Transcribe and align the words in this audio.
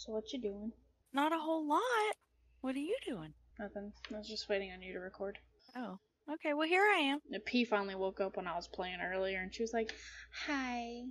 So 0.00 0.12
what 0.12 0.32
you 0.32 0.40
doing? 0.40 0.72
Not 1.12 1.34
a 1.34 1.38
whole 1.38 1.68
lot. 1.68 2.16
What 2.62 2.74
are 2.74 2.78
you 2.78 2.96
doing? 3.06 3.34
Nothing. 3.58 3.92
I 4.10 4.16
was 4.16 4.28
just 4.28 4.48
waiting 4.48 4.72
on 4.72 4.80
you 4.80 4.94
to 4.94 4.98
record. 4.98 5.36
Oh, 5.76 5.98
okay. 6.32 6.54
Well, 6.54 6.66
here 6.66 6.80
I 6.82 7.00
am. 7.00 7.18
The 7.28 7.38
P 7.38 7.66
finally 7.66 7.94
woke 7.94 8.18
up 8.18 8.38
when 8.38 8.46
I 8.46 8.56
was 8.56 8.66
playing 8.66 9.00
earlier, 9.02 9.40
and 9.40 9.54
she 9.54 9.62
was 9.62 9.74
like, 9.74 9.92
"Hi, 10.46 11.02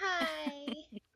hi." 0.00 0.66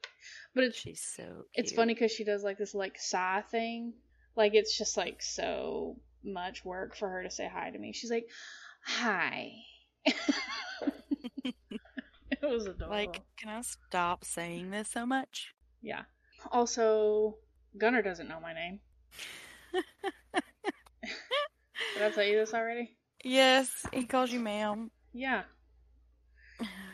but 0.55 0.65
it's 0.65 0.77
She's 0.77 1.01
so. 1.01 1.23
Cute. 1.23 1.47
it's 1.55 1.73
funny 1.73 1.95
because 1.95 2.13
she 2.13 2.25
does 2.25 2.45
like 2.45 2.59
this 2.59 2.75
like 2.75 2.99
sigh 2.99 3.45
thing. 3.51 3.95
Like 4.37 4.53
it's 4.53 4.77
just 4.77 4.99
like 4.99 5.23
so 5.23 5.97
much 6.23 6.67
work 6.67 6.95
for 6.95 7.09
her 7.09 7.23
to 7.23 7.31
say 7.31 7.49
hi 7.51 7.71
to 7.71 7.79
me. 7.79 7.95
She's 7.95 8.11
like, 8.11 8.29
"Hi." 8.85 9.53
it 10.05 11.55
was 12.43 12.67
adorable. 12.67 12.95
Like, 12.95 13.23
can 13.39 13.49
I 13.49 13.63
stop 13.63 14.23
saying 14.23 14.71
this 14.71 14.89
so 14.89 15.07
much? 15.07 15.55
yeah. 15.81 16.03
Also, 16.51 17.37
Gunner 17.79 18.03
doesn't 18.03 18.29
know 18.29 18.41
my 18.41 18.53
name. 18.53 18.81
Did 21.95 22.03
I 22.03 22.11
tell 22.11 22.25
you 22.25 22.39
this 22.39 22.55
already? 22.55 22.97
Yes, 23.23 23.71
he 23.93 24.05
calls 24.05 24.33
you 24.33 24.41
ma'am. 24.41 24.91
Yeah. 25.13 25.43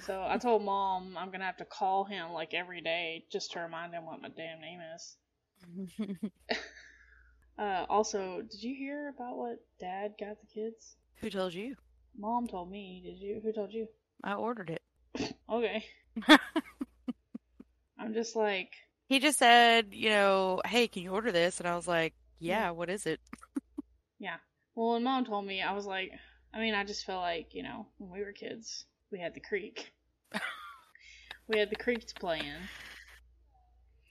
So 0.01 0.25
I 0.27 0.39
told 0.39 0.63
mom 0.63 1.17
I'm 1.17 1.31
gonna 1.31 1.45
have 1.45 1.57
to 1.59 1.65
call 1.65 2.05
him 2.05 2.33
like 2.33 2.55
every 2.55 2.81
day 2.81 3.25
just 3.31 3.53
to 3.53 3.61
remind 3.61 3.93
him 3.93 4.05
what 4.07 4.23
my 4.23 4.29
damn 4.29 4.61
name 4.61 4.81
is. 4.95 5.17
Uh, 7.59 7.87
also, 7.89 8.43
did 8.43 8.63
you 8.63 8.75
hear 8.75 9.09
about 9.17 9.39
what 9.39 9.57
dad 9.81 10.13
got 10.21 10.37
the 10.41 10.47
kids? 10.53 10.97
Who 11.21 11.31
told 11.31 11.55
you? 11.55 11.75
Mom 12.19 12.47
told 12.47 12.71
me. 12.71 13.01
Did 13.03 13.19
you? 13.19 13.41
Who 13.43 13.53
told 13.53 13.73
you? 13.73 13.89
I 14.23 14.35
ordered 14.35 14.71
it. 14.71 14.83
Okay. 15.49 15.85
I'm 17.99 18.13
just 18.13 18.35
like, 18.35 18.71
he 19.09 19.19
just 19.21 19.39
said, 19.39 19.89
you 19.93 20.11
know, 20.11 20.61
hey, 20.67 20.89
can 20.89 21.03
you 21.03 21.11
order 21.11 21.33
this? 21.33 21.61
And 21.61 21.69
I 21.69 21.77
was 21.77 21.87
like, 21.89 22.15
yeah, 22.39 22.71
what 22.71 22.91
is 22.91 23.07
it? 23.07 23.21
yeah. 24.19 24.37
Well, 24.75 24.93
when 24.93 25.05
mom 25.05 25.25
told 25.25 25.47
me, 25.47 25.63
I 25.63 25.73
was 25.73 25.87
like, 25.87 26.13
I 26.53 26.61
mean, 26.61 26.75
I 26.75 26.85
just 26.85 27.05
felt 27.07 27.23
like, 27.23 27.55
you 27.55 27.63
know, 27.63 27.87
when 27.99 28.11
we 28.11 28.25
were 28.25 28.33
kids, 28.33 28.85
we 29.11 29.19
had 29.21 29.35
the 29.35 29.41
creek. 29.41 29.93
we 31.49 31.59
had 31.59 31.71
the 31.71 31.77
creek 31.77 32.07
to 32.07 32.15
play 32.15 32.39
in. 32.41 32.69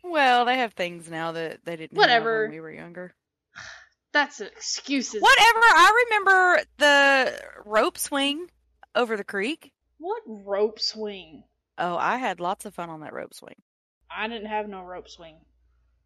Well, 0.04 0.46
they 0.46 0.58
have 0.58 0.74
things 0.74 1.10
now 1.10 1.32
that 1.34 1.66
they 1.66 1.76
didn't 1.76 1.92
have 1.92 1.98
Whatever. 1.98 2.44
when 2.44 2.52
we 2.52 2.60
were 2.60 2.72
younger. 2.72 3.14
That's 4.14 4.40
excuses. 4.40 5.22
Whatever. 5.22 5.60
I 5.60 6.06
remember 6.08 6.64
the 6.78 7.40
rope 7.66 7.98
swing 7.98 8.48
over 8.96 9.18
the 9.18 9.24
creek. 9.24 9.72
What 9.98 10.22
rope 10.26 10.80
swing? 10.80 11.44
Oh, 11.78 11.98
I 11.98 12.18
had 12.18 12.40
lots 12.40 12.66
of 12.66 12.74
fun 12.74 12.90
on 12.90 13.02
that 13.02 13.14
rope 13.14 13.34
swing. 13.34 13.56
I 14.16 14.28
didn't 14.28 14.48
have 14.48 14.68
no 14.70 14.82
rope 14.82 15.10
swing. 15.10 15.36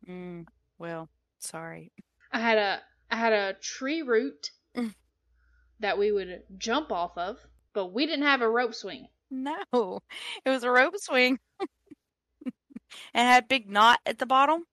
Mm, 0.07 0.45
well, 0.77 1.09
sorry. 1.39 1.91
I 2.31 2.39
had 2.39 2.57
a 2.57 2.81
I 3.11 3.15
had 3.15 3.33
a 3.33 3.53
tree 3.61 4.02
root 4.02 4.52
Mm. 4.75 4.93
that 5.79 5.97
we 5.97 6.11
would 6.11 6.43
jump 6.57 6.91
off 6.91 7.17
of, 7.17 7.37
but 7.73 7.87
we 7.87 8.05
didn't 8.05 8.25
have 8.25 8.41
a 8.41 8.49
rope 8.49 8.73
swing. 8.75 9.07
No, 9.31 9.63
it 10.45 10.49
was 10.49 10.63
a 10.63 10.71
rope 10.71 10.97
swing. 10.97 11.39
it 12.45 12.53
had 13.13 13.47
big 13.47 13.69
knot 13.69 13.99
at 14.05 14.17
the 14.19 14.25
bottom, 14.25 14.63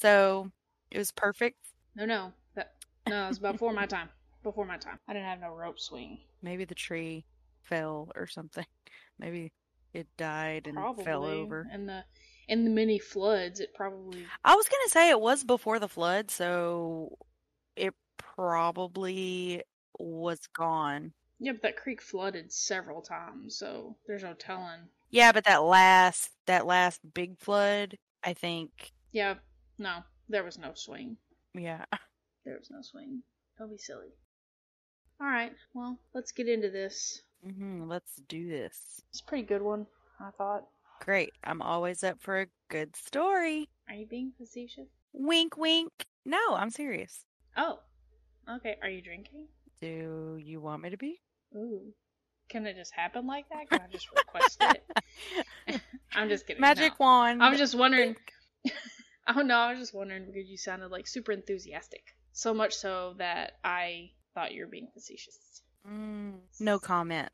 so 0.00 0.50
it 0.90 0.98
was 0.98 1.12
perfect. 1.12 1.56
No, 1.94 2.04
no, 2.06 2.32
that 2.54 2.74
no, 3.08 3.24
it 3.24 3.28
was 3.28 3.38
before 3.38 3.72
my 3.72 3.86
time. 3.96 4.08
Before 4.42 4.64
my 4.64 4.76
time, 4.76 4.98
I 5.08 5.12
didn't 5.12 5.28
have 5.28 5.40
no 5.40 5.50
rope 5.54 5.78
swing. 5.80 6.18
Maybe 6.42 6.64
the 6.64 6.74
tree 6.74 7.24
fell 7.62 8.10
or 8.14 8.26
something. 8.26 8.66
Maybe 9.18 9.52
it 9.92 10.06
died 10.16 10.66
and 10.66 10.76
Probably 10.76 11.04
fell 11.04 11.24
over. 11.24 11.66
in 11.72 11.86
the 11.86 12.04
in 12.48 12.64
the 12.64 12.70
many 12.70 12.98
floods. 12.98 13.60
It 13.60 13.74
probably 13.74 14.24
I 14.44 14.54
was 14.54 14.68
gonna 14.68 14.88
say 14.88 15.10
it 15.10 15.20
was 15.20 15.44
before 15.44 15.78
the 15.78 15.88
flood, 15.88 16.30
so 16.30 17.16
it 17.76 17.94
probably 18.18 19.62
was 19.98 20.40
gone. 20.54 21.12
yeah, 21.38 21.52
but 21.52 21.62
that 21.62 21.76
creek 21.76 22.02
flooded 22.02 22.52
several 22.52 23.02
times, 23.02 23.56
so 23.58 23.96
there's 24.06 24.22
no 24.22 24.34
telling. 24.34 24.80
Yeah, 25.10 25.32
but 25.32 25.44
that 25.44 25.62
last 25.62 26.30
that 26.46 26.66
last 26.66 27.00
big 27.14 27.38
flood, 27.38 27.96
I 28.22 28.34
think. 28.34 28.92
Yeah, 29.12 29.34
no, 29.78 29.98
there 30.28 30.44
was 30.44 30.58
no 30.58 30.72
swing. 30.74 31.16
Yeah. 31.54 31.84
There 32.44 32.56
was 32.58 32.70
no 32.70 32.78
swing. 32.82 33.22
Don't 33.58 33.70
be 33.70 33.78
silly. 33.78 34.08
All 35.20 35.26
right, 35.26 35.52
well, 35.74 35.98
let's 36.14 36.30
get 36.32 36.48
into 36.48 36.70
this. 36.70 37.22
Mm-hmm, 37.46 37.88
let's 37.88 38.16
do 38.28 38.48
this. 38.48 39.00
It's 39.10 39.20
a 39.20 39.24
pretty 39.24 39.44
good 39.44 39.62
one, 39.62 39.86
I 40.20 40.30
thought. 40.36 40.64
Great. 41.00 41.32
I'm 41.44 41.62
always 41.62 42.02
up 42.02 42.20
for 42.20 42.42
a 42.42 42.46
good 42.68 42.96
story. 42.96 43.68
Are 43.88 43.94
you 43.94 44.06
being 44.06 44.32
facetious? 44.36 44.88
Wink, 45.12 45.56
wink. 45.56 45.92
No, 46.24 46.38
I'm 46.54 46.70
serious. 46.70 47.24
Oh, 47.56 47.78
okay. 48.50 48.76
Are 48.82 48.88
you 48.88 49.02
drinking? 49.02 49.46
Do 49.80 50.38
you 50.40 50.60
want 50.60 50.82
me 50.82 50.90
to 50.90 50.96
be? 50.96 51.20
Ooh. 51.54 51.92
Can 52.48 52.66
it 52.66 52.76
just 52.76 52.92
happen 52.92 53.26
like 53.26 53.48
that? 53.48 53.68
Can 53.68 53.80
I 53.80 53.90
just 53.90 54.08
request 54.10 54.62
it? 55.66 55.80
I'm 56.14 56.28
just 56.28 56.46
kidding. 56.46 56.60
Magic 56.60 56.92
no. 56.98 57.06
wand. 57.06 57.42
I 57.42 57.50
was 57.50 57.58
just 57.58 57.74
wondering. 57.74 58.16
oh 59.28 59.42
no, 59.42 59.56
I 59.56 59.70
was 59.70 59.80
just 59.80 59.94
wondering 59.94 60.26
because 60.26 60.48
you 60.48 60.56
sounded 60.56 60.90
like 60.90 61.06
super 61.06 61.32
enthusiastic. 61.32 62.14
So 62.32 62.54
much 62.54 62.74
so 62.74 63.14
that 63.18 63.52
I 63.64 64.10
thought 64.34 64.52
you 64.52 64.62
were 64.62 64.70
being 64.70 64.88
facetious. 64.92 65.62
Mm, 65.88 66.38
no 66.60 66.78
comment. 66.78 67.30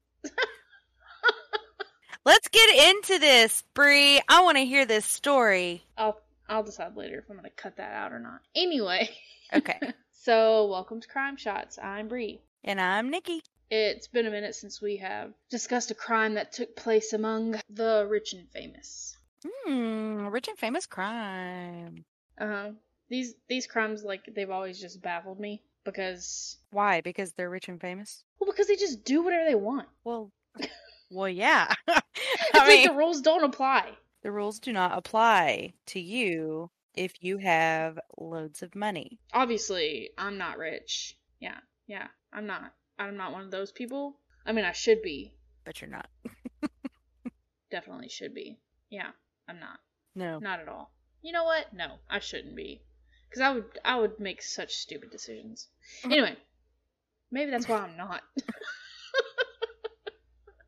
Let's 2.25 2.49
get 2.49 2.91
into 2.91 3.19
this, 3.19 3.65
Bree. 3.75 4.21
I 4.29 4.43
want 4.43 4.57
to 4.59 4.65
hear 4.65 4.87
this 4.87 5.05
story. 5.05 5.85
I'll 5.97 6.21
I'll 6.49 6.63
decide 6.63 6.97
later 6.97 7.19
if 7.19 7.29
I'm 7.31 7.37
gonna 7.37 7.51
cut 7.51 7.77
that 7.77 7.93
out 7.93 8.13
or 8.13 8.19
not. 8.21 8.41
Anyway. 8.55 9.11
Okay. 9.53 9.79
so 10.13 10.67
welcome 10.67 11.01
to 11.01 11.09
Crime 11.09 11.37
Shots. 11.37 11.79
I'm 11.83 12.09
Bree. 12.09 12.41
and 12.65 12.81
I'm 12.81 13.11
Nikki. 13.11 13.43
It's 13.71 14.07
been 14.07 14.27
a 14.27 14.31
minute 14.31 14.55
since 14.55 14.81
we 14.81 14.99
have 14.99 15.33
discussed 15.51 15.91
a 15.91 15.95
crime 15.95 16.35
that 16.35 16.53
took 16.53 16.77
place 16.77 17.13
among 17.13 17.57
the 17.69 18.07
rich 18.09 18.33
and 18.35 18.49
famous. 18.51 19.17
Hmm, 19.45 20.27
rich 20.29 20.47
and 20.49 20.59
famous 20.59 20.87
crime. 20.87 22.05
Uh 22.39 22.47
huh. 22.47 22.71
These 23.09 23.35
these 23.49 23.67
crimes 23.67 24.05
like 24.05 24.23
they've 24.35 24.49
always 24.51 24.81
just 24.81 25.03
baffled 25.03 25.41
me 25.41 25.61
because 25.85 26.57
Why? 26.71 27.01
Because 27.01 27.33
they're 27.33 27.51
rich 27.51 27.69
and 27.69 27.81
famous? 27.81 28.23
well 28.39 28.51
because 28.51 28.69
they 28.69 28.77
just 28.77 29.05
do 29.05 29.23
whatever 29.25 29.45
they 29.45 29.55
want. 29.57 29.89
Well, 30.05 30.31
well, 31.13 31.29
yeah. 31.29 31.73
It's 32.15 32.55
I 32.55 32.59
like 32.59 32.69
mean, 32.69 32.87
the 32.89 32.95
rules 32.95 33.21
don't 33.23 33.45
apply. 33.45 33.93
the 34.23 34.31
rules 34.31 34.59
do 34.59 34.73
not 34.73 34.97
apply 34.97 35.73
to 35.87 36.01
you 36.01 36.71
if 36.95 37.23
you 37.23 37.39
have 37.39 37.99
loads 38.19 38.63
of 38.63 38.75
money. 38.75 39.19
Obviously, 39.33 40.11
I'm 40.19 40.37
not 40.39 40.59
rich. 40.59 41.17
Yeah, 41.41 41.57
yeah, 41.87 42.09
I'm 42.33 42.47
not. 42.47 42.73
I'm 42.99 43.17
not 43.17 43.33
one 43.33 43.45
of 43.45 43.51
those 43.51 43.73
people. 43.73 44.17
I 44.45 44.53
mean, 44.53 44.65
I 44.65 44.73
should 44.73 45.03
be. 45.03 45.33
But 45.65 45.81
you're 45.81 45.91
not. 45.91 46.09
Definitely 47.71 48.09
should 48.11 48.35
be. 48.35 48.59
Yeah, 48.91 49.11
I'm 49.49 49.59
not. 49.59 49.79
No. 50.15 50.39
Not 50.39 50.61
at 50.61 50.69
all. 50.69 50.93
You 51.23 51.33
know 51.33 51.45
what? 51.45 51.73
No, 51.73 51.97
I 52.11 52.19
shouldn't 52.19 52.55
be. 52.57 52.83
Because 53.29 53.41
I 53.41 53.53
would, 53.55 53.65
I 53.85 53.99
would 53.99 54.21
make 54.21 54.43
such 54.43 54.75
stupid 54.75 55.11
decisions. 55.11 55.69
Anyway, 56.05 56.37
maybe 57.31 57.51
that's 57.51 57.69
why 57.69 57.79
I'm 57.79 57.97
not. 57.97 58.21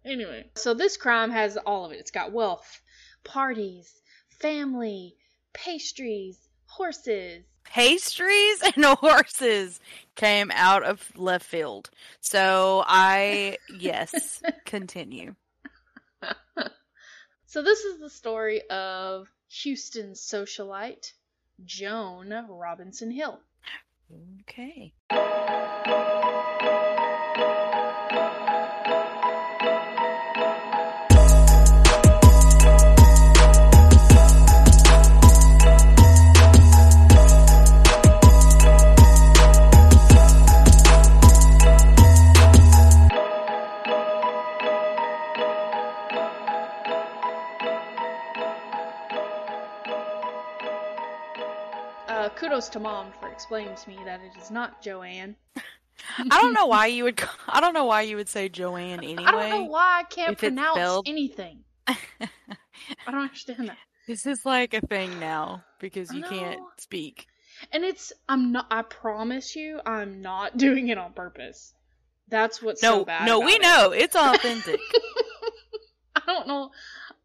Anyway, 0.05 0.47
so 0.55 0.75
this 0.75 0.97
crime 0.97 1.31
has 1.31 1.57
all 1.57 1.87
of 1.87 1.93
it. 1.93 2.01
It's 2.01 2.11
got 2.11 2.33
wealth, 2.33 2.81
parties, 3.25 3.93
family, 4.29 5.17
pastries, 5.53 6.39
horses. 6.67 7.45
Pastries 7.65 8.63
and 8.77 8.85
horses 8.85 9.81
came 10.15 10.51
out 10.55 10.85
of 10.85 11.11
left 11.17 11.47
field. 11.47 11.91
So 12.21 12.85
I, 12.87 13.59
yes, 13.79 14.43
continue. 14.65 15.35
So 17.55 17.63
this 17.63 17.85
is 17.85 18.01
the 18.01 18.11
story 18.11 18.69
of 18.69 19.29
Houston 19.63 20.15
socialite 20.15 21.13
Joan 21.65 22.35
Robinson 22.49 23.12
Hill. 23.12 23.39
Okay. 24.41 24.93
Mom 52.85 53.11
for 53.19 53.29
explaining 53.31 53.75
to 53.75 53.89
me 53.89 53.97
that 54.05 54.21
it 54.21 54.39
is 54.41 54.51
not 54.51 54.83
Joanne. 54.83 55.37
I 56.19 56.41
don't 56.43 56.53
know 56.53 56.67
why 56.67 56.87
you 56.89 57.05
would. 57.05 57.19
I 57.49 57.61
don't 57.63 57.73
know 57.73 57.87
why 57.87 58.03
you 58.03 58.17
would 58.17 58.29
say 58.29 58.51
Joanne 58.51 58.99
anyway. 59.03 59.25
I 59.27 59.31
don't 59.31 59.51
know 59.51 59.65
why 59.65 60.01
I 60.01 60.03
can't 60.03 60.37
pronounce 60.37 61.01
anything. 61.07 61.61
I 61.89 61.97
don't 63.07 63.23
understand 63.23 63.71
that. 63.71 63.79
This 64.07 64.27
is 64.27 64.45
like 64.45 64.75
a 64.75 64.83
thing 64.83 65.19
now 65.19 65.65
because 65.81 66.13
you 66.13 66.23
can't 66.23 66.61
speak. 66.79 67.27
And 67.73 67.85
it's 67.85 68.13
I'm 68.29 68.53
not 68.53 68.67
I 68.71 68.83
promise 68.83 69.57
you 69.57 69.81
I'm 69.87 70.21
not 70.21 70.59
doing 70.59 70.89
it 70.89 70.99
on 70.99 71.15
purpose. 71.15 71.73
That's 72.29 72.61
what's 72.61 72.83
No, 72.83 72.99
so 72.99 73.05
bad. 73.07 73.25
no, 73.25 73.41
we 73.41 73.53
it. 73.55 73.63
know 73.63 73.93
it's 73.93 74.15
authentic. 74.15 74.81
I 76.17 76.21
don't 76.27 76.47
know. 76.47 76.71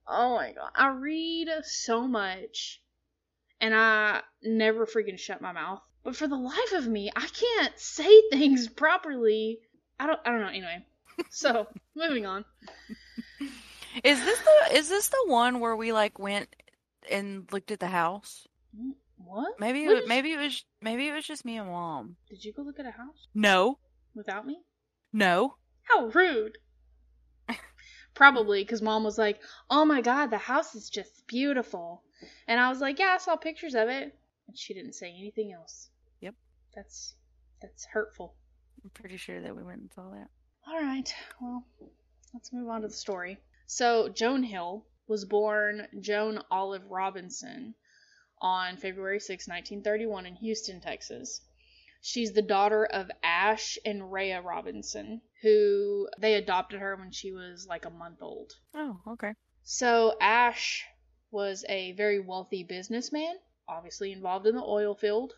Oh 0.08 0.36
my 0.36 0.54
god. 0.54 0.72
I 0.74 0.88
read 0.92 1.50
so 1.64 2.08
much 2.08 2.80
and 3.62 3.74
I 3.76 4.22
never 4.44 4.86
freaking 4.86 5.18
shut 5.20 5.42
my 5.42 5.52
mouth. 5.52 5.82
But 6.04 6.16
for 6.16 6.28
the 6.28 6.38
life 6.38 6.72
of 6.74 6.88
me, 6.88 7.12
I 7.16 7.28
can't 7.28 7.78
say 7.78 8.22
things 8.32 8.68
properly. 8.68 9.60
I 10.00 10.08
don't 10.08 10.20
I 10.26 10.32
don't 10.32 10.42
know 10.42 10.48
anyway. 10.48 10.86
So, 11.30 11.68
moving 11.96 12.26
on. 12.26 12.46
is 14.04 14.24
this 14.24 14.40
the 14.40 14.78
is 14.78 14.90
this 14.90 15.10
the 15.10 15.24
one 15.28 15.60
where 15.60 15.76
we 15.76 15.92
like 15.92 16.18
went 16.20 16.48
and 17.12 17.52
looked 17.52 17.72
at 17.72 17.80
the 17.80 17.88
house? 17.88 18.48
Mm, 18.78 18.94
what? 19.18 19.60
Maybe 19.60 19.86
What 19.88 19.98
it, 19.98 20.08
maybe 20.08 20.32
it 20.32 20.38
was 20.40 20.64
maybe 20.82 21.08
it 21.08 21.14
was 21.14 21.26
just 21.26 21.44
me 21.46 21.58
and 21.58 21.70
mom. 21.70 22.16
Did 22.30 22.46
you 22.46 22.54
go 22.54 22.62
look 22.62 22.80
at 22.80 22.86
a 22.86 22.92
house 22.92 23.28
No, 23.34 23.80
without 24.16 24.46
me? 24.48 24.60
no. 25.12 25.56
How 25.84 26.06
rude. 26.08 26.58
Probably 28.14 28.64
because 28.64 28.82
mom 28.82 29.04
was 29.04 29.18
like, 29.18 29.40
"Oh 29.70 29.86
my 29.86 30.02
god, 30.02 30.28
the 30.28 30.38
house 30.38 30.76
is 30.76 30.90
just 30.90 31.26
beautiful," 31.28 32.04
and 32.48 32.60
I 32.60 32.70
was 32.70 32.80
like, 32.80 33.00
"Yeah, 33.00 33.14
I 33.16 33.18
saw 33.18 33.36
pictures 33.36 33.76
of 33.76 33.90
it," 33.90 34.16
and 34.48 34.58
she 34.58 34.74
didn't 34.74 34.94
say 34.94 35.10
anything 35.10 35.54
else. 35.54 35.90
Yep. 36.22 36.36
That's 36.76 37.16
that's 37.62 37.86
hurtful. 37.86 38.36
I'm 38.84 38.90
pretty 38.92 39.18
sure 39.18 39.42
that 39.42 39.56
we 39.56 39.64
went 39.64 39.82
and 39.82 39.92
saw 39.92 40.10
that. 40.12 40.30
All 40.68 40.82
right, 40.82 41.14
well, 41.42 41.66
let's 42.34 42.54
move 42.54 42.70
on 42.70 42.82
to 42.82 42.88
the 42.88 42.94
story. 42.94 43.40
So 43.66 44.10
Joan 44.10 44.44
Hill 44.44 44.86
was 45.08 45.26
born 45.26 45.88
Joan 46.00 46.42
Olive 46.52 46.86
Robinson 46.90 47.76
on 48.42 48.78
February 48.78 49.20
6, 49.20 49.48
1931, 49.48 50.26
in 50.26 50.36
Houston, 50.36 50.80
Texas. 50.80 51.42
She's 52.02 52.32
the 52.32 52.42
daughter 52.42 52.86
of 52.86 53.12
Ash 53.24 53.78
and 53.86 54.12
Rhea 54.12 54.42
Robinson, 54.42 55.22
who 55.42 56.08
they 56.18 56.36
adopted 56.36 56.80
her 56.80 56.96
when 56.96 57.12
she 57.12 57.34
was 57.34 57.68
like 57.68 57.86
a 57.86 57.90
month 57.90 58.22
old. 58.22 58.54
Oh, 58.74 59.02
okay. 59.08 59.34
So 59.64 60.16
Ash 60.22 60.86
was 61.32 61.66
a 61.70 61.92
very 61.94 62.20
wealthy 62.20 62.64
businessman, 62.64 63.36
obviously 63.68 64.12
involved 64.12 64.48
in 64.48 64.56
the 64.56 64.64
oil 64.64 64.96
field. 64.96 65.34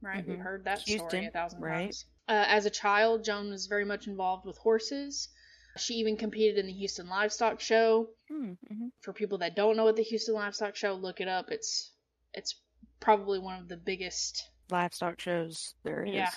Right, 0.00 0.26
we've 0.26 0.38
Mhm. 0.38 0.42
heard 0.42 0.64
that 0.64 0.80
story 0.80 1.26
a 1.26 1.30
thousand 1.30 1.60
right. 1.62 1.84
times. 1.84 2.04
Uh, 2.28 2.44
as 2.46 2.66
a 2.66 2.70
child, 2.70 3.24
Joan 3.24 3.50
was 3.50 3.66
very 3.66 3.84
much 3.84 4.06
involved 4.06 4.44
with 4.46 4.56
horses. 4.58 5.28
She 5.76 5.94
even 5.94 6.16
competed 6.16 6.58
in 6.58 6.66
the 6.66 6.72
Houston 6.72 7.08
Livestock 7.08 7.60
Show. 7.60 8.10
Mm-hmm. 8.30 8.88
For 9.00 9.12
people 9.12 9.38
that 9.38 9.56
don't 9.56 9.76
know 9.76 9.84
what 9.84 9.96
the 9.96 10.02
Houston 10.02 10.34
Livestock 10.34 10.76
Show, 10.76 10.94
look 10.94 11.20
it 11.20 11.28
up. 11.28 11.50
It's 11.50 11.90
it's 12.32 12.56
probably 13.00 13.38
one 13.38 13.60
of 13.60 13.68
the 13.68 13.76
biggest. 13.76 14.50
Livestock 14.70 15.20
shows 15.20 15.74
there 15.82 16.04
is. 16.04 16.14
Yeah, 16.14 16.30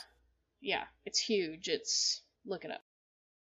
yeah, 0.59 0.87
it's 1.05 1.19
huge. 1.19 1.69
It's 1.69 2.21
look 2.45 2.65
it 2.65 2.71
up. 2.71 2.83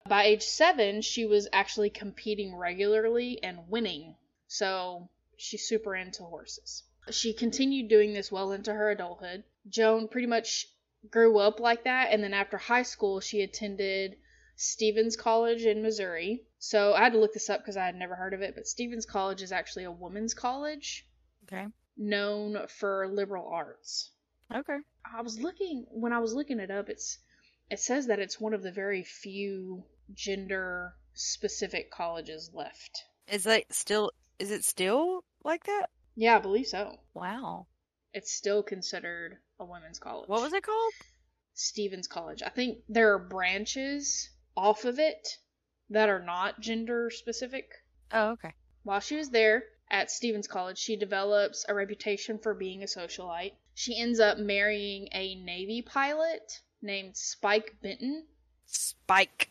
By 0.09 0.25
age 0.25 0.43
seven, 0.43 1.03
she 1.03 1.27
was 1.27 1.49
actually 1.53 1.91
competing 1.91 2.55
regularly 2.55 3.43
and 3.43 3.69
winning. 3.69 4.17
So 4.49 5.09
she's 5.41 5.67
super 5.67 5.95
into 5.97 6.23
horses. 6.23 6.85
She 7.11 7.33
continued 7.33 7.89
doing 7.89 8.13
this 8.13 8.31
well 8.31 8.53
into 8.53 8.73
her 8.73 8.91
adulthood. 8.91 9.45
Joan 9.69 10.09
pretty 10.09 10.27
much 10.27 10.67
grew 11.11 11.39
up 11.39 11.61
like 11.61 11.85
that, 11.85 12.13
and 12.13 12.23
then 12.23 12.35
after 12.35 12.59
high 12.59 12.83
school, 12.83 13.21
she 13.21 13.41
attended 13.43 14.17
Stephens 14.57 15.17
College 15.17 15.63
in 15.65 15.83
Missouri. 15.83 16.43
So 16.59 16.93
I 16.93 17.01
had 17.01 17.13
to 17.15 17.19
look 17.19 17.33
this 17.33 17.49
up 17.49 17.61
because 17.61 17.79
I 17.79 17.87
had 17.87 17.95
never 17.95 18.15
heard 18.15 18.35
of 18.35 18.43
it, 18.43 18.55
but 18.55 18.67
Stephens 18.67 19.07
College 19.07 19.41
is 19.41 19.53
actually 19.53 19.85
a 19.85 19.91
women's 19.91 20.35
college 20.35 21.07
Okay. 21.45 21.67
known 21.97 22.67
for 22.69 23.09
liberal 23.09 23.49
arts. 23.49 24.11
Okay. 24.55 24.79
I 25.11 25.23
was 25.23 25.41
looking 25.41 25.87
when 25.91 26.13
I 26.13 26.19
was 26.19 26.35
looking 26.35 26.61
it 26.61 26.71
up. 26.71 26.91
It's 26.91 27.19
it 27.71 27.79
says 27.81 28.09
that 28.09 28.19
it's 28.19 28.39
one 28.41 28.53
of 28.53 28.63
the 28.63 28.73
very 28.73 29.03
few 29.05 29.85
gender 30.13 30.93
specific 31.15 31.91
colleges 31.91 32.51
left. 32.53 33.05
Is 33.29 33.45
that 33.45 33.73
still? 33.73 34.11
Is 34.41 34.51
it 34.51 34.65
still 34.65 35.23
like 35.45 35.65
that? 35.65 35.91
Yeah, 36.17 36.37
I 36.37 36.39
believe 36.41 36.67
so. 36.67 36.99
Wow. 37.13 37.67
It's 38.15 38.33
still 38.33 38.63
considered 38.63 39.37
a 39.59 39.67
women's 39.67 39.99
college. 39.99 40.31
What 40.31 40.41
was 40.41 40.55
it 40.55 40.63
called? 40.63 40.95
Stephens 41.53 42.09
College. 42.09 42.43
I 42.43 42.49
think 42.49 42.79
there 42.89 43.13
are 43.13 43.19
branches 43.19 44.31
off 44.57 44.87
of 44.87 44.99
it 44.99 45.37
that 45.91 46.09
are 46.09 46.25
not 46.25 46.59
gender 46.61 47.11
specific. 47.11 47.71
Oh, 48.13 48.31
okay. 48.31 48.55
While 48.83 49.01
she 49.01 49.17
was 49.17 49.29
there 49.29 49.65
at 49.91 50.11
Stephens 50.11 50.49
College, 50.49 50.79
she 50.79 50.97
develops 50.97 51.67
a 51.69 51.75
reputation 51.75 52.39
for 52.39 52.55
being 52.55 52.83
a 52.83 52.87
socialite. 52.87 53.53
She 53.75 53.99
ends 53.99 54.21
up 54.21 54.39
marrying 54.39 55.09
a 55.13 55.35
Navy 55.35 55.83
pilot 55.83 56.63
named 56.81 57.15
Spike 57.15 57.77
Benton. 57.83 58.25
Spike. 58.65 59.51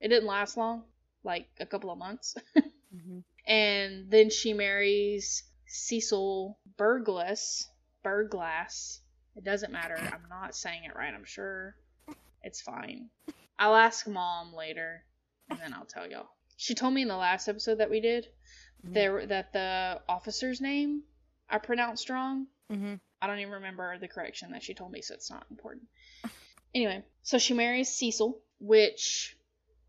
It 0.00 0.08
didn't 0.08 0.26
last 0.26 0.56
long, 0.56 0.84
like 1.22 1.48
a 1.60 1.66
couple 1.66 1.90
of 1.90 1.98
months. 1.98 2.34
hmm 2.56 3.18
and 3.46 4.10
then 4.10 4.30
she 4.30 4.52
marries 4.52 5.42
Cecil 5.66 6.58
Burglass. 6.76 7.68
Burglass. 8.02 9.00
It 9.36 9.44
doesn't 9.44 9.72
matter. 9.72 9.96
I'm 9.96 10.28
not 10.28 10.54
saying 10.54 10.84
it 10.84 10.94
right. 10.96 11.12
I'm 11.14 11.24
sure 11.24 11.76
it's 12.42 12.60
fine. 12.60 13.08
I'll 13.58 13.74
ask 13.76 14.06
mom 14.06 14.52
later, 14.54 15.04
and 15.48 15.58
then 15.58 15.72
I'll 15.72 15.86
tell 15.86 16.08
y'all. 16.10 16.28
She 16.56 16.74
told 16.74 16.92
me 16.94 17.02
in 17.02 17.08
the 17.08 17.16
last 17.16 17.48
episode 17.48 17.78
that 17.78 17.90
we 17.90 18.00
did 18.00 18.26
Mhm. 18.84 18.94
there 18.94 19.26
that 19.26 19.52
the 19.52 20.00
officer's 20.08 20.60
name 20.60 21.04
I 21.48 21.58
pronounced 21.58 22.10
wrong. 22.10 22.46
Mm-hmm. 22.70 22.94
I 23.20 23.26
don't 23.26 23.38
even 23.38 23.52
remember 23.52 23.96
the 23.98 24.08
correction 24.08 24.50
that 24.52 24.62
she 24.64 24.74
told 24.74 24.90
me, 24.92 25.00
so 25.02 25.14
it's 25.14 25.30
not 25.30 25.46
important. 25.50 25.88
Anyway, 26.74 27.04
so 27.22 27.36
she 27.36 27.52
marries 27.52 27.94
Cecil, 27.94 28.40
which 28.58 29.36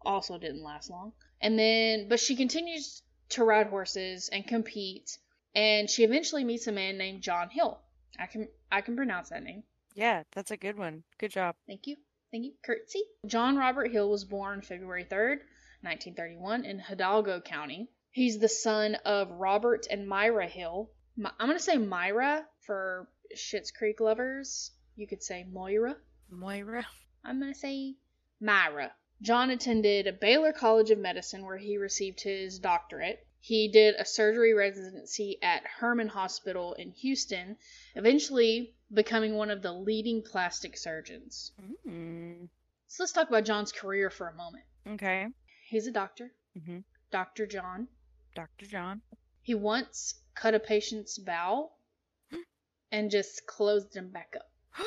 also 0.06 0.38
didn't 0.38 0.62
last 0.64 0.90
long. 0.90 1.14
And 1.40 1.58
then, 1.58 2.10
but 2.10 2.20
she 2.20 2.36
continues 2.36 3.02
to 3.34 3.44
ride 3.44 3.68
horses 3.68 4.30
and 4.32 4.48
compete, 4.48 5.18
and 5.56 5.90
she 5.90 6.04
eventually 6.04 6.44
meets 6.44 6.68
a 6.68 6.72
man 6.72 6.98
named 6.98 7.22
John 7.22 7.50
Hill. 7.50 7.80
I 8.20 8.28
can 8.28 8.48
I 8.72 8.82
can 8.82 8.96
pronounce 8.96 9.30
that 9.30 9.44
name. 9.44 9.64
Yeah, 9.96 10.24
that's 10.34 10.52
a 10.52 10.58
good 10.58 10.78
one. 10.78 11.04
Good 11.20 11.32
job. 11.32 11.56
Thank 11.68 11.88
you. 11.88 11.98
Thank 12.32 12.46
you. 12.46 12.54
Curtsy. 12.66 13.04
John 13.28 13.58
Robert 13.58 13.92
Hill 13.92 14.10
was 14.10 14.26
born 14.26 14.62
February 14.62 15.04
3rd, 15.04 15.42
1931, 15.82 16.66
in 16.66 16.80
Hidalgo 16.80 17.42
County. 17.42 17.90
He's 18.12 18.40
the 18.40 18.50
son 18.50 18.96
of 19.06 19.30
Robert 19.32 19.86
and 19.90 20.08
Myra 20.08 20.48
Hill. 20.48 20.90
My, 21.16 21.32
I'm 21.40 21.48
going 21.48 21.58
to 21.58 21.64
say 21.64 21.78
Myra 21.78 22.46
for 22.62 23.08
Schitt's 23.36 23.72
Creek 23.72 24.00
lovers. 24.00 24.72
You 24.96 25.08
could 25.08 25.22
say 25.22 25.46
Moira. 25.52 25.96
Moira. 26.30 26.86
I'm 27.24 27.40
going 27.40 27.54
to 27.54 27.60
say 27.60 27.96
Myra. 28.42 28.92
John 29.24 29.50
attended 29.51 30.20
Baylor 30.20 30.51
College 30.53 30.92
of 30.92 31.00
Medicine 31.00 31.46
where 31.46 31.58
he 31.58 31.77
received 31.77 32.22
his 32.22 32.60
doctorate. 32.60 33.25
He 33.39 33.70
did 33.70 33.96
a 33.96 34.06
surgery 34.06 34.53
residency 34.53 35.38
at 35.42 35.63
Hermann 35.65 36.10
Hospital 36.10 36.74
in 36.74 36.92
Houston, 36.92 37.58
eventually 37.96 38.75
becoming 38.94 39.36
one 39.36 39.50
of 39.50 39.62
the 39.62 39.72
leading 39.72 40.22
plastic 40.24 40.77
surgeons. 40.77 41.51
Mm. 41.88 42.50
So 42.88 43.03
let's 43.03 43.13
talk 43.13 43.30
about 43.30 43.46
John's 43.46 43.72
career 43.72 44.10
for 44.10 44.27
a 44.27 44.34
moment. 44.36 44.65
Okay. 44.88 45.27
He's 45.70 45.88
a 45.88 45.92
doctor, 45.92 46.32
hmm 46.65 46.80
Dr. 47.12 47.46
John. 47.48 47.88
Dr. 48.36 48.65
John. 48.65 49.01
He 49.42 49.56
once 49.56 50.15
cut 50.36 50.53
a 50.53 50.60
patient's 50.60 51.18
bowel 51.18 51.77
and 52.92 53.10
just 53.12 53.46
closed 53.46 53.96
him 53.96 54.10
back 54.10 54.36
up. 54.36 54.50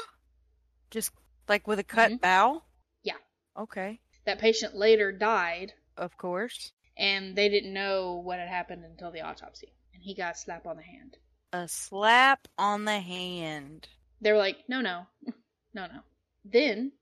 Just 0.90 1.10
like 1.48 1.66
with 1.66 1.78
a 1.78 1.84
cut 1.84 2.10
Mhm. 2.12 2.20
bow? 2.20 2.62
Yeah. 3.02 3.18
Okay. 3.58 4.00
That 4.26 4.38
patient 4.38 4.74
later 4.76 5.12
died, 5.12 5.72
Of 5.96 6.16
course. 6.18 6.72
and 6.98 7.34
they 7.36 7.48
didn't 7.48 7.72
know 7.72 8.14
what 8.16 8.38
had 8.38 8.48
happened 8.48 8.84
until 8.84 9.10
the 9.10 9.20
autopsy. 9.22 9.72
And 9.94 10.02
he 10.02 10.14
got 10.14 10.34
a 10.34 10.38
slap 10.38 10.66
on 10.66 10.76
the 10.76 10.82
hand. 10.82 11.16
A 11.52 11.68
slap 11.68 12.48
on 12.58 12.84
the 12.84 13.00
hand. 13.00 13.88
They 14.20 14.32
were 14.32 14.38
like, 14.38 14.68
no, 14.68 14.80
no, 14.80 15.06
no, 15.74 15.86
no. 15.86 16.00
Then 16.44 16.92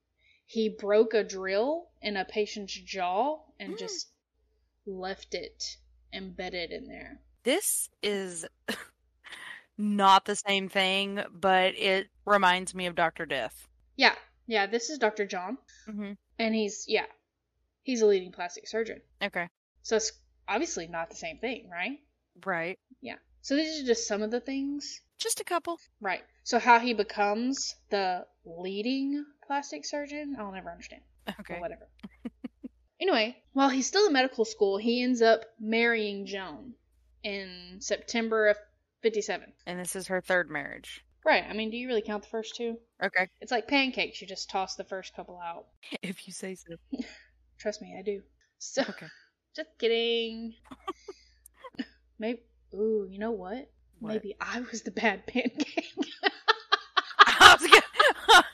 he 0.46 0.68
broke 0.68 1.14
a 1.14 1.24
drill 1.24 1.88
in 2.02 2.16
a 2.16 2.24
patient's 2.24 2.74
jaw 2.74 3.38
and 3.58 3.74
Mm. 3.74 3.78
just 3.78 4.08
left 4.86 5.34
it 5.34 5.78
embedded 6.12 6.70
in 6.70 6.86
there. 6.86 7.20
This 7.42 7.88
is 8.02 8.46
not 9.78 10.24
the 10.26 10.36
same 10.36 10.68
thing, 10.68 11.22
but 11.32 11.74
it 11.76 12.08
reminds 12.26 12.74
me 12.74 12.86
of 12.86 12.94
Dr. 12.94 13.26
Death. 13.26 13.66
Yeah, 13.96 14.14
yeah, 14.46 14.66
this 14.66 14.90
is 14.90 14.98
Dr. 14.98 15.26
John. 15.26 15.58
hmm 15.86 16.12
And 16.38 16.54
he's, 16.54 16.84
yeah, 16.88 17.06
he's 17.82 18.02
a 18.02 18.06
leading 18.06 18.32
plastic 18.32 18.68
surgeon. 18.68 19.00
Okay. 19.22 19.48
So 19.82 19.96
it's 19.96 20.12
obviously 20.48 20.86
not 20.86 21.10
the 21.10 21.16
same 21.16 21.38
thing, 21.38 21.68
right? 21.70 21.98
Right. 22.44 22.78
Yeah. 23.00 23.16
So 23.42 23.56
these 23.56 23.82
are 23.82 23.86
just 23.86 24.08
some 24.08 24.22
of 24.22 24.30
the 24.30 24.40
things. 24.40 25.00
Just 25.18 25.40
a 25.40 25.44
couple. 25.44 25.78
Right. 26.00 26.22
So 26.42 26.58
how 26.58 26.78
he 26.78 26.94
becomes 26.94 27.74
the 27.90 28.26
leading 28.44 29.24
plastic 29.46 29.84
surgeon, 29.84 30.36
I'll 30.38 30.52
never 30.52 30.70
understand. 30.70 31.02
Okay. 31.40 31.54
But 31.54 31.60
whatever. 31.60 31.88
anyway, 33.00 33.36
while 33.52 33.68
he's 33.68 33.86
still 33.86 34.06
in 34.06 34.12
medical 34.12 34.44
school, 34.44 34.78
he 34.78 35.02
ends 35.02 35.22
up 35.22 35.44
marrying 35.60 36.26
Joan 36.26 36.74
in 37.22 37.76
September 37.80 38.48
of 38.48 38.56
57. 39.02 39.52
And 39.66 39.78
this 39.78 39.96
is 39.96 40.08
her 40.08 40.20
third 40.20 40.50
marriage. 40.50 41.03
Right. 41.24 41.44
I 41.48 41.52
mean, 41.54 41.70
do 41.70 41.76
you 41.76 41.86
really 41.88 42.02
count 42.02 42.22
the 42.22 42.28
first 42.28 42.54
two? 42.56 42.76
Okay. 43.02 43.28
It's 43.40 43.50
like 43.52 43.66
pancakes. 43.66 44.20
You 44.20 44.26
just 44.26 44.50
toss 44.50 44.74
the 44.76 44.84
first 44.84 45.14
couple 45.16 45.40
out. 45.44 45.66
If 46.02 46.26
you 46.26 46.32
say 46.32 46.54
so. 46.54 46.76
Trust 47.58 47.80
me, 47.80 47.96
I 47.98 48.02
do. 48.02 48.20
So, 48.58 48.82
Okay. 48.82 49.06
just 49.56 49.70
kidding. 49.78 50.54
Maybe. 52.18 52.40
Ooh, 52.74 53.06
you 53.08 53.18
know 53.18 53.30
what? 53.30 53.70
What? 54.00 54.12
Maybe 54.12 54.34
I 54.40 54.60
was 54.60 54.82
the 54.82 54.90
bad 54.90 55.26
pancake. 55.26 55.92
I 57.20 57.56
was 57.60 57.70
gonna- 57.70 58.44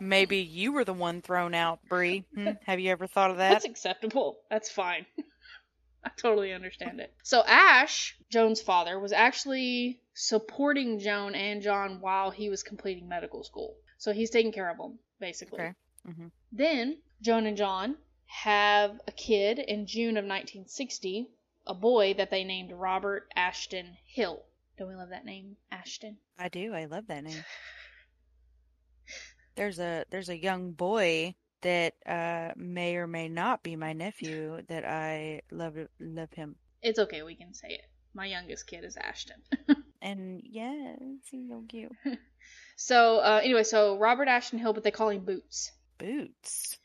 Maybe 0.00 0.38
you 0.38 0.72
were 0.72 0.84
the 0.84 0.92
one 0.92 1.22
thrown 1.22 1.54
out, 1.54 1.80
Bree. 1.88 2.24
Hmm? 2.34 2.50
Have 2.66 2.80
you 2.80 2.90
ever 2.90 3.06
thought 3.06 3.30
of 3.30 3.36
that? 3.38 3.50
That's 3.50 3.64
acceptable. 3.64 4.38
That's 4.50 4.70
fine. 4.70 5.06
I 6.04 6.10
totally 6.16 6.52
understand 6.52 7.00
it. 7.00 7.12
So 7.22 7.42
Ash, 7.46 8.16
Joan's 8.30 8.60
father, 8.60 8.98
was 8.98 9.12
actually 9.12 10.00
supporting 10.14 10.98
Joan 10.98 11.34
and 11.34 11.62
John 11.62 12.00
while 12.00 12.30
he 12.30 12.48
was 12.48 12.62
completing 12.62 13.08
medical 13.08 13.44
school. 13.44 13.76
So 13.98 14.12
he's 14.12 14.30
taking 14.30 14.52
care 14.52 14.68
of 14.68 14.78
them, 14.78 14.98
basically. 15.20 15.60
Okay. 15.60 15.74
Mhm. 16.08 16.30
Then 16.50 16.98
Joan 17.20 17.46
and 17.46 17.56
John 17.56 17.96
have 18.26 19.00
a 19.06 19.12
kid 19.12 19.58
in 19.58 19.86
June 19.86 20.16
of 20.16 20.24
1960, 20.24 21.28
a 21.66 21.74
boy 21.74 22.14
that 22.14 22.30
they 22.30 22.44
named 22.44 22.72
Robert 22.72 23.28
Ashton 23.36 23.96
Hill. 24.06 24.42
Don't 24.78 24.88
we 24.88 24.94
love 24.96 25.10
that 25.10 25.24
name, 25.24 25.56
Ashton? 25.70 26.18
I 26.38 26.48
do. 26.48 26.74
I 26.74 26.86
love 26.86 27.06
that 27.06 27.22
name. 27.22 27.44
There's 29.54 29.78
a 29.78 30.04
there's 30.10 30.30
a 30.30 30.36
young 30.36 30.72
boy 30.72 31.34
that 31.62 31.94
uh 32.06 32.52
may 32.56 32.96
or 32.96 33.06
may 33.06 33.28
not 33.28 33.62
be 33.62 33.76
my 33.76 33.92
nephew 33.92 34.60
that 34.68 34.84
I 34.84 35.40
love 35.50 35.76
love 36.00 36.32
him. 36.32 36.56
It's 36.82 36.98
okay, 36.98 37.22
we 37.22 37.34
can 37.36 37.54
say 37.54 37.68
it. 37.68 37.84
My 38.14 38.26
youngest 38.26 38.66
kid 38.66 38.84
is 38.84 38.96
Ashton. 38.96 39.36
And 40.04 40.42
yes, 40.44 40.98
he's 41.30 41.48
so 41.48 41.62
cute. 41.68 41.92
So 42.74 43.18
uh, 43.18 43.40
anyway, 43.44 43.62
so 43.62 43.96
Robert 43.98 44.26
Ashton 44.26 44.58
Hill, 44.58 44.72
but 44.72 44.82
they 44.82 44.90
call 44.90 45.10
him 45.10 45.24
Boots. 45.24 45.70
Boots. 45.98 46.76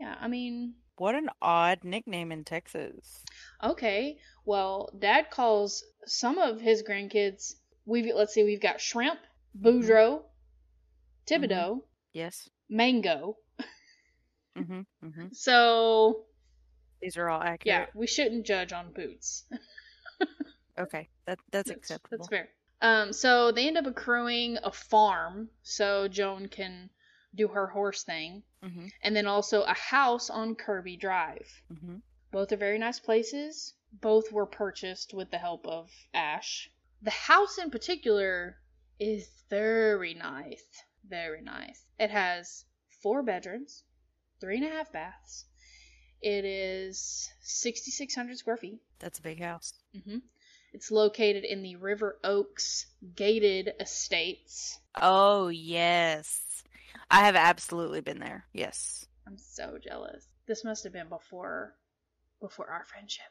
Yeah, 0.00 0.14
I 0.18 0.28
mean, 0.28 0.74
What 0.96 1.14
an 1.14 1.28
odd 1.42 1.80
nickname 1.84 2.32
in 2.32 2.44
Texas. 2.44 3.22
okay. 3.62 4.16
Well, 4.46 4.88
Dad 4.98 5.30
calls 5.30 5.84
some 6.06 6.38
of 6.38 6.60
his 6.62 6.82
grandkids. 6.82 7.54
We've 7.84 8.14
let's 8.14 8.32
see, 8.32 8.44
we've 8.44 8.62
got 8.62 8.80
Shrimp, 8.80 9.18
Boudreaux, 9.60 10.22
Thibodeau, 11.26 11.82
Yes. 12.12 12.48
Mango. 12.70 13.36
Mm-hmm. 14.56 14.80
Mm-hmm. 15.06 15.26
So 15.32 16.24
These 17.02 17.16
are 17.16 17.28
all 17.28 17.40
accurate. 17.42 17.66
yeah, 17.66 17.86
we 17.94 18.06
shouldn't 18.06 18.46
judge 18.46 18.72
on 18.72 18.92
Boots. 18.92 19.44
Okay. 20.76 21.08
That 21.26 21.38
that's 21.52 21.70
acceptable. 21.70 22.16
That's 22.18 22.28
fair. 22.28 22.48
Um, 22.82 23.12
so 23.12 23.52
they 23.52 23.68
end 23.68 23.78
up 23.78 23.86
accruing 23.86 24.58
a 24.64 24.72
farm 24.72 25.48
so 25.62 26.08
Joan 26.08 26.48
can 26.48 26.90
do 27.34 27.46
her 27.48 27.66
horse 27.68 28.02
thing, 28.02 28.42
Mm-hmm. 28.64 28.86
and 29.02 29.14
then 29.14 29.26
also 29.26 29.62
a 29.62 29.74
house 29.74 30.30
on 30.30 30.54
Kirby 30.56 30.96
Drive. 30.96 31.46
Mm-hmm. 31.72 31.96
Both 32.32 32.50
are 32.52 32.56
very 32.56 32.78
nice 32.78 32.98
places. 32.98 33.74
Both 34.00 34.32
were 34.32 34.46
purchased 34.46 35.14
with 35.14 35.30
the 35.30 35.38
help 35.38 35.66
of 35.66 35.90
Ash. 36.14 36.68
The 37.02 37.10
house 37.10 37.58
in 37.58 37.70
particular 37.70 38.56
is 38.98 39.28
very 39.50 40.14
nice. 40.14 40.64
Very 41.08 41.42
nice. 41.42 41.84
It 42.00 42.10
has 42.10 42.64
four 43.02 43.22
bedrooms, 43.22 43.84
three 44.40 44.56
and 44.56 44.66
a 44.66 44.68
half 44.68 44.92
baths. 44.92 45.44
It 46.22 46.44
is 46.44 47.30
6,600 47.42 48.38
square 48.38 48.56
feet. 48.56 48.80
That's 48.98 49.18
a 49.18 49.22
big 49.22 49.40
house. 49.40 49.74
Mm-hmm. 49.96 50.18
It's 50.72 50.90
located 50.90 51.44
in 51.44 51.62
the 51.62 51.76
River 51.76 52.18
Oaks 52.24 52.86
gated 53.14 53.72
estates. 53.78 54.80
Oh 55.00 55.48
yes. 55.48 56.64
I 57.10 57.20
have 57.26 57.36
absolutely 57.36 58.00
been 58.00 58.18
there. 58.18 58.46
Yes. 58.52 59.06
I'm 59.26 59.38
so 59.38 59.78
jealous. 59.82 60.26
This 60.46 60.64
must 60.64 60.84
have 60.84 60.92
been 60.92 61.08
before 61.08 61.74
before 62.40 62.68
our 62.68 62.84
friendship. 62.84 63.26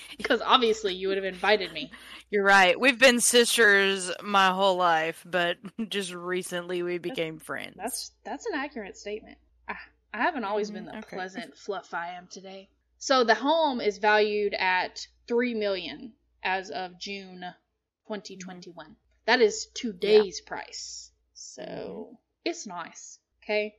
because 0.18 0.40
obviously 0.44 0.94
you 0.94 1.08
would 1.08 1.16
have 1.16 1.24
invited 1.24 1.72
me. 1.72 1.90
You're 2.30 2.44
right. 2.44 2.78
We've 2.78 2.98
been 2.98 3.20
sisters 3.20 4.10
my 4.22 4.50
whole 4.50 4.76
life, 4.76 5.22
but 5.24 5.58
just 5.88 6.12
recently 6.12 6.82
we 6.82 6.98
became 6.98 7.38
friends. 7.38 7.74
That's 7.76 8.12
that's 8.24 8.46
an 8.46 8.52
accurate 8.54 8.96
statement. 8.96 9.38
I, 9.68 9.76
I 10.12 10.18
haven't 10.18 10.44
always 10.44 10.70
been 10.70 10.84
Mhm, 10.84 10.92
the 10.92 10.98
okay. 10.98 11.16
pleasant 11.16 11.56
fluff 11.56 11.94
I 11.94 12.12
am 12.14 12.26
today. 12.28 12.68
So 12.98 13.24
the 13.24 13.34
home 13.34 13.80
is 13.80 13.98
valued 13.98 14.54
at 14.54 15.06
three 15.28 15.54
million 15.54 16.12
as 16.42 16.70
of 16.70 16.98
June 16.98 17.44
2021. 18.08 18.96
That 19.26 19.40
is 19.40 19.66
today's 19.74 20.40
price. 20.40 21.10
So 21.34 21.62
Mhm. 21.62 22.16
it's 22.44 22.66
nice. 22.66 23.18
Okay. 23.42 23.76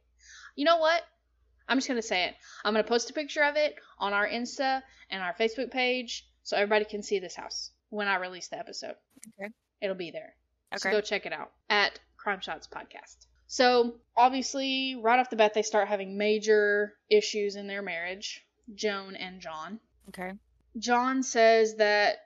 You 0.56 0.66
know 0.66 0.78
what? 0.78 1.04
I'm 1.68 1.78
just 1.78 1.88
gonna 1.88 2.02
say 2.02 2.26
it. 2.26 2.36
I'm 2.64 2.74
gonna 2.74 2.84
post 2.84 3.10
a 3.10 3.14
picture 3.14 3.44
of 3.44 3.56
it 3.56 3.76
on 4.00 4.14
our 4.14 4.28
Insta 4.28 4.82
and 5.10 5.22
our 5.22 5.34
Facebook 5.34 5.72
page 5.72 6.26
so 6.44 6.56
everybody 6.58 6.86
can 6.86 7.04
see 7.04 7.20
this 7.20 7.36
house 7.36 7.72
when 7.90 8.08
I 8.08 8.16
release 8.18 8.48
the 8.48 8.58
episode. 8.60 8.96
Okay. 9.40 9.52
It'll 9.82 9.96
be 9.96 10.12
there. 10.12 10.36
So 10.78 10.90
Okay. 10.90 10.98
go 10.98 11.02
check 11.02 11.26
it 11.26 11.34
out 11.34 11.52
at 11.70 12.00
Crime 12.18 12.40
Shots 12.42 12.68
Podcast. 12.68 13.26
So 13.48 13.96
obviously, 14.16 14.96
right 15.02 15.20
off 15.20 15.30
the 15.30 15.36
bat, 15.38 15.54
they 15.54 15.62
start 15.62 15.88
having 15.88 16.18
major 16.18 16.98
issues 17.10 17.56
in 17.56 17.68
their 17.68 17.82
marriage, 17.82 18.46
Joan 18.76 19.16
and 19.16 19.40
John. 19.40 19.80
Okay. 20.10 20.34
John 20.78 21.24
says 21.24 21.76
that 21.78 22.18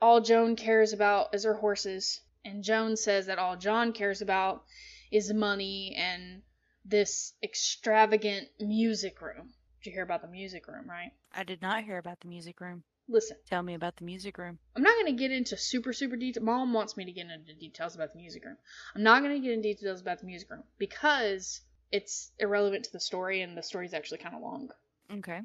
all 0.00 0.20
Joan 0.20 0.56
cares 0.56 0.92
about 0.92 1.34
is 1.34 1.44
her 1.44 1.54
horses, 1.54 2.20
and 2.44 2.62
Joan 2.64 2.96
says 2.96 3.26
that 3.26 3.38
all 3.38 3.56
John 3.56 3.92
cares 3.92 4.20
about 4.20 4.64
is 5.12 5.32
money 5.32 5.94
and 5.96 6.42
this 6.84 7.32
extravagant 7.42 8.48
music 8.60 9.20
room. 9.20 9.52
Did 9.82 9.90
you 9.90 9.92
hear 9.92 10.02
about 10.02 10.22
the 10.22 10.28
music 10.28 10.66
room, 10.68 10.88
right? 10.88 11.12
I 11.34 11.44
did 11.44 11.62
not 11.62 11.84
hear 11.84 11.98
about 11.98 12.20
the 12.20 12.28
music 12.28 12.60
room. 12.60 12.84
Listen, 13.08 13.36
Tell 13.48 13.62
me 13.62 13.74
about 13.74 13.96
the 13.96 14.04
music 14.04 14.38
room. 14.38 14.58
I'm 14.74 14.82
not 14.82 14.94
going 14.94 15.14
to 15.14 15.20
get 15.20 15.30
into 15.30 15.58
super, 15.58 15.92
super 15.92 16.16
detail. 16.16 16.42
Mom 16.42 16.72
wants 16.72 16.96
me 16.96 17.04
to 17.04 17.12
get 17.12 17.26
into 17.26 17.54
details 17.54 17.94
about 17.94 18.12
the 18.12 18.18
music 18.18 18.44
room. 18.44 18.56
I'm 18.94 19.02
not 19.02 19.22
going 19.22 19.34
to 19.34 19.46
get 19.46 19.52
into 19.52 19.74
details 19.74 20.00
about 20.00 20.20
the 20.20 20.26
music 20.26 20.50
room 20.50 20.62
because 20.78 21.60
it's 21.92 22.32
irrelevant 22.38 22.84
to 22.84 22.92
the 22.92 23.00
story 23.00 23.42
and 23.42 23.56
the 23.56 23.62
story's 23.62 23.92
actually 23.92 24.18
kind 24.18 24.34
of 24.34 24.40
long. 24.40 24.70
Okay. 25.12 25.40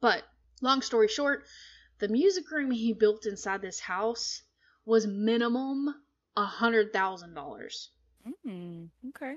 But, 0.00 0.22
long 0.60 0.82
story 0.82 1.08
short, 1.08 1.44
the 1.98 2.08
music 2.08 2.50
room 2.50 2.70
he 2.70 2.92
built 2.92 3.24
inside 3.24 3.62
this 3.62 3.80
house 3.80 4.42
was 4.84 5.06
minimum 5.06 5.94
a 6.36 6.46
$100,000 6.46 7.88
Mm, 8.46 8.88
okay. 9.08 9.34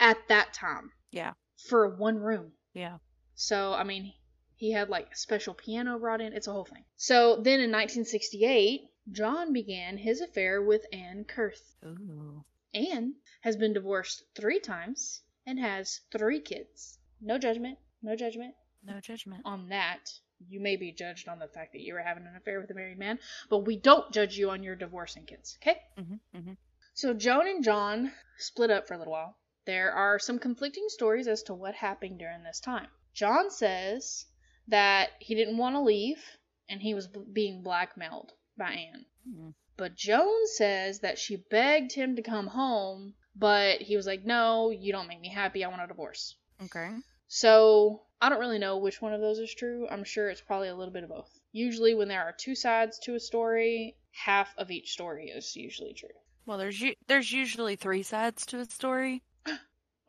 At 0.00 0.16
that 0.28 0.52
time 0.54 0.92
Yeah. 1.10 1.32
for 1.68 1.88
one 1.96 2.16
room. 2.18 2.52
Yeah. 2.72 2.98
So, 3.34 3.72
I 3.72 3.84
mean, 3.84 4.12
he 4.56 4.72
had 4.72 4.88
like 4.88 5.08
a 5.12 5.16
special 5.16 5.54
piano 5.54 5.98
brought 5.98 6.20
in. 6.20 6.32
It's 6.32 6.46
a 6.46 6.52
whole 6.52 6.64
thing. 6.64 6.84
So, 6.96 7.36
then 7.36 7.60
in 7.60 7.70
1968, 7.70 8.82
John 9.12 9.52
began 9.52 9.98
his 9.98 10.20
affair 10.20 10.62
with 10.62 10.86
Anne 10.92 11.24
Kurth. 11.24 11.74
Ooh. 11.84 12.44
Anne 12.72 13.14
has 13.42 13.56
been 13.56 13.72
divorced 13.72 14.24
three 14.34 14.60
times 14.60 15.22
and 15.46 15.58
has 15.58 16.00
three 16.16 16.40
kids. 16.40 16.98
No 17.20 17.38
judgment, 17.38 17.78
no 18.02 18.16
judgment 18.16 18.54
No 18.82 19.00
judgment. 19.00 19.42
on 19.44 19.68
that. 19.68 20.10
You 20.48 20.60
may 20.60 20.76
be 20.76 20.90
judged 20.92 21.28
on 21.28 21.38
the 21.38 21.46
fact 21.48 21.72
that 21.72 21.80
you 21.82 21.94
were 21.94 22.00
having 22.02 22.26
an 22.26 22.34
affair 22.36 22.60
with 22.60 22.70
a 22.70 22.74
married 22.74 22.98
man, 22.98 23.18
but 23.48 23.58
we 23.58 23.76
don't 23.78 24.12
judge 24.12 24.36
you 24.36 24.50
on 24.50 24.62
your 24.62 24.74
divorcing 24.76 25.24
kids, 25.24 25.56
okay? 25.62 25.78
Mm-hmm. 25.98 26.38
Mm-hmm. 26.38 26.52
So 26.94 27.14
Joan 27.14 27.46
and 27.48 27.62
John 27.64 28.12
split 28.38 28.70
up 28.70 28.86
for 28.88 28.94
a 28.94 28.98
little 28.98 29.12
while. 29.12 29.36
There 29.66 29.92
are 29.92 30.18
some 30.18 30.38
conflicting 30.38 30.86
stories 30.88 31.26
as 31.26 31.42
to 31.44 31.54
what 31.54 31.74
happened 31.74 32.18
during 32.18 32.42
this 32.42 32.60
time. 32.60 32.88
John 33.14 33.50
says 33.50 34.26
that 34.68 35.10
he 35.20 35.34
didn't 35.34 35.56
want 35.56 35.76
to 35.76 35.80
leave 35.80 36.22
and 36.68 36.80
he 36.82 36.94
was 36.94 37.08
being 37.32 37.62
blackmailed 37.62 38.32
by 38.56 38.72
Anne. 38.72 39.06
Mm. 39.28 39.54
But 39.76 39.96
Joan 39.96 40.46
says 40.46 41.00
that 41.00 41.18
she 41.18 41.36
begged 41.36 41.92
him 41.92 42.16
to 42.16 42.22
come 42.22 42.46
home, 42.46 43.14
but 43.34 43.80
he 43.80 43.96
was 43.96 44.06
like, 44.06 44.24
"No, 44.24 44.70
you 44.70 44.92
don't 44.92 45.08
make 45.08 45.20
me 45.20 45.28
happy. 45.28 45.64
I 45.64 45.68
want 45.68 45.82
a 45.82 45.86
divorce." 45.86 46.36
Okay. 46.62 46.90
So 47.26 48.02
I 48.20 48.28
don't 48.28 48.38
really 48.38 48.58
know 48.58 48.78
which 48.78 49.02
one 49.02 49.12
of 49.12 49.20
those 49.20 49.38
is 49.38 49.52
true. 49.54 49.88
I'm 49.90 50.04
sure 50.04 50.30
it's 50.30 50.40
probably 50.40 50.68
a 50.68 50.76
little 50.76 50.92
bit 50.92 51.04
of 51.04 51.10
both. 51.10 51.30
Usually, 51.52 51.94
when 51.94 52.08
there 52.08 52.22
are 52.22 52.32
two 52.32 52.54
sides 52.54 52.98
to 53.00 53.14
a 53.14 53.20
story, 53.20 53.96
half 54.12 54.54
of 54.56 54.70
each 54.70 54.92
story 54.92 55.28
is 55.28 55.56
usually 55.56 55.92
true. 55.92 56.08
Well, 56.46 56.58
there's 56.58 56.80
u- 56.80 56.96
there's 57.06 57.32
usually 57.32 57.76
three 57.76 58.02
sides 58.02 58.46
to 58.46 58.60
a 58.60 58.64
story. 58.66 59.22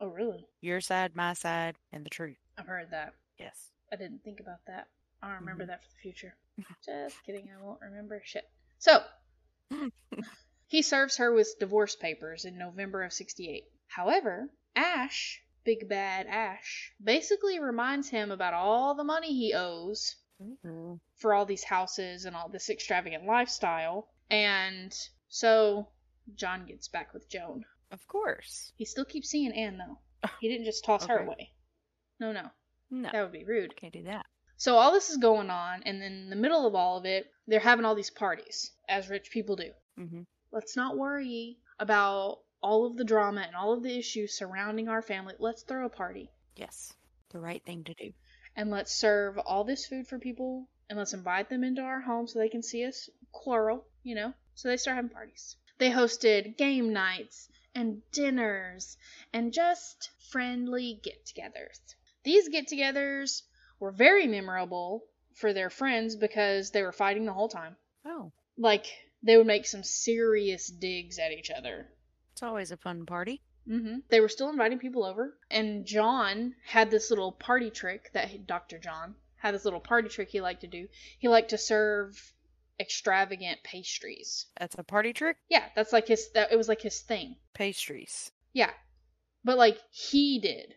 Oh, 0.00 0.08
really? 0.08 0.46
Your 0.60 0.80
side, 0.80 1.14
my 1.16 1.32
side, 1.32 1.76
and 1.92 2.04
the 2.04 2.10
truth. 2.10 2.36
I've 2.58 2.66
heard 2.66 2.90
that. 2.90 3.14
Yes. 3.38 3.70
I 3.92 3.96
didn't 3.96 4.22
think 4.24 4.40
about 4.40 4.60
that. 4.66 4.88
I'll 5.22 5.34
remember 5.40 5.64
Mhm. 5.64 5.68
that 5.68 5.82
for 5.82 5.88
the 5.90 6.00
future. 6.02 6.34
Just 6.84 7.22
kidding, 7.24 7.50
I 7.50 7.62
won't 7.62 7.80
remember 7.80 8.20
shit. 8.24 8.44
So, 8.78 9.02
he 10.68 10.82
serves 10.82 11.16
her 11.18 11.32
with 11.32 11.58
divorce 11.58 11.96
papers 11.96 12.44
in 12.44 12.58
November 12.58 13.02
of 13.02 13.12
68. 13.12 13.64
However, 13.88 14.50
Ash, 14.74 15.40
Big 15.64 15.88
Bad 15.88 16.26
Ash, 16.26 16.92
basically 17.02 17.58
reminds 17.58 18.08
him 18.08 18.30
about 18.30 18.54
all 18.54 18.94
the 18.94 19.04
money 19.04 19.28
he 19.32 19.54
owes 19.54 20.16
Ooh. 20.64 21.00
for 21.16 21.32
all 21.34 21.46
these 21.46 21.64
houses 21.64 22.24
and 22.24 22.36
all 22.36 22.48
this 22.48 22.68
extravagant 22.68 23.24
lifestyle 23.24 24.08
And 24.28 24.92
so 25.28 25.88
John 26.34 26.66
gets 26.66 26.88
back 26.88 27.14
with 27.14 27.28
Joan. 27.28 27.64
Of 27.90 28.06
course. 28.08 28.72
He 28.76 28.84
still 28.84 29.04
keeps 29.04 29.28
seeing 29.30 29.52
Anne 29.52 29.78
though. 29.78 30.28
He 30.40 30.48
didn't 30.48 30.64
just 30.64 30.84
toss 30.84 31.06
her 31.06 31.18
away. 31.18 31.52
No, 32.18 32.32
no. 32.32 32.48
No, 32.90 33.10
That 33.12 33.22
would 33.22 33.32
be 33.32 33.44
rude. 33.44 33.76
can't 33.76 33.92
do 33.92 34.04
that. 34.04 34.26
So 34.56 34.76
all 34.76 34.92
this 34.92 35.10
is 35.10 35.18
going 35.18 35.50
on, 35.50 35.82
and 35.84 36.00
then 36.00 36.12
in 36.12 36.30
the 36.30 36.36
middle 36.36 36.66
of 36.66 36.74
all 36.74 36.96
of 36.98 37.04
it, 37.04 37.26
they're 37.46 37.60
having 37.60 37.84
all 37.84 37.94
these 37.94 38.10
parties, 38.10 38.72
as 38.88 39.10
rich 39.10 39.30
people 39.30 39.56
do. 39.56 39.70
Mm-hmm. 39.98 40.22
Let's 40.52 40.76
not 40.76 40.96
worry 40.96 41.58
about 41.78 42.38
all 42.62 42.86
of 42.86 42.96
the 42.96 43.04
drama 43.04 43.42
and 43.42 43.54
all 43.54 43.72
of 43.74 43.82
the 43.82 43.98
issues 43.98 44.36
surrounding 44.38 44.88
our 44.88 45.02
family. 45.02 45.34
Let's 45.38 45.62
throw 45.62 45.84
a 45.84 45.90
party. 45.90 46.30
Yes, 46.56 46.94
the 47.30 47.38
right 47.38 47.62
thing 47.64 47.84
to 47.84 47.94
do. 47.94 48.12
and 48.56 48.70
let's 48.70 48.92
serve 48.94 49.36
all 49.38 49.64
this 49.64 49.86
food 49.86 50.06
for 50.08 50.18
people 50.18 50.66
and 50.88 50.98
let's 50.98 51.12
invite 51.12 51.50
them 51.50 51.62
into 51.62 51.82
our 51.82 52.00
home 52.00 52.26
so 52.26 52.38
they 52.38 52.48
can 52.48 52.62
see 52.62 52.84
us 52.86 53.10
quarrel, 53.32 53.84
you 54.02 54.14
know? 54.14 54.32
So 54.54 54.68
they 54.68 54.78
start 54.78 54.96
having 54.96 55.10
parties. 55.10 55.56
They 55.78 55.90
hosted 55.90 56.56
game 56.56 56.92
nights 56.94 57.50
and 57.76 58.00
dinners 58.10 58.96
and 59.32 59.52
just 59.52 60.10
friendly 60.30 60.98
get 61.04 61.24
togethers. 61.26 61.78
These 62.24 62.48
get 62.48 62.66
togethers 62.68 63.42
were 63.78 63.92
very 63.92 64.26
memorable 64.26 65.04
for 65.34 65.52
their 65.52 65.70
friends 65.70 66.16
because 66.16 66.70
they 66.72 66.82
were 66.82 66.92
fighting 66.92 67.26
the 67.26 67.32
whole 67.32 67.48
time. 67.48 67.76
Oh, 68.04 68.32
Like, 68.58 68.86
they 69.22 69.36
would 69.36 69.46
make 69.46 69.66
some 69.66 69.84
serious 69.84 70.66
digs 70.68 71.18
at 71.18 71.32
each 71.32 71.50
other. 71.50 71.86
it's 72.32 72.42
always 72.42 72.70
a 72.70 72.76
fun 72.76 73.04
party. 73.06 73.42
Mm-hmm. 73.68 73.96
They 74.08 74.20
were 74.20 74.28
still 74.28 74.48
inviting 74.48 74.78
people 74.78 75.04
over, 75.04 75.36
and 75.50 75.84
John 75.84 76.54
had 76.64 76.90
this 76.90 77.10
little 77.10 77.32
party 77.32 77.70
trick 77.70 78.10
that 78.12 78.28
he, 78.28 78.38
Dr. 78.38 78.78
John 78.78 79.16
had 79.38 79.54
this 79.54 79.64
little 79.64 79.80
party 79.80 80.08
trick 80.08 80.28
he 80.30 80.40
liked 80.40 80.60
to 80.62 80.66
do. 80.68 80.86
He 81.18 81.28
liked 81.28 81.50
to 81.50 81.58
serve 81.58 82.32
extravagant 82.80 83.62
pastries. 83.64 84.46
That's 84.58 84.76
a 84.78 84.82
party 84.84 85.12
trick. 85.12 85.36
Yeah, 85.48 85.64
that's 85.74 85.92
like 85.92 86.08
his. 86.08 86.30
That 86.32 86.52
it 86.52 86.56
was 86.56 86.68
like 86.68 86.82
his 86.82 87.00
thing. 87.00 87.36
Pastries. 87.54 88.30
Yeah, 88.52 88.70
but 89.44 89.58
like 89.58 89.78
he 89.90 90.38
did, 90.38 90.74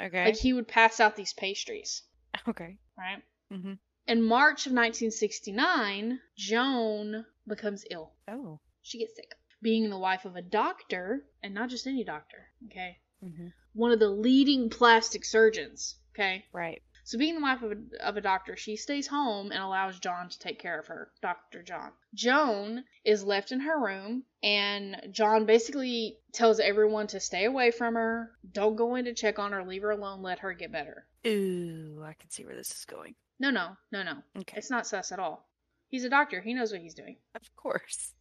Okay. 0.00 0.24
like 0.26 0.36
he 0.36 0.52
would 0.52 0.68
pass 0.68 1.00
out 1.00 1.16
these 1.16 1.32
pastries, 1.32 2.02
okay. 2.48 2.76
right? 2.98 3.22
hmm 3.50 3.74
In 4.06 4.22
March 4.22 4.66
of 4.66 4.72
1969, 4.72 6.20
Joan 6.36 7.24
becomes 7.46 7.84
ill. 7.90 8.12
Oh. 8.28 8.60
She 8.82 8.98
gets 8.98 9.14
sick. 9.14 9.32
Being 9.62 9.90
the 9.90 9.98
wife 9.98 10.24
of 10.24 10.36
a 10.36 10.42
doctor, 10.42 11.26
and 11.42 11.54
not 11.54 11.68
just 11.68 11.86
any 11.86 12.02
doctor, 12.02 12.48
okay? 12.66 12.98
hmm 13.22 13.48
One 13.74 13.92
of 13.92 13.98
the 14.00 14.08
leading 14.08 14.70
plastic 14.70 15.24
surgeons, 15.24 15.96
okay? 16.14 16.46
Right. 16.52 16.82
So, 17.10 17.18
being 17.18 17.34
the 17.34 17.40
wife 17.40 17.60
of 17.62 17.72
a, 17.72 18.06
of 18.06 18.16
a 18.16 18.20
doctor, 18.20 18.54
she 18.54 18.76
stays 18.76 19.08
home 19.08 19.50
and 19.50 19.60
allows 19.60 19.98
John 19.98 20.28
to 20.28 20.38
take 20.38 20.60
care 20.60 20.78
of 20.78 20.86
her, 20.86 21.10
Dr. 21.20 21.60
John. 21.60 21.90
Joan 22.14 22.84
is 23.04 23.24
left 23.24 23.50
in 23.50 23.58
her 23.58 23.84
room, 23.84 24.22
and 24.44 25.08
John 25.10 25.44
basically 25.44 26.18
tells 26.32 26.60
everyone 26.60 27.08
to 27.08 27.18
stay 27.18 27.46
away 27.46 27.72
from 27.72 27.96
her, 27.96 28.30
don't 28.52 28.76
go 28.76 28.94
in 28.94 29.06
to 29.06 29.12
check 29.12 29.40
on 29.40 29.50
her, 29.50 29.64
leave 29.64 29.82
her 29.82 29.90
alone, 29.90 30.22
let 30.22 30.38
her 30.38 30.52
get 30.52 30.70
better. 30.70 31.04
Ooh, 31.26 32.00
I 32.06 32.12
can 32.12 32.30
see 32.30 32.44
where 32.44 32.54
this 32.54 32.70
is 32.70 32.84
going. 32.84 33.16
No, 33.40 33.50
no, 33.50 33.70
no, 33.90 34.04
no. 34.04 34.18
Okay. 34.38 34.58
It's 34.58 34.70
not 34.70 34.86
sus 34.86 35.10
at 35.10 35.18
all. 35.18 35.48
He's 35.88 36.04
a 36.04 36.10
doctor, 36.10 36.40
he 36.40 36.54
knows 36.54 36.70
what 36.70 36.80
he's 36.80 36.94
doing. 36.94 37.16
Of 37.34 37.56
course. 37.56 38.14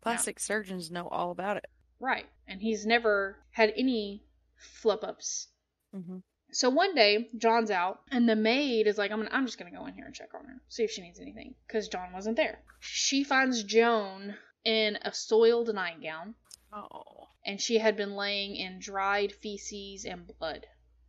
Plastic 0.00 0.40
surgeons 0.40 0.90
know 0.90 1.06
all 1.06 1.32
about 1.32 1.58
it. 1.58 1.66
Right. 2.00 2.24
And 2.48 2.62
he's 2.62 2.86
never 2.86 3.36
had 3.50 3.74
any 3.76 4.24
flip 4.56 5.04
ups 5.04 5.48
hmm 5.92 6.18
So 6.52 6.70
one 6.70 6.94
day, 6.94 7.28
John's 7.36 7.70
out, 7.70 8.00
and 8.10 8.28
the 8.28 8.36
maid 8.36 8.86
is 8.86 8.96
like, 8.98 9.10
I'm, 9.10 9.18
gonna, 9.18 9.30
I'm 9.32 9.46
just 9.46 9.58
going 9.58 9.70
to 9.70 9.76
go 9.78 9.86
in 9.86 9.94
here 9.94 10.04
and 10.06 10.14
check 10.14 10.30
on 10.34 10.44
her, 10.46 10.60
see 10.68 10.84
if 10.84 10.90
she 10.90 11.02
needs 11.02 11.20
anything, 11.20 11.54
because 11.66 11.88
John 11.88 12.12
wasn't 12.12 12.36
there. 12.36 12.60
She 12.80 13.24
finds 13.24 13.62
Joan 13.64 14.34
in 14.64 14.96
a 15.02 15.12
soiled 15.12 15.74
nightgown, 15.74 16.34
Oh. 16.72 17.28
and 17.44 17.60
she 17.60 17.78
had 17.78 17.96
been 17.96 18.14
laying 18.14 18.56
in 18.56 18.78
dried 18.78 19.32
feces 19.32 20.04
and 20.04 20.26
blood. 20.38 20.66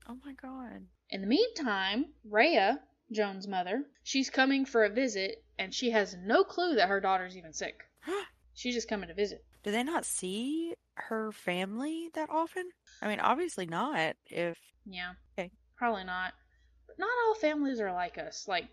Oh 0.09 0.17
my 0.25 0.33
god. 0.33 0.85
In 1.09 1.21
the 1.21 1.27
meantime, 1.27 2.05
Rhea, 2.29 2.79
Joan's 3.11 3.47
mother, 3.47 3.83
she's 4.03 4.29
coming 4.29 4.65
for 4.65 4.83
a 4.83 4.89
visit, 4.89 5.43
and 5.57 5.73
she 5.73 5.91
has 5.91 6.15
no 6.15 6.43
clue 6.43 6.75
that 6.75 6.89
her 6.89 6.99
daughter's 6.99 7.37
even 7.37 7.53
sick. 7.53 7.79
She's 8.53 8.73
just 8.73 8.89
coming 8.89 9.07
to 9.07 9.13
visit. 9.13 9.45
Do 9.67 9.73
they 9.73 9.83
not 9.83 10.05
see 10.05 10.75
her 10.95 11.33
family 11.33 12.09
that 12.13 12.29
often? 12.29 12.69
I 13.01 13.09
mean, 13.09 13.19
obviously 13.19 13.65
not. 13.65 14.15
If 14.27 14.57
Yeah. 14.85 15.11
Okay. 15.37 15.51
Probably 15.75 16.05
not. 16.05 16.33
But 16.87 16.97
not 16.97 17.09
all 17.25 17.35
families 17.35 17.81
are 17.81 17.91
like 17.91 18.17
us, 18.17 18.47
like, 18.47 18.69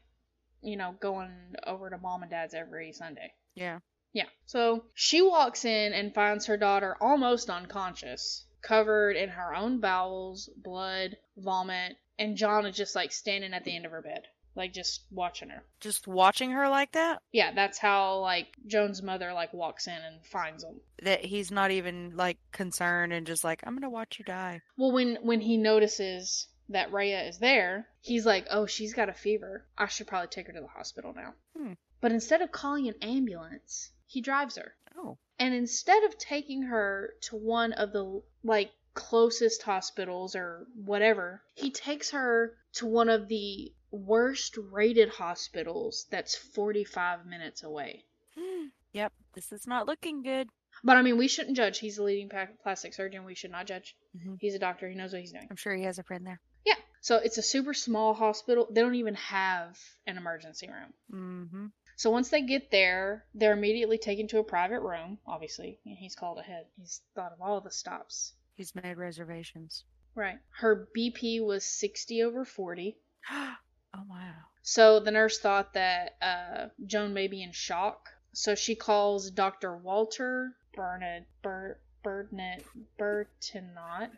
you 0.62 0.76
know, 0.76 0.94
going 1.00 1.56
over 1.66 1.90
to 1.90 1.98
mom 1.98 2.22
and 2.22 2.30
dad's 2.30 2.54
every 2.54 2.92
Sunday. 2.92 3.32
yeah, 3.56 3.80
Yeah. 4.12 4.28
So 4.46 4.84
she 4.94 5.20
walks 5.20 5.64
in 5.64 5.92
and 5.94 6.14
finds 6.14 6.46
her 6.46 6.56
daughter 6.56 6.96
almost 7.00 7.50
unconscious, 7.50 8.46
covered 8.62 9.16
in 9.16 9.30
her 9.30 9.52
own 9.52 9.80
bowels, 9.80 10.48
blood, 10.56 11.16
vomit, 11.36 11.96
and 12.20 12.36
John 12.36 12.66
is 12.66 12.76
just 12.76 12.94
like 12.94 13.10
standing 13.10 13.52
at 13.52 13.64
the 13.64 13.74
end 13.74 13.84
of 13.84 13.90
her 13.90 14.02
bed, 14.02 14.22
like 14.56 14.72
just 14.72 15.02
watching 15.10 15.48
her. 15.50 15.62
just 15.80 16.06
watching 16.06 16.50
her 16.52 16.68
like 16.68 16.92
that, 16.92 17.20
Yeah, 17.32 17.52
that's 17.52 17.78
how 17.78 18.18
like 18.18 18.48
Joan's 18.66 19.02
mother 19.02 19.32
like 19.32 19.52
walks 19.52 19.86
in 19.86 19.94
and 19.94 20.24
finds 20.24 20.62
him 20.64 20.80
that 21.02 21.24
he's 21.24 21.50
not 21.50 21.70
even 21.70 22.16
like 22.16 22.38
concerned 22.52 23.12
and 23.12 23.26
just 23.26 23.44
like, 23.44 23.60
I'm 23.64 23.74
gonna 23.74 23.90
watch 23.90 24.18
you 24.18 24.24
die. 24.24 24.62
Well, 24.76 24.92
when 24.92 25.16
when 25.22 25.40
he 25.40 25.56
notices 25.56 26.48
that 26.70 26.90
Raya 26.90 27.28
is 27.28 27.38
there, 27.38 27.86
he's 28.00 28.24
like, 28.24 28.46
"Oh, 28.50 28.64
she's 28.66 28.94
got 28.94 29.08
a 29.10 29.12
fever. 29.12 29.66
I 29.76 29.86
should 29.86 30.06
probably 30.06 30.28
take 30.28 30.46
her 30.46 30.52
to 30.54 30.60
the 30.60 30.66
hospital 30.66 31.12
now." 31.14 31.34
Hmm. 31.56 31.72
But 32.00 32.12
instead 32.12 32.40
of 32.42 32.52
calling 32.52 32.88
an 32.88 32.94
ambulance, 33.02 33.90
he 34.06 34.20
drives 34.20 34.56
her. 34.56 34.74
Oh, 34.96 35.18
And 35.38 35.52
instead 35.54 36.04
of 36.04 36.16
taking 36.18 36.62
her 36.62 37.14
to 37.22 37.36
one 37.36 37.72
of 37.72 37.92
the 37.92 38.22
like 38.44 38.70
closest 38.94 39.62
hospitals 39.62 40.36
or 40.36 40.66
whatever, 40.74 41.42
he 41.54 41.70
takes 41.70 42.10
her 42.12 42.54
to 42.74 42.86
one 42.86 43.08
of 43.08 43.28
the 43.28 43.72
worst 43.94 44.58
rated 44.72 45.08
hospitals 45.08 46.06
that's 46.10 46.34
45 46.34 47.26
minutes 47.26 47.62
away. 47.62 48.04
yep, 48.92 49.12
this 49.34 49.52
is 49.52 49.66
not 49.66 49.86
looking 49.86 50.22
good. 50.22 50.48
But 50.82 50.96
I 50.96 51.02
mean, 51.02 51.16
we 51.16 51.28
shouldn't 51.28 51.56
judge. 51.56 51.78
He's 51.78 51.98
a 51.98 52.02
leading 52.02 52.30
plastic 52.62 52.94
surgeon. 52.94 53.24
We 53.24 53.34
should 53.34 53.52
not 53.52 53.66
judge. 53.66 53.96
Mhm. 54.16 54.38
He's 54.40 54.54
a 54.54 54.58
doctor. 54.58 54.88
He 54.88 54.96
knows 54.96 55.12
what 55.12 55.20
he's 55.20 55.32
doing. 55.32 55.46
I'm 55.48 55.56
sure 55.56 55.74
he 55.74 55.84
has 55.84 55.98
a 55.98 56.02
friend 56.02 56.26
there. 56.26 56.40
Yeah. 56.66 56.74
So 57.00 57.16
it's 57.16 57.38
a 57.38 57.42
super 57.42 57.74
small 57.74 58.14
hospital. 58.14 58.66
They 58.70 58.80
don't 58.80 58.96
even 58.96 59.14
have 59.14 59.78
an 60.06 60.18
emergency 60.18 60.68
room. 60.68 60.92
Mm-hmm. 61.12 61.66
So 61.96 62.10
once 62.10 62.28
they 62.30 62.42
get 62.42 62.70
there, 62.72 63.24
they're 63.34 63.52
immediately 63.52 63.98
taken 63.98 64.26
to 64.28 64.38
a 64.38 64.44
private 64.44 64.80
room, 64.80 65.18
obviously. 65.26 65.78
And 65.86 65.96
he's 65.96 66.16
called 66.16 66.38
ahead. 66.38 66.66
He's 66.76 67.02
thought 67.14 67.32
of 67.32 67.40
all 67.40 67.60
the 67.60 67.70
stops. 67.70 68.32
He's 68.54 68.74
made 68.74 68.96
reservations. 68.96 69.84
Right. 70.16 70.38
Her 70.50 70.88
BP 70.96 71.44
was 71.44 71.64
60 71.64 72.24
over 72.24 72.44
40. 72.44 72.96
oh 73.94 74.02
wow. 74.08 74.34
So 74.62 75.00
the 75.00 75.10
nurse 75.10 75.38
thought 75.38 75.74
that 75.74 76.16
uh, 76.22 76.66
Joan 76.86 77.12
may 77.14 77.28
be 77.28 77.42
in 77.42 77.52
shock. 77.52 78.08
So 78.32 78.54
she 78.54 78.74
calls 78.74 79.30
Dr. 79.30 79.76
Walter 79.76 80.52
Burnett, 80.74 81.26
Bur, 81.42 81.78
Burnett, 82.02 82.64
Burtonot. 82.98 84.10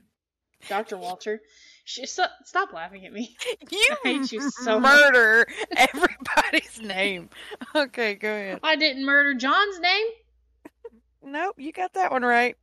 Dr. 0.68 0.96
Walter. 0.96 1.42
She, 1.84 2.06
stop, 2.06 2.30
stop 2.44 2.72
laughing 2.72 3.04
at 3.06 3.12
me. 3.12 3.36
You 3.70 3.96
I 4.04 4.08
hate 4.08 4.32
you 4.32 4.50
so 4.50 4.80
much. 4.80 4.92
murder 5.00 5.46
everybody's 5.76 6.80
name. 6.80 7.28
Okay, 7.74 8.14
go 8.14 8.28
ahead. 8.28 8.60
I 8.62 8.76
didn't 8.76 9.04
murder 9.04 9.34
John's 9.34 9.78
name. 9.80 10.06
Nope, 11.22 11.56
you 11.58 11.72
got 11.72 11.92
that 11.94 12.10
one 12.12 12.22
right. 12.22 12.56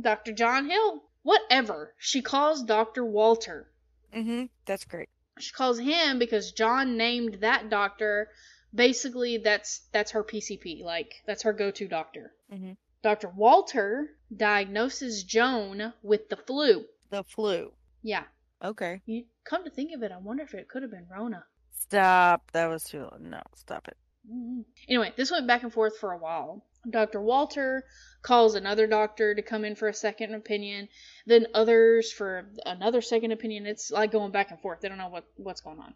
Dr. 0.00 0.32
John 0.32 0.68
Hill. 0.68 1.02
Whatever. 1.22 1.92
She 1.98 2.22
calls 2.22 2.62
Dr. 2.62 3.04
Walter. 3.04 3.68
Mm-hmm. 4.14 4.44
That's 4.64 4.84
great. 4.84 5.08
She 5.38 5.52
calls 5.52 5.78
him 5.78 6.18
because 6.18 6.52
John 6.52 6.96
named 6.96 7.38
that 7.40 7.68
doctor. 7.70 8.28
Basically, 8.74 9.38
that's 9.38 9.82
that's 9.92 10.10
her 10.12 10.24
PCP. 10.24 10.82
Like 10.82 11.22
that's 11.26 11.42
her 11.42 11.52
go-to 11.52 11.88
doctor. 11.88 12.32
Mm-hmm. 12.52 12.72
Dr. 13.02 13.28
Walter 13.28 14.10
diagnoses 14.34 15.22
Joan 15.22 15.92
with 16.02 16.28
the 16.28 16.36
flu. 16.36 16.84
The 17.10 17.22
flu. 17.24 17.72
Yeah. 18.02 18.24
Okay. 18.62 19.00
You 19.06 19.24
come 19.44 19.64
to 19.64 19.70
think 19.70 19.92
of 19.94 20.02
it, 20.02 20.10
I 20.10 20.18
wonder 20.18 20.42
if 20.42 20.54
it 20.54 20.68
could 20.68 20.82
have 20.82 20.90
been 20.90 21.06
Rona. 21.10 21.44
Stop. 21.72 22.50
That 22.52 22.66
was 22.66 22.82
too 22.84 23.00
long. 23.02 23.30
No, 23.30 23.40
stop 23.54 23.86
it. 23.88 23.96
Mhm. 24.28 24.64
Anyway, 24.88 25.12
this 25.16 25.30
went 25.30 25.46
back 25.46 25.62
and 25.62 25.72
forth 25.72 25.98
for 25.98 26.12
a 26.12 26.18
while. 26.18 26.64
Dr. 26.88 27.20
Walter 27.20 27.84
calls 28.22 28.54
another 28.54 28.86
doctor 28.86 29.34
to 29.34 29.42
come 29.42 29.64
in 29.64 29.74
for 29.74 29.88
a 29.88 29.94
second 29.94 30.34
opinion, 30.34 30.88
then 31.26 31.46
others 31.54 32.12
for 32.12 32.48
another 32.64 33.00
second 33.00 33.32
opinion. 33.32 33.66
It's 33.66 33.90
like 33.90 34.12
going 34.12 34.32
back 34.32 34.50
and 34.50 34.60
forth. 34.60 34.80
They 34.80 34.88
don't 34.88 34.98
know 34.98 35.08
what, 35.08 35.24
what's 35.36 35.60
going 35.60 35.78
on. 35.78 35.94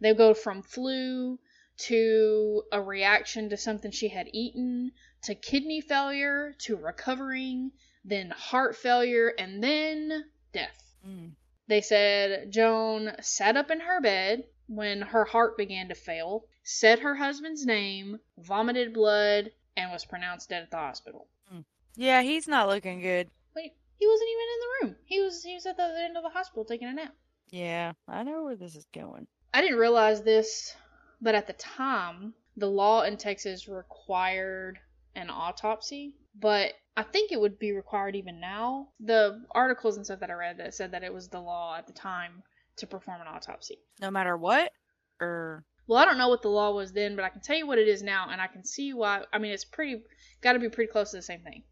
They 0.00 0.14
go 0.14 0.34
from 0.34 0.62
flu 0.62 1.38
to 1.78 2.62
a 2.72 2.80
reaction 2.80 3.50
to 3.50 3.56
something 3.56 3.90
she 3.90 4.08
had 4.08 4.28
eaten 4.32 4.92
to 5.22 5.34
kidney 5.34 5.80
failure 5.80 6.54
to 6.58 6.76
recovering, 6.76 7.72
then 8.04 8.30
heart 8.30 8.76
failure, 8.76 9.32
and 9.38 9.62
then 9.62 10.24
death. 10.52 10.94
Mm. 11.06 11.32
They 11.68 11.80
said 11.80 12.50
Joan 12.50 13.12
sat 13.20 13.56
up 13.56 13.70
in 13.70 13.80
her 13.80 14.00
bed 14.00 14.44
when 14.66 15.02
her 15.02 15.24
heart 15.24 15.56
began 15.56 15.88
to 15.88 15.94
fail, 15.94 16.44
said 16.62 17.00
her 17.00 17.14
husband's 17.14 17.64
name, 17.64 18.18
vomited 18.38 18.92
blood, 18.92 19.50
and 19.76 19.90
was 19.90 20.04
pronounced 20.04 20.48
dead 20.48 20.62
at 20.62 20.70
the 20.70 20.76
hospital. 20.76 21.28
Hmm. 21.50 21.60
Yeah, 21.96 22.22
he's 22.22 22.48
not 22.48 22.68
looking 22.68 23.00
good. 23.00 23.28
Wait, 23.54 23.72
he 23.98 24.06
wasn't 24.06 24.30
even 24.30 24.42
in 24.42 24.60
the 24.60 24.86
room. 24.86 24.96
He 25.04 25.20
was 25.20 25.42
he 25.42 25.54
was 25.54 25.66
at 25.66 25.76
the 25.76 25.84
other 25.84 25.96
end 25.96 26.16
of 26.16 26.22
the 26.22 26.30
hospital 26.30 26.64
taking 26.64 26.88
a 26.88 26.92
nap. 26.92 27.14
Yeah, 27.50 27.92
I 28.08 28.22
know 28.22 28.44
where 28.44 28.56
this 28.56 28.76
is 28.76 28.86
going. 28.94 29.26
I 29.52 29.60
didn't 29.60 29.78
realize 29.78 30.22
this, 30.22 30.74
but 31.20 31.34
at 31.34 31.46
the 31.46 31.52
time, 31.52 32.32
the 32.56 32.68
law 32.68 33.02
in 33.02 33.16
Texas 33.16 33.68
required 33.68 34.78
an 35.14 35.28
autopsy, 35.28 36.14
but 36.38 36.72
I 36.96 37.02
think 37.02 37.32
it 37.32 37.40
would 37.40 37.58
be 37.58 37.72
required 37.72 38.16
even 38.16 38.40
now. 38.40 38.88
The 39.00 39.44
articles 39.50 39.96
and 39.96 40.04
stuff 40.04 40.20
that 40.20 40.30
I 40.30 40.34
read 40.34 40.58
that 40.58 40.74
said 40.74 40.92
that 40.92 41.02
it 41.02 41.12
was 41.12 41.28
the 41.28 41.40
law 41.40 41.76
at 41.76 41.86
the 41.86 41.92
time 41.92 42.42
to 42.76 42.86
perform 42.86 43.20
an 43.20 43.28
autopsy. 43.28 43.78
No 44.00 44.10
matter 44.10 44.36
what, 44.36 44.72
or 45.20 45.64
Well, 45.86 45.98
I 45.98 46.04
don't 46.04 46.18
know 46.18 46.28
what 46.28 46.42
the 46.42 46.48
law 46.48 46.70
was 46.72 46.92
then, 46.92 47.16
but 47.16 47.24
I 47.24 47.28
can 47.28 47.40
tell 47.40 47.56
you 47.56 47.66
what 47.66 47.78
it 47.78 47.88
is 47.88 48.02
now, 48.02 48.28
and 48.30 48.40
I 48.40 48.46
can 48.46 48.64
see 48.64 48.92
why. 48.92 49.24
I 49.32 49.38
mean, 49.38 49.52
it's 49.52 49.64
pretty, 49.64 50.02
got 50.40 50.52
to 50.52 50.58
be 50.58 50.68
pretty 50.68 50.90
close 50.92 51.10
to 51.10 51.16
the 51.16 51.22
same 51.22 51.40
thing. 51.42 51.64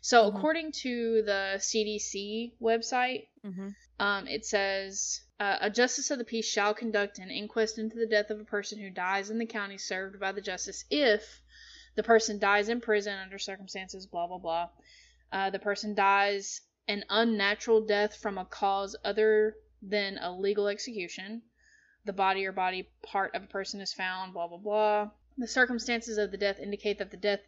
So, 0.00 0.24
Mhm. 0.24 0.36
according 0.36 0.72
to 0.82 1.22
the 1.22 1.58
CDC 1.60 2.54
website, 2.60 3.28
mm-hmm. 3.44 3.68
um, 4.00 4.26
it 4.26 4.44
says 4.44 5.20
uh, 5.38 5.58
a 5.60 5.70
justice 5.70 6.10
of 6.10 6.18
the 6.18 6.24
peace 6.24 6.46
shall 6.46 6.74
conduct 6.74 7.18
an 7.18 7.30
inquest 7.30 7.78
into 7.78 7.96
the 7.96 8.06
death 8.06 8.30
of 8.30 8.40
a 8.40 8.44
person 8.44 8.80
who 8.80 8.90
dies 8.90 9.30
in 9.30 9.38
the 9.38 9.46
county 9.46 9.78
served 9.78 10.18
by 10.18 10.32
the 10.32 10.40
justice 10.40 10.84
if 10.90 11.40
the 11.94 12.02
person 12.02 12.38
dies 12.38 12.68
in 12.68 12.80
prison 12.80 13.16
under 13.18 13.38
circumstances, 13.38 14.06
blah, 14.06 14.26
blah, 14.26 14.38
blah. 14.38 14.68
Uh, 15.30 15.50
the 15.50 15.58
person 15.58 15.94
dies 15.94 16.60
an 16.88 17.04
unnatural 17.08 17.80
death 17.86 18.16
from 18.16 18.38
a 18.38 18.44
cause 18.44 18.96
other 19.04 19.56
than 19.82 20.18
a 20.18 20.32
legal 20.32 20.68
execution. 20.68 21.42
The 22.04 22.12
body 22.12 22.46
or 22.46 22.52
body 22.52 22.90
part 23.02 23.34
of 23.34 23.42
a 23.44 23.46
person 23.46 23.80
is 23.80 23.92
found, 23.92 24.32
blah, 24.32 24.48
blah, 24.48 24.58
blah. 24.58 25.10
The 25.38 25.46
circumstances 25.46 26.18
of 26.18 26.30
the 26.30 26.36
death 26.36 26.58
indicate 26.58 26.98
that 26.98 27.10
the 27.10 27.16
death 27.16 27.40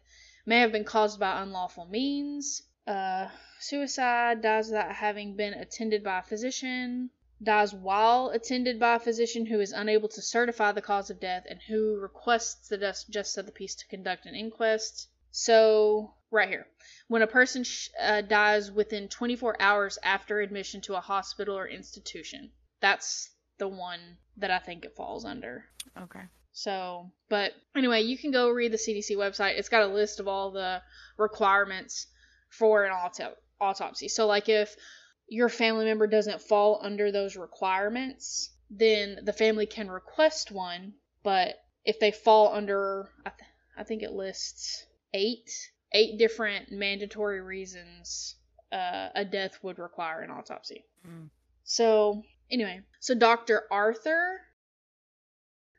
may 0.45 0.59
have 0.59 0.71
been 0.71 0.83
caused 0.83 1.19
by 1.19 1.41
unlawful 1.41 1.85
means. 1.85 2.63
Uh, 2.87 3.29
suicide 3.59 4.41
dies 4.41 4.67
without 4.67 4.95
having 4.95 5.35
been 5.35 5.53
attended 5.53 6.03
by 6.03 6.19
a 6.19 6.23
physician 6.23 7.09
dies 7.43 7.73
while 7.73 8.29
attended 8.29 8.79
by 8.79 8.95
a 8.95 8.99
physician 8.99 9.45
who 9.45 9.59
is 9.59 9.73
unable 9.73 10.07
to 10.07 10.21
certify 10.21 10.71
the 10.71 10.81
cause 10.81 11.09
of 11.09 11.19
death 11.19 11.45
and 11.49 11.61
who 11.63 11.97
requests 11.97 12.69
the 12.69 12.77
just- 12.77 13.09
justice 13.09 13.37
of 13.37 13.45
the 13.45 13.51
peace 13.51 13.75
to 13.75 13.85
conduct 13.87 14.25
an 14.25 14.35
inquest. 14.35 15.09
So, 15.31 16.15
right 16.31 16.47
here. 16.47 16.65
When 17.09 17.21
a 17.21 17.27
person 17.27 17.65
sh- 17.65 17.89
uh, 17.99 18.21
dies 18.21 18.71
within 18.71 19.09
24 19.09 19.61
hours 19.61 19.99
after 20.01 20.39
admission 20.39 20.79
to 20.81 20.95
a 20.95 21.01
hospital 21.01 21.57
or 21.57 21.67
institution, 21.67 22.53
that's 22.79 23.29
the 23.57 23.67
one 23.67 23.99
that 24.37 24.51
I 24.51 24.59
think 24.59 24.85
it 24.85 24.95
falls 24.95 25.25
under. 25.25 25.65
okay. 25.97 26.21
So, 26.57 27.11
but 27.27 27.51
anyway, 27.75 28.03
you 28.03 28.17
can 28.17 28.31
go 28.31 28.49
read 28.49 28.71
the 28.71 28.77
CDC 28.77 29.17
website. 29.17 29.57
It's 29.57 29.67
got 29.67 29.83
a 29.83 29.93
list 29.93 30.21
of 30.21 30.27
all 30.29 30.51
the 30.51 30.81
requirements 31.17 32.07
for 32.49 32.85
an 32.85 32.93
auto- 32.93 33.35
autopsy. 33.59 34.07
So, 34.07 34.25
like 34.25 34.47
if 34.47 34.73
your 35.27 35.49
family 35.49 35.83
member 35.83 36.07
doesn't 36.07 36.41
fall 36.41 36.79
under 36.81 37.11
those 37.11 37.35
requirements, 37.35 38.51
then 38.69 39.19
the 39.23 39.33
family 39.33 39.65
can 39.65 39.89
request 39.89 40.49
one. 40.51 40.93
But 41.23 41.55
if 41.83 41.99
they 41.99 42.11
fall 42.11 42.53
under, 42.53 43.09
I, 43.25 43.31
th- 43.31 43.49
I 43.77 43.83
think 43.83 44.01
it 44.01 44.11
lists 44.11 44.85
eight 45.13 45.49
eight 45.91 46.17
different 46.17 46.71
mandatory 46.71 47.41
reasons 47.41 48.35
uh, 48.71 49.09
a 49.15 49.25
death 49.25 49.59
would 49.61 49.79
require 49.79 50.21
an 50.21 50.31
autopsy. 50.31 50.85
Mm. 51.07 51.29
So 51.63 52.23
anyway, 52.51 52.81
so 52.99 53.15
Dr. 53.15 53.63
Arthur 53.71 54.41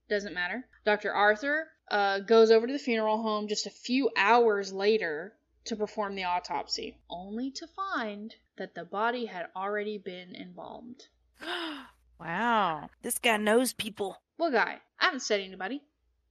doesn't 0.09 0.35
matter. 0.35 0.65
Dr. 0.85 1.13
Arthur 1.13 1.69
uh, 1.91 2.21
goes 2.21 2.51
over 2.51 2.67
to 2.67 2.73
the 2.73 2.79
funeral 2.79 3.23
home 3.23 3.49
just 3.49 3.67
a 3.67 3.71
few 3.71 4.11
hours 4.17 4.73
later 4.73 5.35
to 5.65 5.77
perform 5.77 6.15
the 6.15 6.25
autopsy, 6.25 6.99
only 7.11 7.51
to 7.51 7.67
find 7.67 8.35
that 8.57 8.75
the 8.75 8.85
body 8.85 9.27
had 9.27 9.47
already 9.57 9.99
been 9.99 10.35
embalmed. 10.35 11.09
wow, 12.21 12.89
this 13.03 13.19
guy 13.19 13.37
knows 13.37 13.73
people. 13.73 14.21
What 14.37 14.53
guy? 14.53 14.81
I 15.01 15.05
haven't 15.05 15.21
said 15.21 15.41
anybody. 15.41 15.83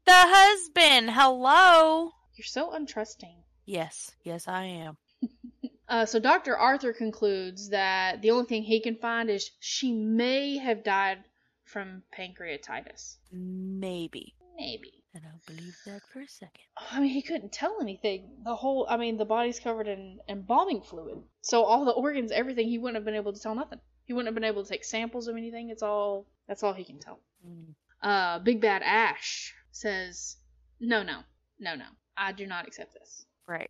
The 0.06 0.13
husband. 0.13 1.10
Hello. 1.12 2.12
You're 2.36 2.45
so 2.45 2.71
untrusting. 2.71 3.36
Yes, 3.65 4.12
yes, 4.24 4.48
I 4.48 4.65
am. 4.65 4.98
Uh, 5.88 6.06
so 6.06 6.19
Dr. 6.19 6.58
Arthur 6.58 6.93
concludes 6.93 7.69
that 7.69 8.21
the 8.21 8.32
only 8.32 8.45
thing 8.45 8.63
he 8.63 8.80
can 8.80 8.95
find 8.95 9.30
is 9.30 9.52
she 9.60 9.93
may 9.93 10.58
have 10.58 10.84
died 10.84 11.19
from 11.63 12.04
pancreatitis. 12.17 13.17
Maybe. 13.32 14.36
Maybe. 14.58 15.04
And 15.13 15.24
I 15.26 15.30
don't 15.30 15.45
believe 15.45 15.76
that 15.86 16.02
for 16.12 16.21
a 16.21 16.28
second. 16.28 16.65
I 16.91 17.00
mean, 17.00 17.10
he 17.10 17.21
couldn't 17.21 17.52
tell 17.52 17.78
anything. 17.82 18.30
The 18.43 18.56
whole, 18.56 18.86
I 18.89 18.98
mean, 18.98 19.17
the 19.17 19.26
body's 19.26 19.60
covered 19.60 19.88
in 19.88 20.19
embalming 20.28 20.82
fluid. 20.82 21.19
So 21.41 21.63
all 21.63 21.86
the 21.86 21.91
organs, 21.91 22.32
everything, 22.32 22.67
he 22.67 22.78
wouldn't 22.78 22.95
have 22.95 23.06
been 23.06 23.15
able 23.15 23.34
to 23.34 23.39
tell 23.39 23.56
nothing. 23.56 23.80
He 24.06 24.13
wouldn't 24.13 24.28
have 24.28 24.36
been 24.36 24.43
able 24.43 24.63
to 24.63 24.69
take 24.69 24.84
samples 24.84 25.28
of 25.28 25.36
anything. 25.36 25.69
It's 25.69 25.84
all, 25.84 26.26
that's 26.48 26.63
all 26.63 26.74
he 26.74 26.84
can 26.84 27.00
tell. 27.00 27.19
Mm. 27.48 27.76
Uh, 28.02 28.39
Big 28.39 28.60
Bad 28.62 28.82
Ash 28.84 29.54
says, 29.71 30.38
no, 30.80 31.02
no, 31.04 31.21
no, 31.60 31.76
no. 31.76 31.86
I 32.17 32.32
do 32.32 32.45
not 32.45 32.67
accept 32.67 32.93
this. 32.93 33.26
Right. 33.48 33.69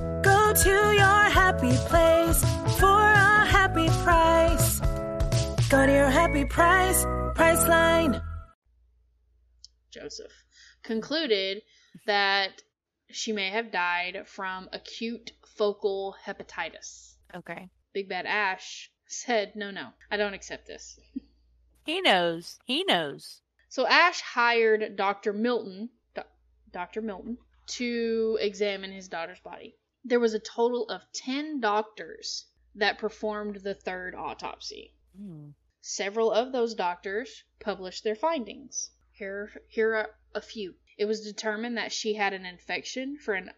Go 0.51 0.57
to 0.63 0.69
your 0.69 1.29
happy 1.31 1.77
place 1.87 2.43
for 2.77 2.99
a 2.99 3.45
happy 3.45 3.87
price. 4.03 4.81
Go 5.69 5.85
to 5.85 5.93
your 5.93 6.09
happy 6.09 6.43
price, 6.43 7.05
Priceline. 7.35 8.21
Joseph 9.91 10.33
concluded 10.83 11.61
that 12.05 12.63
she 13.09 13.31
may 13.31 13.49
have 13.49 13.71
died 13.71 14.23
from 14.27 14.67
acute 14.73 15.31
focal 15.55 16.17
hepatitis. 16.25 17.13
Okay. 17.33 17.69
Big 17.93 18.09
Bad 18.09 18.25
Ash 18.25 18.91
said, 19.07 19.53
no, 19.55 19.71
no, 19.71 19.87
I 20.11 20.17
don't 20.17 20.33
accept 20.33 20.67
this. 20.67 20.99
He 21.85 22.01
knows. 22.01 22.59
He 22.65 22.83
knows. 22.83 23.39
So 23.69 23.87
Ash 23.87 24.19
hired 24.19 24.97
Dr. 24.97 25.31
Milton, 25.31 25.91
Do- 26.13 26.23
Dr. 26.73 27.01
Milton, 27.01 27.37
to 27.67 28.37
examine 28.41 28.91
his 28.91 29.07
daughter's 29.07 29.39
body. 29.39 29.77
There 30.03 30.19
was 30.19 30.33
a 30.33 30.39
total 30.39 30.89
of 30.89 31.11
10 31.13 31.59
doctors 31.59 32.45
that 32.75 32.97
performed 32.97 33.57
the 33.57 33.75
third 33.75 34.15
autopsy. 34.15 34.95
Mm. 35.19 35.53
Several 35.79 36.31
of 36.31 36.51
those 36.51 36.73
doctors 36.73 37.43
published 37.59 38.03
their 38.03 38.15
findings. 38.15 38.89
Here, 39.11 39.51
here 39.67 39.95
are 39.95 40.15
a 40.33 40.41
few. 40.41 40.75
It 40.97 41.05
was 41.05 41.21
determined 41.21 41.77
that 41.77 41.91
she 41.91 42.13
had 42.13 42.33
an 42.33 42.45
infection 42.45 43.17
for 43.17 43.33
an 43.33 43.51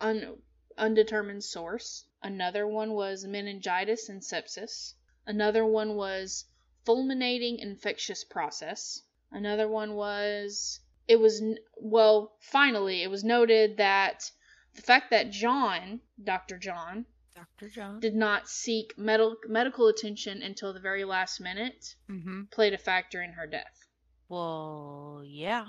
un, 0.00 0.42
undetermined 0.76 1.44
source. 1.44 2.04
Another 2.22 2.66
one 2.66 2.92
was 2.92 3.24
meningitis 3.24 4.08
and 4.08 4.22
sepsis. 4.22 4.94
Another 5.26 5.64
one 5.64 5.94
was 5.94 6.44
fulminating 6.84 7.58
infectious 7.58 8.24
process. 8.24 9.02
Another 9.30 9.68
one 9.68 9.94
was 9.94 10.80
it 11.06 11.16
was 11.16 11.40
n- 11.40 11.58
well 11.76 12.36
finally 12.40 13.02
it 13.02 13.10
was 13.10 13.24
noted 13.24 13.76
that 13.76 14.30
the 14.74 14.82
fact 14.82 15.10
that 15.10 15.30
John, 15.30 16.00
Dr. 16.22 16.58
John, 16.58 17.04
Dr. 17.34 17.68
John. 17.68 18.00
did 18.00 18.14
not 18.14 18.48
seek 18.48 18.96
med- 18.98 19.20
medical 19.48 19.88
attention 19.88 20.42
until 20.42 20.72
the 20.72 20.80
very 20.80 21.04
last 21.04 21.40
minute 21.40 21.94
Mm-hmm. 22.10 22.42
played 22.50 22.74
a 22.74 22.78
factor 22.78 23.22
in 23.22 23.32
her 23.32 23.46
death. 23.46 23.86
Well, 24.28 25.22
yeah. 25.24 25.66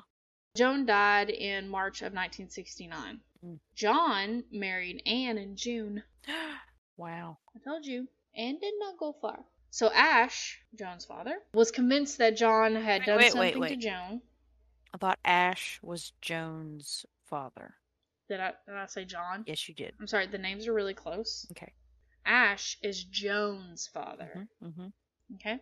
Joan 0.56 0.86
died 0.86 1.30
in 1.30 1.70
March 1.70 2.02
of 2.02 2.12
1969. 2.14 3.20
Mm. 3.46 3.60
John 3.76 4.44
married 4.52 5.02
Anne 5.06 5.38
in 5.38 5.56
June. 5.56 6.04
wow. 6.98 7.38
I 7.56 7.60
told 7.64 7.86
you, 7.86 8.08
Anne 8.36 8.58
did 8.60 8.74
not 8.80 8.98
go 8.98 9.16
far. 9.22 9.40
So 9.72 9.92
Ash, 9.94 10.60
Joan's 10.78 11.06
father, 11.06 11.36
was 11.54 11.72
convinced 11.72 12.18
that 12.18 12.36
John 12.36 12.76
had 12.76 13.02
Wait, 13.02 13.06
done 13.06 13.18
wait, 13.18 13.24
wait, 13.24 13.32
something 13.32 13.54
to 13.54 13.60
wait. 13.60 13.80
Joan. 13.80 14.22
I 14.94 14.98
thought 14.98 15.20
Ash 15.24 15.80
was 15.84 16.12
Joan's 16.22 17.06
father. 17.30 17.76
Did 18.30 18.40
I 18.40 18.54
did 18.68 18.76
I 18.76 18.86
say 18.86 19.06
John? 19.06 19.44
Yes, 19.48 19.68
you 19.68 19.76
did. 19.76 19.94
I'm 20.00 20.08
sorry, 20.08 20.28
the 20.28 20.38
names 20.38 20.68
are 20.68 20.74
really 20.74 20.94
close. 20.94 21.48
Okay. 21.52 21.74
Ash 22.26 22.78
is 22.84 23.04
Joan's 23.04 23.88
father. 23.88 24.48
Mm-hmm. 24.64 24.88
Okay. 25.36 25.60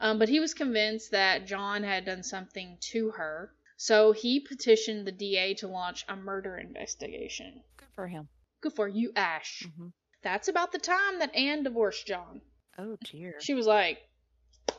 Um, 0.00 0.18
but 0.18 0.28
he 0.28 0.40
was 0.40 0.52
convinced 0.54 1.12
that 1.12 1.46
John 1.46 1.82
had 1.82 2.04
done 2.04 2.22
something 2.22 2.78
to 2.92 3.10
her. 3.10 3.52
So 3.76 4.12
he 4.12 4.40
petitioned 4.40 5.06
the 5.06 5.12
DA 5.12 5.54
to 5.54 5.68
launch 5.68 6.04
a 6.08 6.16
murder 6.16 6.58
investigation. 6.58 7.62
Good 7.78 7.88
for 7.94 8.08
him. 8.08 8.28
Good 8.60 8.74
for 8.74 8.88
you, 8.88 9.12
Ash. 9.16 9.62
Mm-hmm. 9.66 9.88
That's 10.22 10.48
about 10.48 10.72
the 10.72 10.78
time 10.78 11.20
that 11.20 11.34
Anne 11.34 11.62
divorced 11.62 12.06
John. 12.06 12.42
Oh 12.78 12.98
dear. 13.10 13.36
She 13.40 13.54
was 13.54 13.66
like, 13.66 13.98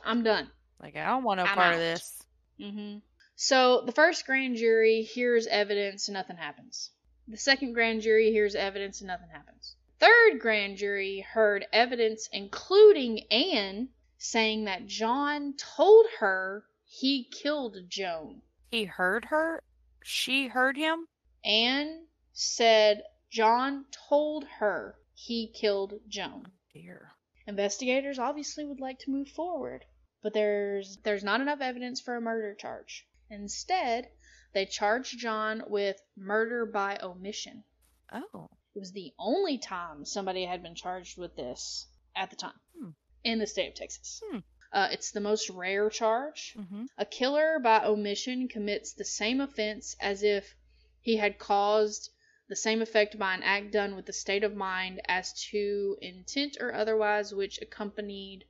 I'm 0.04 0.22
done. 0.22 0.48
Like 0.80 0.96
I 0.96 1.06
don't 1.06 1.24
want 1.24 1.38
no 1.38 1.44
I'm 1.44 1.54
part 1.54 1.68
out. 1.68 1.72
of 1.74 1.80
this. 1.80 2.22
Mm-hmm. 2.60 2.98
So 3.34 3.82
the 3.84 3.92
first 3.92 4.24
grand 4.24 4.56
jury 4.56 5.02
hears 5.02 5.48
evidence 5.48 6.06
and 6.06 6.14
nothing 6.14 6.36
happens. 6.36 6.91
The 7.28 7.36
second 7.36 7.72
grand 7.72 8.02
jury 8.02 8.32
hears 8.32 8.54
evidence 8.54 9.00
and 9.00 9.08
nothing 9.08 9.28
happens. 9.28 9.76
Third 10.00 10.40
grand 10.40 10.76
jury 10.76 11.20
heard 11.20 11.66
evidence, 11.72 12.28
including 12.32 13.30
Anne, 13.30 13.90
saying 14.18 14.64
that 14.64 14.86
John 14.86 15.54
told 15.56 16.06
her 16.18 16.66
he 16.84 17.24
killed 17.24 17.88
Joan. 17.88 18.42
He 18.70 18.84
heard 18.84 19.26
her. 19.26 19.62
She 20.02 20.48
heard 20.48 20.76
him. 20.76 21.06
Anne 21.44 22.08
said 22.32 23.04
John 23.30 23.86
told 24.08 24.44
her 24.44 24.98
he 25.14 25.46
killed 25.46 26.00
Joan. 26.08 26.50
Dear. 26.74 27.12
Investigators 27.46 28.18
obviously 28.18 28.64
would 28.64 28.80
like 28.80 28.98
to 28.98 29.10
move 29.10 29.28
forward, 29.28 29.84
but 30.22 30.32
there's 30.32 30.96
there's 30.98 31.22
not 31.22 31.40
enough 31.40 31.60
evidence 31.60 32.00
for 32.00 32.16
a 32.16 32.20
murder 32.20 32.54
charge. 32.54 33.06
Instead, 33.30 34.10
they 34.54 34.66
charged 34.66 35.18
John 35.18 35.62
with 35.66 36.00
murder 36.16 36.66
by 36.66 36.98
omission. 37.02 37.64
Oh. 38.12 38.48
It 38.74 38.78
was 38.78 38.92
the 38.92 39.12
only 39.18 39.58
time 39.58 40.04
somebody 40.04 40.44
had 40.44 40.62
been 40.62 40.74
charged 40.74 41.18
with 41.18 41.36
this 41.36 41.86
at 42.16 42.30
the 42.30 42.36
time 42.36 42.58
Hmm. 42.78 42.90
in 43.24 43.38
the 43.38 43.46
state 43.46 43.68
of 43.68 43.74
Texas. 43.74 44.22
Hmm. 44.26 44.38
Uh, 44.72 44.88
it's 44.90 45.10
the 45.10 45.20
most 45.20 45.50
rare 45.50 45.90
charge. 45.90 46.54
Mm-hmm. 46.58 46.84
A 46.96 47.04
killer 47.04 47.58
by 47.58 47.84
omission 47.84 48.48
commits 48.48 48.94
the 48.94 49.04
same 49.04 49.40
offense 49.42 49.94
as 50.00 50.22
if 50.22 50.54
he 51.02 51.16
had 51.16 51.38
caused 51.38 52.08
the 52.48 52.56
same 52.56 52.80
effect 52.80 53.18
by 53.18 53.34
an 53.34 53.42
act 53.42 53.72
done 53.72 53.94
with 53.96 54.06
the 54.06 54.12
state 54.14 54.44
of 54.44 54.54
mind 54.56 55.00
as 55.08 55.32
to 55.50 55.96
intent 56.00 56.56
or 56.60 56.72
otherwise 56.74 57.34
which 57.34 57.60
accompanied 57.60 58.44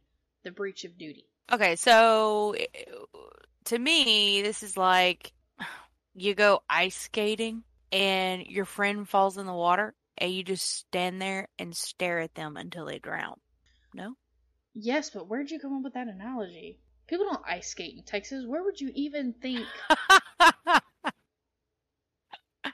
the 0.45 0.51
breach 0.53 0.85
of 0.85 0.97
duty. 0.97 1.27
Okay, 1.53 1.75
so 1.77 2.55
to 3.65 3.79
me, 3.79 4.43
this 4.43 4.63
is 4.63 4.77
like 4.77 5.33
you 6.15 6.35
go 6.35 6.63
ice 6.69 6.97
skating 6.97 7.63
and 7.91 8.47
your 8.47 8.65
friend 8.65 9.09
falls 9.09 9.39
in 9.39 9.47
the 9.47 9.53
water 9.53 9.95
and 10.19 10.33
you 10.33 10.43
just 10.43 10.69
stand 10.69 11.21
there 11.21 11.49
and 11.59 11.75
stare 11.77 12.21
at 12.21 12.35
them 12.35 12.57
until 12.57 12.87
they 12.87 12.99
drown. 12.99 13.37
No? 13.95 14.15
Yes, 14.75 15.11
but 15.11 15.29
where'd 15.29 15.51
you 15.51 15.59
come 15.59 15.77
up 15.77 15.83
with 15.83 15.95
that 15.95 16.09
analogy? 16.09 16.79
People 17.07 17.27
don't 17.27 17.43
ice 17.47 17.69
skate 17.69 17.95
in 17.97 18.05
Texas. 18.05 18.45
Where 18.47 18.63
would 18.63 18.81
you 18.81 18.91
even 18.95 19.35
think 19.35 19.67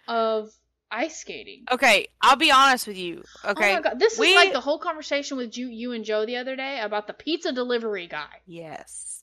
of 0.09 0.51
ice 0.91 1.17
skating? 1.19 1.65
okay, 1.71 2.09
I'll 2.21 2.37
be 2.37 2.51
honest 2.51 2.87
with 2.87 2.97
you. 2.97 3.25
Oh 3.45 3.51
okay. 3.51 3.73
Oh 3.73 3.77
my 3.77 3.81
god, 3.83 3.99
this 3.99 4.19
we- 4.19 4.29
is 4.29 4.37
like 4.37 4.53
the 4.53 4.61
whole 4.61 4.79
conversation 4.79 5.37
with 5.37 5.57
you, 5.59 5.69
you 5.69 5.93
and 5.93 6.05
Joe 6.05 6.25
the 6.27 6.37
other 6.37 6.57
day 6.57 6.81
about 6.81 7.07
the 7.07 7.15
pizza 7.15 7.53
delivery 7.53 8.07
guy. 8.07 8.29
Yes. 8.47 9.23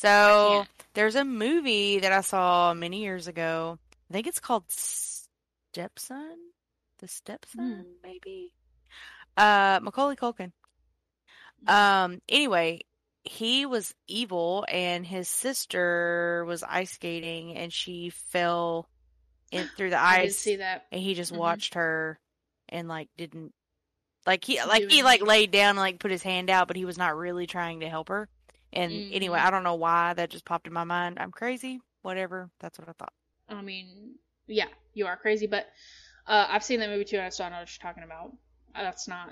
So 0.00 0.64
there's 0.94 1.14
a 1.14 1.24
movie 1.24 1.98
that 2.00 2.10
I 2.12 2.22
saw 2.22 2.72
many 2.74 3.02
years 3.02 3.28
ago. 3.28 3.78
I 4.10 4.12
think 4.14 4.26
it's 4.26 4.40
called 4.40 4.64
Stepson. 4.68 6.36
The 7.00 7.08
Stepson, 7.08 7.86
maybe. 8.02 8.52
Uh, 9.36 9.80
Macaulay 9.82 10.16
Culkin. 10.16 10.52
Um. 11.66 12.20
Anyway, 12.28 12.80
he 13.24 13.66
was 13.66 13.94
evil, 14.08 14.64
and 14.68 15.06
his 15.06 15.28
sister 15.28 16.44
was 16.46 16.62
ice 16.62 16.92
skating, 16.92 17.56
and 17.56 17.72
she 17.72 18.10
fell 18.10 18.86
in 19.52 19.68
through 19.76 19.90
the 19.90 20.00
ice, 20.00 20.38
see 20.38 20.56
that. 20.56 20.86
and 20.90 21.00
he 21.02 21.14
just 21.14 21.32
Mhm. 21.32 21.36
watched 21.36 21.74
her, 21.74 22.18
and 22.70 22.88
like 22.88 23.08
didn't. 23.18 23.52
Like 24.26 24.44
he 24.44 24.62
like 24.62 24.90
he 24.90 25.02
like 25.02 25.22
laid 25.22 25.50
down 25.50 25.70
and 25.70 25.78
like 25.78 25.98
put 25.98 26.10
his 26.10 26.22
hand 26.22 26.48
out, 26.50 26.68
but 26.68 26.76
he 26.76 26.84
was 26.86 26.96
not 26.98 27.16
really 27.16 27.46
trying 27.46 27.80
to 27.80 27.88
help 27.88 28.08
her. 28.08 28.28
And 28.72 29.12
anyway, 29.12 29.38
Mhm. 29.38 29.44
I 29.44 29.50
don't 29.50 29.64
know 29.64 29.74
why 29.74 30.14
that 30.14 30.30
just 30.30 30.44
popped 30.44 30.66
in 30.66 30.72
my 30.72 30.84
mind. 30.84 31.18
I'm 31.18 31.32
crazy. 31.32 31.80
Whatever. 32.02 32.50
That's 32.60 32.78
what 32.78 32.88
I 32.88 32.92
thought. 32.92 33.12
I 33.48 33.60
mean, 33.62 34.18
yeah, 34.46 34.68
you 34.94 35.06
are 35.06 35.16
crazy, 35.16 35.46
but 35.46 35.66
uh, 36.26 36.46
I've 36.48 36.64
seen 36.64 36.80
that 36.80 36.88
movie 36.90 37.04
too, 37.04 37.16
and 37.16 37.26
I 37.26 37.28
still 37.30 37.50
know 37.50 37.58
what 37.58 37.70
you're 37.70 37.88
talking 37.90 38.04
about. 38.04 38.32
Uh, 38.74 38.82
That's 38.82 39.08
not 39.08 39.28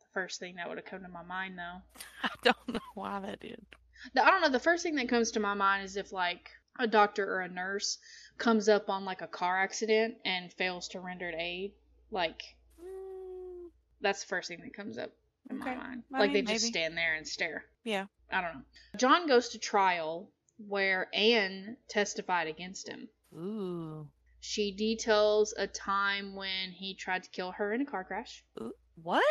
the 0.00 0.06
first 0.12 0.40
thing 0.40 0.56
that 0.56 0.68
would 0.68 0.78
have 0.78 0.84
come 0.86 1.02
to 1.02 1.08
my 1.08 1.22
mind, 1.22 1.58
though. 1.58 1.82
I 2.22 2.28
don't 2.42 2.68
know 2.68 2.80
why 2.94 3.20
that 3.20 3.40
did. 3.40 3.64
I 4.16 4.30
don't 4.30 4.40
know. 4.42 4.48
The 4.48 4.60
first 4.60 4.82
thing 4.82 4.96
that 4.96 5.08
comes 5.08 5.30
to 5.32 5.40
my 5.40 5.54
mind 5.54 5.84
is 5.84 5.96
if 5.96 6.12
like 6.12 6.50
a 6.78 6.86
doctor 6.86 7.24
or 7.34 7.40
a 7.40 7.48
nurse 7.48 7.98
comes 8.38 8.68
up 8.68 8.90
on 8.90 9.04
like 9.04 9.22
a 9.22 9.26
car 9.26 9.58
accident 9.62 10.16
and 10.24 10.52
fails 10.52 10.88
to 10.88 11.00
render 11.00 11.30
aid. 11.30 11.72
Like 12.10 12.42
Mm, 12.82 13.70
that's 14.00 14.20
the 14.22 14.26
first 14.28 14.48
thing 14.48 14.60
that 14.62 14.74
comes 14.74 14.98
up 14.98 15.12
in 15.50 15.58
my 15.58 15.74
mind. 15.74 16.02
I 16.12 16.20
like 16.20 16.32
mean, 16.32 16.44
they 16.44 16.52
just 16.52 16.64
maybe. 16.64 16.72
stand 16.72 16.96
there 16.96 17.14
and 17.14 17.26
stare. 17.26 17.64
Yeah. 17.84 18.06
I 18.30 18.40
don't 18.40 18.54
know. 18.54 18.62
John 18.98 19.26
goes 19.28 19.50
to 19.50 19.58
trial 19.58 20.30
where 20.58 21.08
Anne 21.14 21.76
testified 21.88 22.48
against 22.48 22.88
him. 22.88 23.08
Ooh. 23.34 24.08
She 24.40 24.72
details 24.72 25.54
a 25.56 25.66
time 25.66 26.34
when 26.34 26.70
he 26.72 26.94
tried 26.94 27.24
to 27.24 27.30
kill 27.30 27.52
her 27.52 27.72
in 27.72 27.80
a 27.80 27.86
car 27.86 28.04
crash. 28.04 28.44
Ooh. 28.60 28.72
What? 29.02 29.24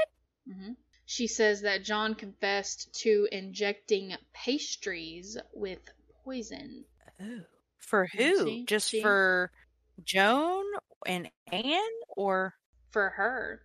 hmm 0.47 0.73
She 1.05 1.27
says 1.27 1.61
that 1.61 1.83
John 1.83 2.15
confessed 2.15 2.93
to 3.01 3.27
injecting 3.31 4.13
pastries 4.33 5.37
with 5.53 5.79
poison. 6.23 6.85
Ooh. 7.21 7.41
For 7.77 8.07
who? 8.07 8.45
see? 8.45 8.65
Just 8.65 8.89
See? 8.89 9.01
for 9.01 9.51
Joan 10.03 10.65
and 11.05 11.29
Anne, 11.51 11.81
or 12.09 12.55
for 12.91 13.09
her. 13.09 13.61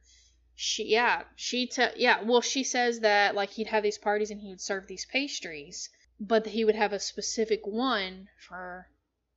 She 0.62 0.84
yeah, 0.88 1.24
she 1.36 1.66
te- 1.66 1.96
yeah, 1.96 2.20
well 2.22 2.42
she 2.42 2.64
says 2.64 3.00
that 3.00 3.34
like 3.34 3.48
he'd 3.48 3.68
have 3.68 3.82
these 3.82 3.96
parties 3.96 4.30
and 4.30 4.38
he 4.42 4.50
would 4.50 4.60
serve 4.60 4.86
these 4.86 5.06
pastries, 5.06 5.88
but 6.20 6.46
he 6.48 6.66
would 6.66 6.74
have 6.74 6.92
a 6.92 6.98
specific 7.00 7.66
one 7.66 8.28
for 8.46 8.86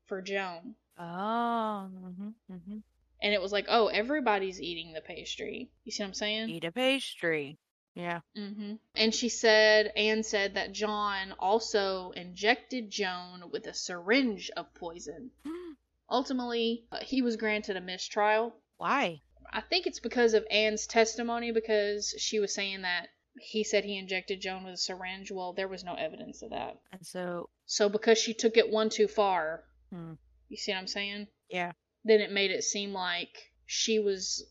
for 0.05 0.21
Joan. 0.21 0.75
oh, 0.97 1.87
hmm 1.87 2.29
hmm 2.49 2.77
And 3.21 3.33
it 3.33 3.41
was 3.41 3.53
like, 3.53 3.67
"Oh, 3.69 3.87
everybody's 3.87 4.59
eating 4.61 4.91
the 4.91 4.99
pastry." 4.99 5.71
You 5.85 5.93
see 5.93 6.03
what 6.03 6.07
I'm 6.07 6.13
saying? 6.13 6.49
eat 6.49 6.65
a 6.65 6.73
pastry. 6.73 7.57
Yeah. 7.95 8.19
hmm 8.35 8.73
And 8.93 9.15
she 9.15 9.29
said, 9.29 9.93
Anne 9.95 10.23
said 10.23 10.55
that 10.55 10.73
John 10.73 11.31
also 11.39 12.11
injected 12.17 12.91
Joan 12.91 13.49
with 13.49 13.65
a 13.67 13.73
syringe 13.73 14.51
of 14.57 14.73
poison. 14.73 15.31
Ultimately, 16.09 16.83
uh, 16.91 16.99
he 17.01 17.21
was 17.21 17.37
granted 17.37 17.77
a 17.77 17.81
mistrial. 17.81 18.53
Why? 18.75 19.21
I 19.53 19.61
think 19.61 19.85
it's 19.87 19.99
because 19.99 20.33
of 20.33 20.45
Anne's 20.49 20.87
testimony 20.87 21.51
because 21.51 22.13
she 22.17 22.39
was 22.39 22.53
saying 22.53 22.81
that 22.81 23.07
he 23.39 23.63
said 23.63 23.83
he 23.83 23.97
injected 23.97 24.41
Joan 24.41 24.63
with 24.63 24.73
a 24.73 24.77
syringe. 24.77 25.31
Well, 25.31 25.53
there 25.53 25.67
was 25.67 25.83
no 25.83 25.93
evidence 25.93 26.41
of 26.41 26.49
that. 26.49 26.79
And 26.91 27.05
so, 27.05 27.49
So 27.67 27.87
because 27.87 28.17
she 28.17 28.33
took 28.33 28.57
it 28.57 28.69
one 28.69 28.89
too 28.89 29.07
far, 29.07 29.63
hmm, 29.91 30.13
you 30.49 30.57
see 30.57 30.71
what 30.71 30.79
I'm 30.79 30.87
saying? 30.87 31.27
yeah. 31.49 31.71
Then 32.03 32.19
it 32.19 32.31
made 32.31 32.51
it 32.51 32.63
seem 32.63 32.91
like 32.91 33.51
she 33.65 33.99
was, 33.99 34.45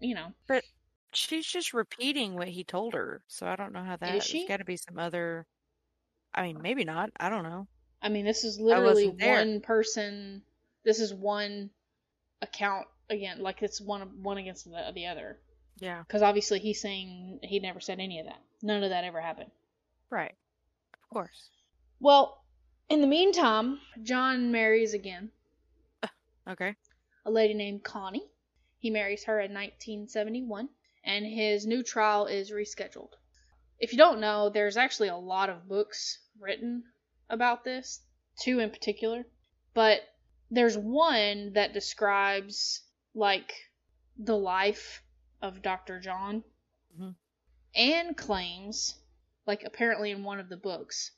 you 0.00 0.14
know, 0.14 0.32
But 0.48 0.64
She's 1.12 1.46
just 1.46 1.72
repeating 1.72 2.34
what 2.34 2.48
he 2.48 2.64
told 2.64 2.94
her, 2.94 3.22
so 3.28 3.46
I 3.46 3.56
don't 3.56 3.72
know 3.72 3.84
how 3.84 3.96
that. 3.96 4.22
she? 4.22 4.38
There's 4.38 4.48
got 4.48 4.56
to 4.56 4.64
be 4.64 4.76
some 4.76 4.98
other. 4.98 5.46
I 6.34 6.42
mean, 6.42 6.60
maybe 6.60 6.84
not. 6.84 7.10
I 7.18 7.28
don't 7.28 7.44
know. 7.44 7.68
I 8.02 8.08
mean, 8.08 8.24
this 8.24 8.42
is 8.42 8.58
literally 8.58 9.06
one 9.08 9.60
person. 9.60 10.42
This 10.84 10.98
is 10.98 11.14
one 11.14 11.70
account 12.42 12.86
again, 13.10 13.40
like 13.40 13.62
it's 13.62 13.80
one 13.80 14.22
one 14.22 14.38
against 14.38 14.64
the 14.64 14.92
the 14.94 15.06
other. 15.06 15.38
Yeah. 15.78 16.02
Because 16.02 16.22
obviously 16.22 16.60
he's 16.60 16.80
saying 16.80 17.40
he 17.42 17.58
never 17.58 17.80
said 17.80 17.98
any 18.00 18.20
of 18.20 18.26
that. 18.26 18.40
None 18.62 18.82
of 18.82 18.90
that 18.90 19.04
ever 19.04 19.20
happened. 19.20 19.50
Right. 20.10 20.34
Of 20.94 21.10
course. 21.10 21.50
Well, 22.00 22.44
in 22.88 23.00
the 23.00 23.06
meantime, 23.06 23.80
John 24.02 24.52
marries 24.52 24.94
again 24.94 25.30
Okay. 26.48 26.74
a 27.24 27.30
lady 27.30 27.54
named 27.54 27.82
Connie. 27.82 28.28
He 28.78 28.90
marries 28.90 29.24
her 29.24 29.40
in 29.40 29.52
1971, 29.54 30.68
and 31.04 31.24
his 31.24 31.66
new 31.66 31.82
trial 31.82 32.26
is 32.26 32.50
rescheduled. 32.50 33.12
If 33.78 33.92
you 33.92 33.98
don't 33.98 34.20
know, 34.20 34.50
there's 34.50 34.76
actually 34.76 35.08
a 35.08 35.16
lot 35.16 35.48
of 35.48 35.66
books 35.66 36.18
written 36.38 36.84
about 37.30 37.64
this, 37.64 38.00
two 38.38 38.60
in 38.60 38.70
particular, 38.70 39.24
but 39.72 40.00
there's 40.50 40.76
one 40.76 41.54
that 41.54 41.72
describes 41.72 42.82
like 43.14 43.52
the 44.16 44.36
life 44.36 45.02
of 45.42 45.62
Dr. 45.62 46.00
John. 46.00 46.44
mm-hmm. 46.94 47.10
Anne 47.74 48.14
claims, 48.14 48.96
like 49.46 49.62
apparently 49.64 50.10
in 50.10 50.22
one 50.24 50.38
of 50.40 50.48
the 50.48 50.56
books, 50.56 51.10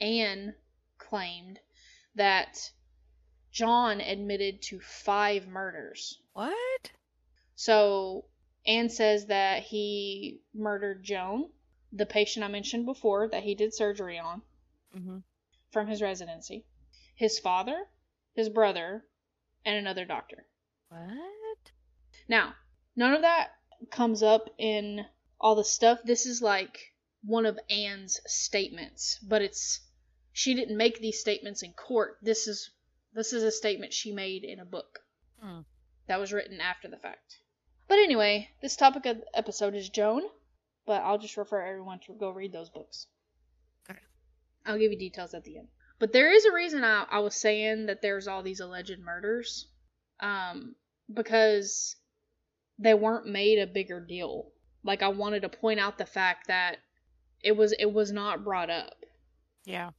Anne 0.00 0.54
claimed 0.98 1.60
that 2.14 2.58
John 3.52 4.00
admitted 4.00 4.62
to 4.62 4.80
five 4.80 5.46
murders. 5.46 6.20
What? 6.32 6.90
So 7.54 8.24
Anne 8.66 8.88
says 8.88 9.26
that 9.26 9.62
he 9.64 10.40
murdered 10.54 11.02
Joan, 11.04 11.50
the 11.92 12.06
patient 12.06 12.44
I 12.44 12.48
mentioned 12.48 12.86
before 12.86 13.28
that 13.28 13.42
he 13.42 13.54
did 13.54 13.74
surgery 13.74 14.18
on 14.18 14.42
Mm-hmm. 14.96 15.18
from 15.70 15.86
his 15.86 16.00
residency, 16.00 16.64
his 17.14 17.38
father, 17.38 17.86
his 18.34 18.48
brother, 18.48 19.04
and 19.66 19.76
another 19.76 20.06
doctor. 20.06 20.46
What? 20.88 21.58
Now, 22.28 22.54
none 22.96 23.14
of 23.14 23.22
that 23.22 23.48
comes 23.90 24.22
up 24.22 24.48
in 24.58 25.04
all 25.40 25.54
the 25.54 25.64
stuff. 25.64 26.00
This 26.04 26.26
is 26.26 26.42
like 26.42 26.78
one 27.22 27.46
of 27.46 27.58
Anne's 27.70 28.20
statements, 28.26 29.18
but 29.22 29.42
it's 29.42 29.80
she 30.32 30.54
didn't 30.54 30.76
make 30.76 31.00
these 31.00 31.20
statements 31.20 31.62
in 31.62 31.72
court. 31.72 32.18
This 32.22 32.46
is 32.46 32.70
this 33.12 33.32
is 33.32 33.42
a 33.42 33.50
statement 33.50 33.92
she 33.92 34.12
made 34.12 34.44
in 34.44 34.60
a 34.60 34.64
book 34.64 35.00
Hmm. 35.40 35.60
that 36.06 36.18
was 36.20 36.32
written 36.32 36.60
after 36.60 36.88
the 36.88 36.96
fact. 36.96 37.38
But 37.86 37.98
anyway, 37.98 38.50
this 38.60 38.76
topic 38.76 39.06
of 39.06 39.18
the 39.18 39.38
episode 39.38 39.74
is 39.74 39.88
Joan, 39.88 40.22
but 40.86 41.02
I'll 41.02 41.18
just 41.18 41.36
refer 41.36 41.62
everyone 41.64 42.00
to 42.00 42.12
go 42.14 42.30
read 42.30 42.52
those 42.52 42.70
books. 42.70 43.06
Okay. 43.88 43.98
I'll 44.66 44.78
give 44.78 44.92
you 44.92 44.98
details 44.98 45.34
at 45.34 45.44
the 45.44 45.58
end. 45.58 45.68
But 45.98 46.12
there 46.12 46.30
is 46.32 46.44
a 46.44 46.52
reason 46.52 46.84
I, 46.84 47.06
I 47.10 47.18
was 47.20 47.34
saying 47.34 47.86
that 47.86 48.02
there's 48.02 48.28
all 48.28 48.42
these 48.42 48.60
alleged 48.60 48.98
murders. 49.00 49.68
Um, 50.20 50.74
because 51.12 51.96
they 52.78 52.94
weren't 52.94 53.26
made 53.26 53.58
a 53.58 53.66
bigger 53.66 54.00
deal. 54.00 54.50
Like 54.84 55.02
I 55.02 55.08
wanted 55.08 55.42
to 55.42 55.48
point 55.48 55.80
out 55.80 55.98
the 55.98 56.06
fact 56.06 56.48
that 56.48 56.78
it 57.42 57.56
was 57.56 57.72
it 57.78 57.92
was 57.92 58.12
not 58.12 58.44
brought 58.44 58.70
up. 58.70 59.04
Yeah. 59.64 59.90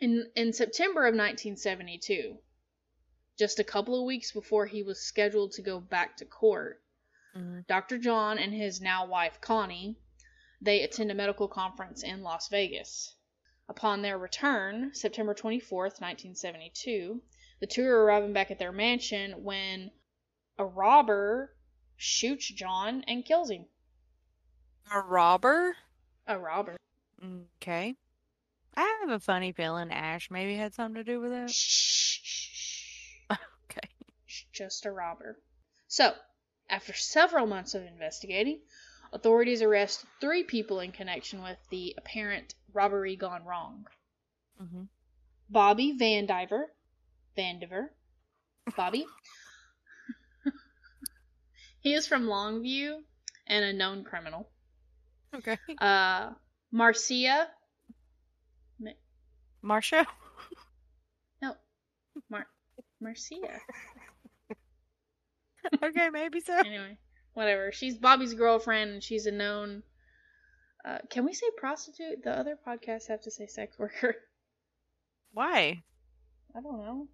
In 0.00 0.30
in 0.36 0.52
September 0.52 1.02
of 1.02 1.14
1972, 1.14 2.38
just 3.38 3.58
a 3.58 3.64
couple 3.64 3.98
of 3.98 4.06
weeks 4.06 4.32
before 4.32 4.66
he 4.66 4.82
was 4.82 5.00
scheduled 5.00 5.52
to 5.52 5.62
go 5.62 5.80
back 5.80 6.16
to 6.16 6.24
court, 6.24 6.82
Mhm. 7.36 7.66
Dr. 7.66 7.98
John 7.98 8.38
and 8.38 8.52
his 8.52 8.80
now 8.80 9.06
wife 9.06 9.40
Connie, 9.40 9.96
they 10.60 10.82
attend 10.82 11.10
a 11.10 11.14
medical 11.14 11.48
conference 11.48 12.02
in 12.02 12.22
Las 12.22 12.48
Vegas. 12.48 13.14
Upon 13.68 14.02
their 14.02 14.18
return, 14.18 14.94
September 14.94 15.34
24th, 15.34 16.00
1972, 16.00 17.22
the 17.60 17.66
two 17.66 17.86
are 17.86 18.04
arriving 18.04 18.32
back 18.32 18.50
at 18.50 18.58
their 18.58 18.72
mansion 18.72 19.42
when 19.42 19.90
a 20.58 20.64
robber 20.64 21.54
shoots 21.96 22.48
John 22.48 23.04
and 23.06 23.24
kills 23.24 23.50
him. 23.50 23.66
A 24.92 25.00
robber? 25.00 25.76
A 26.26 26.38
robber. 26.38 26.76
Okay. 27.60 27.96
I 28.76 28.98
have 29.00 29.10
a 29.10 29.18
funny 29.18 29.52
feeling 29.52 29.90
Ash 29.90 30.30
maybe 30.30 30.54
had 30.54 30.74
something 30.74 30.94
to 30.94 31.04
do 31.04 31.20
with 31.20 31.32
it. 31.32 31.50
Shh. 31.50 32.18
Okay. 33.70 33.88
Just 34.52 34.86
a 34.86 34.90
robber. 34.90 35.38
So, 35.88 36.14
after 36.70 36.94
several 36.94 37.46
months 37.46 37.74
of 37.74 37.82
investigating, 37.82 38.60
authorities 39.12 39.62
arrest 39.62 40.04
three 40.20 40.42
people 40.42 40.80
in 40.80 40.92
connection 40.92 41.42
with 41.42 41.58
the 41.70 41.94
apparent 41.98 42.54
robbery 42.72 43.16
gone 43.16 43.44
wrong. 43.44 43.86
Mm-hmm. 44.62 44.84
Bobby 45.50 45.96
Vandiver, 45.98 46.66
Vandiver, 47.38 47.86
Bobby. 48.76 49.06
he 51.80 51.94
is 51.94 52.06
from 52.06 52.24
Longview 52.24 52.98
and 53.46 53.64
a 53.64 53.72
known 53.72 54.04
criminal. 54.04 54.50
Okay. 55.34 55.56
Uh, 55.78 56.30
Marcia, 56.72 57.48
Marcia? 59.62 60.06
no, 61.42 61.54
Mar, 62.30 62.46
Marcia. 63.00 63.34
okay, 65.82 66.10
maybe 66.10 66.40
so. 66.40 66.56
anyway, 66.58 66.96
whatever. 67.34 67.72
She's 67.72 67.98
Bobby's 67.98 68.34
girlfriend, 68.34 68.92
and 68.92 69.02
she's 69.02 69.26
a 69.26 69.32
known. 69.32 69.82
Uh, 70.84 70.98
can 71.10 71.24
we 71.24 71.34
say 71.34 71.46
prostitute? 71.56 72.22
The 72.22 72.30
other 72.30 72.56
podcasts 72.66 73.08
have 73.08 73.22
to 73.22 73.30
say 73.30 73.46
sex 73.46 73.78
worker. 73.78 74.14
Why? 75.32 75.82
I 76.56 76.60
don't 76.60 76.78
know. 76.78 77.08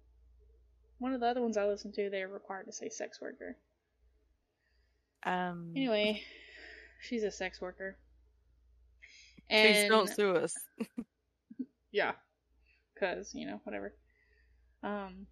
One 0.99 1.13
of 1.13 1.19
the 1.19 1.27
other 1.27 1.41
ones 1.41 1.57
I 1.57 1.65
listen 1.65 1.91
to, 1.93 2.09
they're 2.09 2.27
required 2.27 2.65
to 2.67 2.71
say 2.71 2.89
sex 2.89 3.19
worker. 3.21 3.57
Um, 5.23 5.73
Anyway, 5.75 6.21
she's 7.01 7.23
a 7.23 7.31
sex 7.31 7.59
worker. 7.59 7.97
please 9.49 9.87
don't 9.89 10.09
sue 10.09 10.35
us. 10.35 10.53
yeah, 11.91 12.13
cause 12.99 13.31
you 13.33 13.47
know 13.47 13.59
whatever. 13.63 13.93
Um, 14.83 15.25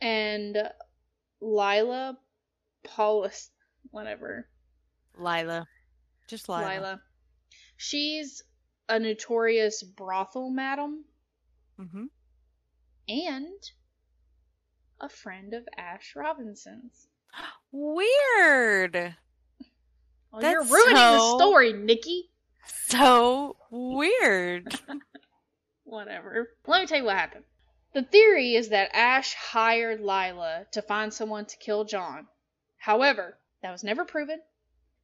and 0.00 0.56
Lilla 1.40 2.18
Paulus, 2.84 3.50
whatever. 3.90 4.48
Lilla. 5.16 5.66
Just 6.28 6.48
Lilla. 6.48 6.66
Lilla. 6.66 7.00
She's 7.76 8.42
a 8.88 8.98
notorious 8.98 9.82
brothel 9.82 10.50
madam 10.50 11.04
Mm 11.80 11.90
hmm 11.90 12.04
and 13.08 13.70
a 15.02 15.08
friend 15.08 15.52
of 15.52 15.66
Ash 15.76 16.14
Robinson's. 16.14 17.08
Weird. 17.72 19.16
Well, 20.32 20.42
you're 20.42 20.60
That's 20.62 20.70
ruining 20.70 20.94
the 20.94 21.36
story, 21.36 21.72
Nikki. 21.72 22.30
So 22.86 23.56
weird. 23.70 24.78
Whatever. 25.84 26.50
Let 26.66 26.80
me 26.80 26.86
tell 26.86 26.98
you 26.98 27.04
what 27.04 27.16
happened. 27.16 27.44
The 27.92 28.02
theory 28.02 28.54
is 28.54 28.68
that 28.70 28.94
Ash 28.94 29.34
hired 29.34 30.00
Lilla 30.00 30.66
to 30.72 30.80
find 30.80 31.12
someone 31.12 31.44
to 31.46 31.56
kill 31.58 31.84
John. 31.84 32.28
However, 32.78 33.38
that 33.62 33.72
was 33.72 33.84
never 33.84 34.04
proven, 34.04 34.40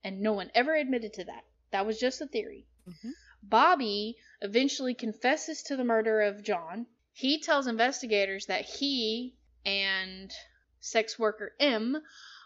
and 0.04 0.20
no 0.20 0.32
one 0.32 0.50
ever 0.54 0.74
admitted 0.74 1.12
to 1.14 1.24
that. 1.24 1.44
That 1.72 1.84
was 1.84 1.98
just 1.98 2.20
a 2.20 2.26
theory. 2.26 2.66
Mhm. 2.88 3.12
Bobby 3.42 4.16
eventually 4.40 4.94
confesses 4.94 5.62
to 5.64 5.76
the 5.76 5.84
murder 5.84 6.22
of 6.22 6.42
John. 6.42 6.86
He 7.12 7.40
tells 7.40 7.66
investigators 7.66 8.46
that 8.46 8.64
he 8.64 9.34
and 9.64 10.32
sex 10.80 11.18
worker 11.18 11.54
M 11.60 12.02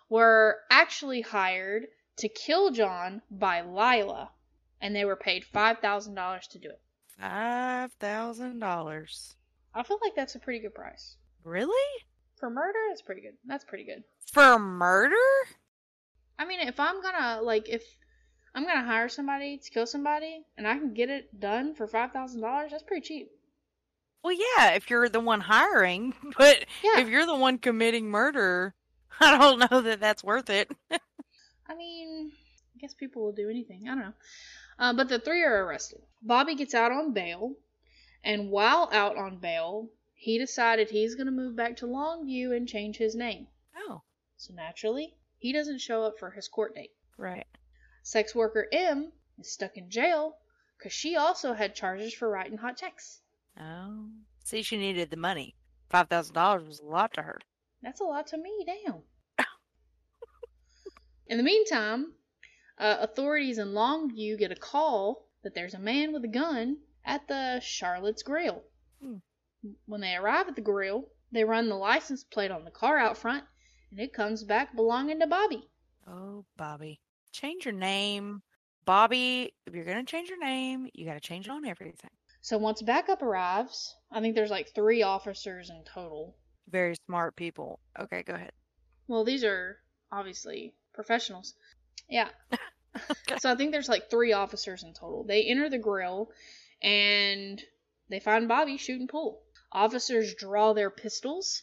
were 0.08 0.60
actually 0.70 1.22
hired 1.22 1.86
to 2.16 2.28
kill 2.28 2.70
John 2.70 3.22
by 3.30 3.62
Lilla, 3.62 4.30
and 4.80 4.94
they 4.94 5.04
were 5.04 5.16
paid 5.16 5.44
$5,000 5.44 6.48
to 6.48 6.58
do 6.58 6.68
it. 6.68 6.80
Five 7.18 7.92
thousand 8.00 8.58
dollars. 8.58 9.36
I 9.74 9.82
feel 9.82 9.98
like 10.02 10.14
that's 10.16 10.34
a 10.34 10.40
pretty 10.40 10.58
good 10.60 10.74
price. 10.74 11.16
Really? 11.44 12.04
For 12.36 12.50
murder, 12.50 12.78
that's 12.88 13.02
pretty 13.02 13.20
good. 13.20 13.34
That's 13.44 13.64
pretty 13.64 13.84
good. 13.84 14.02
For 14.32 14.58
murder? 14.58 15.14
I 16.38 16.44
mean, 16.44 16.60
if 16.60 16.80
I'm 16.80 17.00
gonna 17.00 17.40
like, 17.42 17.68
if 17.68 17.84
I'm 18.54 18.66
gonna 18.66 18.84
hire 18.84 19.08
somebody 19.08 19.58
to 19.58 19.70
kill 19.70 19.86
somebody 19.86 20.44
and 20.56 20.66
I 20.66 20.78
can 20.78 20.94
get 20.94 21.10
it 21.10 21.38
done 21.38 21.74
for 21.74 21.86
five 21.86 22.12
thousand 22.12 22.40
dollars, 22.40 22.72
that's 22.72 22.82
pretty 22.82 23.06
cheap. 23.06 23.30
Well, 24.22 24.34
yeah, 24.34 24.70
if 24.72 24.88
you're 24.90 25.08
the 25.08 25.20
one 25.20 25.40
hiring, 25.40 26.14
but 26.38 26.64
Yeah. 26.82 27.00
if 27.00 27.08
you're 27.08 27.26
the 27.26 27.34
one 27.36 27.58
committing 27.58 28.08
murder, 28.08 28.74
I 29.20 29.36
don't 29.38 29.70
know 29.70 29.80
that 29.80 30.00
that's 30.00 30.22
worth 30.24 30.48
it. 30.50 30.70
I 31.68 31.74
mean, 31.74 32.32
I 32.74 32.78
guess 32.78 32.94
people 32.94 33.22
will 33.24 33.32
do 33.32 33.48
anything. 33.50 33.82
I 33.88 33.94
don't 33.94 34.00
know. 34.00 34.12
Uh, 34.78 34.92
but 34.94 35.08
the 35.08 35.18
three 35.18 35.42
are 35.42 35.64
arrested. 35.64 36.02
Bobby 36.22 36.54
gets 36.54 36.74
out 36.74 36.92
on 36.92 37.12
bail, 37.12 37.54
and 38.24 38.50
while 38.50 38.88
out 38.92 39.16
on 39.16 39.38
bail, 39.38 39.88
he 40.14 40.38
decided 40.38 40.90
he's 40.90 41.14
gonna 41.16 41.30
move 41.32 41.56
back 41.56 41.76
to 41.78 41.86
Longview 41.86 42.56
and 42.56 42.68
change 42.68 42.96
his 42.96 43.14
name. 43.14 43.48
Oh, 43.76 44.02
So 44.36 44.54
naturally, 44.54 45.14
he 45.38 45.52
doesn't 45.52 45.80
show 45.80 46.04
up 46.04 46.18
for 46.18 46.30
his 46.30 46.46
court 46.48 46.74
date. 46.74 46.92
right. 47.16 47.46
Sex 48.04 48.34
worker 48.34 48.66
M 48.72 49.12
is 49.38 49.52
stuck 49.52 49.76
in 49.76 49.88
jail 49.90 50.36
because 50.78 50.92
she 50.92 51.16
also 51.16 51.52
had 51.54 51.74
charges 51.74 52.12
for 52.14 52.28
writing 52.28 52.58
hot 52.58 52.76
checks. 52.76 53.20
Oh, 53.60 54.08
see, 54.44 54.62
she 54.62 54.76
needed 54.76 55.10
the 55.10 55.16
money. 55.16 55.54
Five 55.90 56.08
thousand 56.08 56.34
dollars 56.34 56.66
was 56.66 56.80
a 56.80 56.84
lot 56.86 57.12
to 57.14 57.22
her. 57.22 57.38
That's 57.82 58.00
a 58.00 58.04
lot 58.04 58.28
to 58.28 58.38
me, 58.38 58.64
damn. 58.64 59.02
in 61.26 61.36
the 61.36 61.44
meantime, 61.44 62.12
uh, 62.78 62.98
authorities 63.00 63.58
in 63.58 63.68
Longview 63.68 64.38
get 64.38 64.52
a 64.52 64.56
call 64.56 65.28
that 65.42 65.54
there's 65.54 65.74
a 65.74 65.78
man 65.78 66.12
with 66.12 66.24
a 66.24 66.28
gun 66.28 66.78
at 67.04 67.26
the 67.28 67.60
Charlotte's 67.60 68.22
Grill. 68.22 68.62
Hmm. 69.02 69.16
When 69.86 70.00
they 70.00 70.14
arrive 70.16 70.48
at 70.48 70.56
the 70.56 70.62
grill, 70.62 71.08
they 71.30 71.44
run 71.44 71.68
the 71.68 71.76
license 71.76 72.24
plate 72.24 72.50
on 72.50 72.64
the 72.64 72.70
car 72.70 72.98
out 72.98 73.16
front, 73.16 73.44
and 73.90 74.00
it 74.00 74.12
comes 74.12 74.42
back 74.42 74.74
belonging 74.74 75.20
to 75.20 75.26
Bobby. 75.26 75.68
Oh, 76.06 76.44
Bobby, 76.56 77.00
change 77.32 77.64
your 77.64 77.74
name, 77.74 78.42
Bobby. 78.84 79.54
If 79.66 79.74
you're 79.74 79.84
gonna 79.84 80.04
change 80.04 80.28
your 80.28 80.40
name, 80.40 80.88
you 80.94 81.06
got 81.06 81.14
to 81.14 81.20
change 81.20 81.46
it 81.46 81.52
on 81.52 81.64
everything. 81.64 82.10
So 82.42 82.58
once 82.58 82.82
backup 82.82 83.22
arrives, 83.22 83.94
I 84.10 84.20
think 84.20 84.34
there's 84.34 84.50
like 84.50 84.74
three 84.74 85.02
officers 85.02 85.70
in 85.70 85.84
total. 85.84 86.36
Very 86.68 86.96
smart 87.06 87.36
people. 87.36 87.78
Okay, 87.98 88.24
go 88.24 88.34
ahead. 88.34 88.50
Well, 89.06 89.22
these 89.24 89.44
are 89.44 89.78
obviously 90.10 90.74
professionals. 90.92 91.54
Yeah. 92.08 92.28
Okay. 92.52 92.62
So 93.40 93.50
I 93.50 93.54
think 93.54 93.72
there's 93.72 93.88
like 93.88 94.10
three 94.10 94.32
officers 94.32 94.82
in 94.82 94.92
total. 94.92 95.24
They 95.24 95.44
enter 95.44 95.70
the 95.70 95.78
grill 95.78 96.30
and 96.82 97.62
they 98.10 98.20
find 98.20 98.48
Bobby 98.48 98.76
shooting 98.76 99.08
pool. 99.08 99.40
Officers 99.70 100.34
draw 100.34 100.74
their 100.74 100.90
pistols 100.90 101.62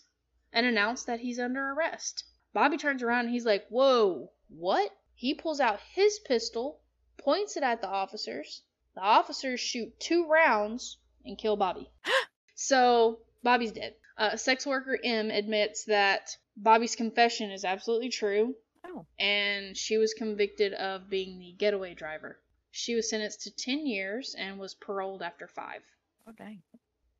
and 0.51 0.65
announce 0.65 1.03
that 1.03 1.19
he's 1.19 1.39
under 1.39 1.73
arrest. 1.73 2.23
Bobby 2.53 2.77
turns 2.77 3.03
around 3.03 3.25
and 3.25 3.29
he's 3.29 3.45
like, 3.45 3.67
Whoa, 3.69 4.31
what? 4.47 4.91
He 5.13 5.35
pulls 5.35 5.59
out 5.59 5.79
his 5.93 6.17
pistol, 6.19 6.79
points 7.17 7.57
it 7.57 7.63
at 7.63 7.81
the 7.81 7.89
officers. 7.89 8.63
The 8.99 9.05
officers 9.05 9.61
shoot 9.61 9.97
two 9.97 10.27
rounds 10.27 10.97
and 11.23 11.37
kill 11.37 11.55
Bobby. 11.55 11.89
so 12.55 13.21
Bobby's 13.41 13.71
dead. 13.71 13.95
Uh, 14.17 14.35
sex 14.35 14.65
worker 14.65 14.99
M 15.01 15.31
admits 15.31 15.85
that 15.85 16.35
Bobby's 16.57 16.97
confession 16.97 17.49
is 17.49 17.63
absolutely 17.63 18.09
true 18.09 18.55
Oh. 18.83 19.05
and 19.17 19.77
she 19.77 19.97
was 19.97 20.13
convicted 20.13 20.73
of 20.73 21.09
being 21.09 21.39
the 21.39 21.53
getaway 21.53 21.93
driver. 21.93 22.41
She 22.71 22.93
was 22.93 23.09
sentenced 23.09 23.43
to 23.43 23.55
10 23.55 23.87
years 23.87 24.35
and 24.37 24.59
was 24.59 24.75
paroled 24.75 25.21
after 25.21 25.47
five. 25.47 25.81
Oh 26.27 26.33
dang. 26.33 26.61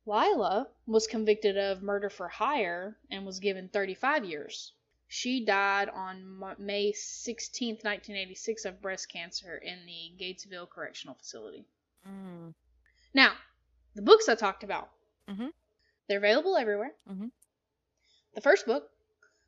Lilla 0.04 0.68
was 0.84 1.06
convicted 1.06 1.56
of 1.56 1.82
murder 1.82 2.10
for 2.10 2.28
hire 2.28 2.98
and 3.10 3.24
was 3.24 3.40
given 3.40 3.70
35 3.70 4.26
years. 4.26 4.74
She 5.12 5.44
died 5.44 5.88
on 5.88 6.38
May 6.60 6.92
16, 6.92 7.74
1986, 7.82 8.64
of 8.64 8.80
breast 8.80 9.08
cancer 9.10 9.56
in 9.56 9.84
the 9.84 10.12
Gatesville 10.16 10.70
Correctional 10.70 11.16
Facility. 11.16 11.64
Mm. 12.06 12.54
Now, 13.12 13.36
the 13.96 14.02
books 14.02 14.28
I 14.28 14.36
talked 14.36 14.62
about, 14.62 14.88
Mhm. 15.26 15.52
they're 16.06 16.18
available 16.18 16.56
everywhere. 16.56 16.94
Mhm. 17.08 17.32
The 18.34 18.40
first 18.40 18.66
book, 18.66 18.88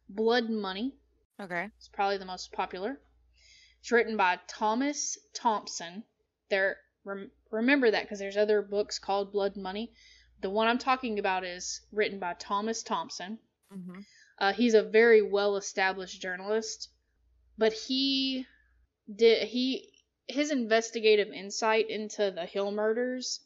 Blood 0.09 0.49
and 0.49 0.61
Money, 0.61 0.97
Okay. 1.39 1.71
is 1.79 1.89
probably 1.89 2.19
the 2.19 2.25
most 2.25 2.51
popular. 2.51 3.01
It's 3.79 3.93
written 3.93 4.17
by 4.17 4.41
Thomas 4.49 5.17
Thompson. 5.33 6.03
There, 6.49 6.81
rem- 7.05 7.31
remember 7.53 7.89
that 7.89 8.03
because 8.03 8.19
there's 8.19 8.37
other 8.37 8.63
books 8.63 8.99
called 8.99 9.31
Blood 9.31 9.55
and 9.55 9.63
Money. 9.63 9.95
The 10.41 10.51
one 10.51 10.67
I'm 10.67 10.79
talking 10.79 11.21
about 11.21 11.45
is 11.45 11.83
written 11.93 12.19
by 12.19 12.35
Thomas 12.35 12.83
Thompson. 12.83 13.39
Mm-hmm. 13.71 14.01
Uh, 14.43 14.53
he's 14.53 14.75
a 14.75 14.83
very 14.83 15.23
well 15.23 15.57
established 15.57 16.21
journalist, 16.21 16.89
but 17.57 17.73
he 17.73 18.45
did 19.15 19.47
he 19.47 19.93
his 20.27 20.51
investigative 20.51 21.29
insight 21.29 21.89
into 21.89 22.29
the 22.33 22.45
Hill 22.45 22.73
murders. 22.73 23.39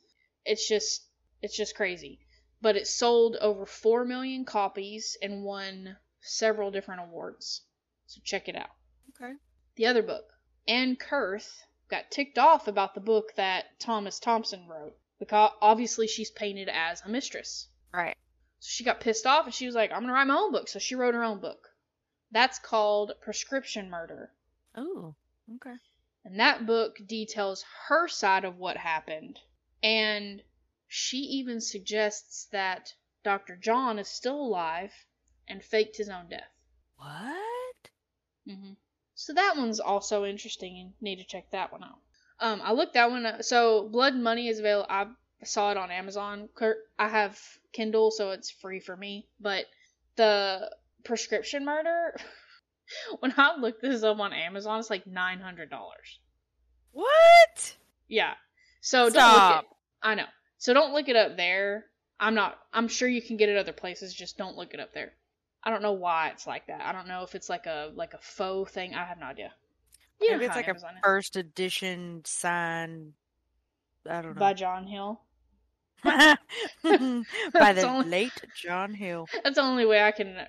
It's 0.47 0.67
just 0.67 1.07
it's 1.43 1.55
just 1.55 1.77
crazy. 1.77 2.21
But 2.63 2.77
it 2.77 2.87
sold 2.87 3.37
over 3.37 3.67
four 3.67 4.07
million 4.07 4.47
copies 4.47 5.19
and 5.21 5.45
won 5.45 5.99
several 6.23 6.71
different 6.71 7.03
awards. 7.03 7.61
So 8.07 8.23
check 8.25 8.49
it 8.49 8.57
out. 8.57 8.71
Okay. 9.11 9.35
The 9.75 9.85
other 9.85 10.03
book, 10.03 10.25
Ann 10.67 10.97
Kurth, 10.97 11.61
got 11.91 12.11
ticked 12.11 12.39
off 12.39 12.69
about 12.69 12.95
the 12.95 13.03
book 13.03 13.35
that 13.37 13.79
Thomas 13.79 14.19
Thompson 14.19 14.67
wrote 14.67 14.97
because 15.19 15.53
obviously 15.61 16.07
she's 16.07 16.31
painted 16.31 16.71
as 16.71 17.03
a 17.03 17.11
mistress. 17.11 17.69
Right. 17.93 18.17
So 18.61 18.69
she 18.71 18.85
got 18.85 19.01
pissed 19.01 19.27
off 19.27 19.47
and 19.47 19.55
she 19.55 19.67
was 19.67 19.75
like, 19.75 19.91
I'm 19.91 19.99
going 20.01 20.09
to 20.09 20.15
write 20.15 20.27
my 20.27 20.37
own 20.37 20.53
book. 20.53 20.69
So 20.69 20.79
she 20.79 20.95
wrote 20.95 21.15
her 21.15 21.25
own 21.25 21.41
book. 21.41 21.69
That's 22.31 22.59
called 22.59 23.13
Prescription 23.21 23.91
Murder. 23.91 24.31
Oh. 24.75 25.15
Okay. 25.57 25.77
And 26.25 26.41
that 26.41 26.67
book 26.67 26.99
details 27.07 27.65
her 27.89 28.09
side 28.09 28.45
of 28.45 28.59
what 28.59 28.77
happened. 28.77 29.39
And 29.83 30.43
she 30.89 31.19
even 31.19 31.61
suggests 31.61 32.47
that 32.53 32.93
Dr. 33.23 33.57
John 33.57 33.99
is 33.99 34.09
still 34.09 34.41
alive 34.41 34.93
and 35.49 35.63
faked 35.63 35.97
his 35.97 36.09
own 36.09 36.29
death. 36.29 36.51
What? 36.97 37.91
Mm-hmm. 38.49 38.73
So 39.15 39.33
that 39.35 39.57
one's 39.57 39.81
also 39.81 40.25
interesting 40.25 40.79
and 40.79 40.93
need 41.01 41.17
to 41.17 41.25
check 41.25 41.51
that 41.51 41.73
one 41.73 41.85
out. 41.85 41.99
Um, 42.39 42.61
I 42.63 42.73
looked 42.73 42.95
that 42.95 43.11
one 43.11 43.25
up. 43.25 43.43
So 43.45 43.89
Blood 43.89 44.15
and 44.15 44.23
Money 44.25 44.49
is 44.49 44.59
available. 44.59 44.87
I 44.91 45.07
saw 45.45 45.70
it 45.70 45.76
on 45.76 45.91
Amazon. 45.91 46.49
I 46.99 47.09
have 47.09 47.39
Kindle, 47.72 48.11
so 48.11 48.30
it's 48.30 48.51
free 48.51 48.80
for 48.80 48.97
me. 48.97 49.26
But 49.41 49.66
the 50.16 50.70
prescription 51.05 51.64
murder, 51.64 52.16
when 53.20 53.34
I 53.37 53.57
looked 53.59 53.82
this 53.82 54.03
up 54.03 54.18
on 54.18 54.32
Amazon, 54.32 54.80
it's 54.80 54.91
like 54.91 55.07
nine 55.07 55.41
hundred 55.41 55.70
dollars. 55.70 56.20
What? 56.93 57.76
Yeah. 58.09 58.34
So 58.80 59.11
don't 59.11 59.32
look 59.32 59.64
it. 59.64 59.68
I 60.03 60.14
know. 60.14 60.26
So 60.59 60.72
don't 60.72 60.95
look 60.95 61.09
it 61.09 61.16
up 61.16 61.37
there. 61.37 61.84
I'm 62.18 62.34
not. 62.34 62.59
I'm 62.72 62.89
sure 62.89 63.09
you 63.09 63.20
can 63.20 63.37
get 63.37 63.49
it 63.49 63.59
other 63.59 63.72
places. 63.72 64.14
Just 64.14 64.39
don't 64.39 64.57
look 64.57 64.72
it 64.72 64.80
up 64.80 64.95
there. 64.95 65.12
I 65.62 65.70
don't 65.70 65.82
know 65.82 65.93
why 65.93 66.28
it's 66.28 66.47
like 66.47 66.68
that. 66.68 66.80
I 66.80 66.93
don't 66.93 67.09
know 67.09 67.22
if 67.24 67.34
it's 67.34 67.49
like 67.49 67.66
a 67.66 67.91
like 67.95 68.14
a 68.14 68.18
faux 68.20 68.72
thing. 68.72 68.95
I 68.95 69.05
have 69.05 69.18
no 69.18 69.26
idea. 69.26 69.53
You 70.20 70.30
Maybe 70.30 70.47
it's 70.47 70.57
like 70.57 70.68
Amazon 70.68 70.93
a 70.99 71.03
first 71.03 71.37
edition 71.37 72.22
sign. 72.24 73.12
I 74.09 74.22
don't 74.22 74.34
know. 74.34 74.41
by 74.41 74.55
John 74.55 74.87
Hill. 74.87 75.20
By 76.05 76.37
the 77.73 77.87
only- 77.87 78.09
late 78.09 78.45
John 78.55 78.95
Hill. 78.95 79.27
That's 79.45 79.57
the 79.57 79.63
only 79.63 79.87
way 79.87 80.03
I 80.03 80.13
can 80.13 80.47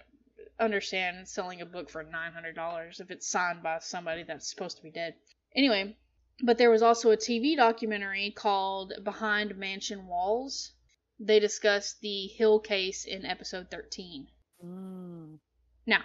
understand 0.60 1.28
selling 1.28 1.62
a 1.62 1.66
book 1.66 1.89
for 1.89 2.04
nine 2.04 2.34
hundred 2.34 2.56
dollars 2.56 3.00
if 3.00 3.12
it's 3.12 3.30
signed 3.30 3.62
by 3.62 3.78
somebody 3.80 4.24
that's 4.24 4.50
supposed 4.50 4.78
to 4.78 4.84
be 4.84 4.89
dead. 4.89 5.14
Anyway, 5.56 5.95
but 6.43 6.58
there 6.58 6.72
was 6.72 6.82
also 6.82 7.12
a 7.12 7.18
TV 7.18 7.56
documentary 7.56 8.32
called 8.32 8.93
Behind 9.04 9.56
Mansion 9.58 10.08
Walls. 10.08 10.74
They 11.20 11.39
discussed 11.39 12.02
the 12.02 12.28
Hill 12.28 12.60
case 12.60 13.06
in 13.06 13.26
episode 13.26 13.70
thirteen. 13.70 14.28
Mm. 14.64 15.39
Now, 15.86 16.04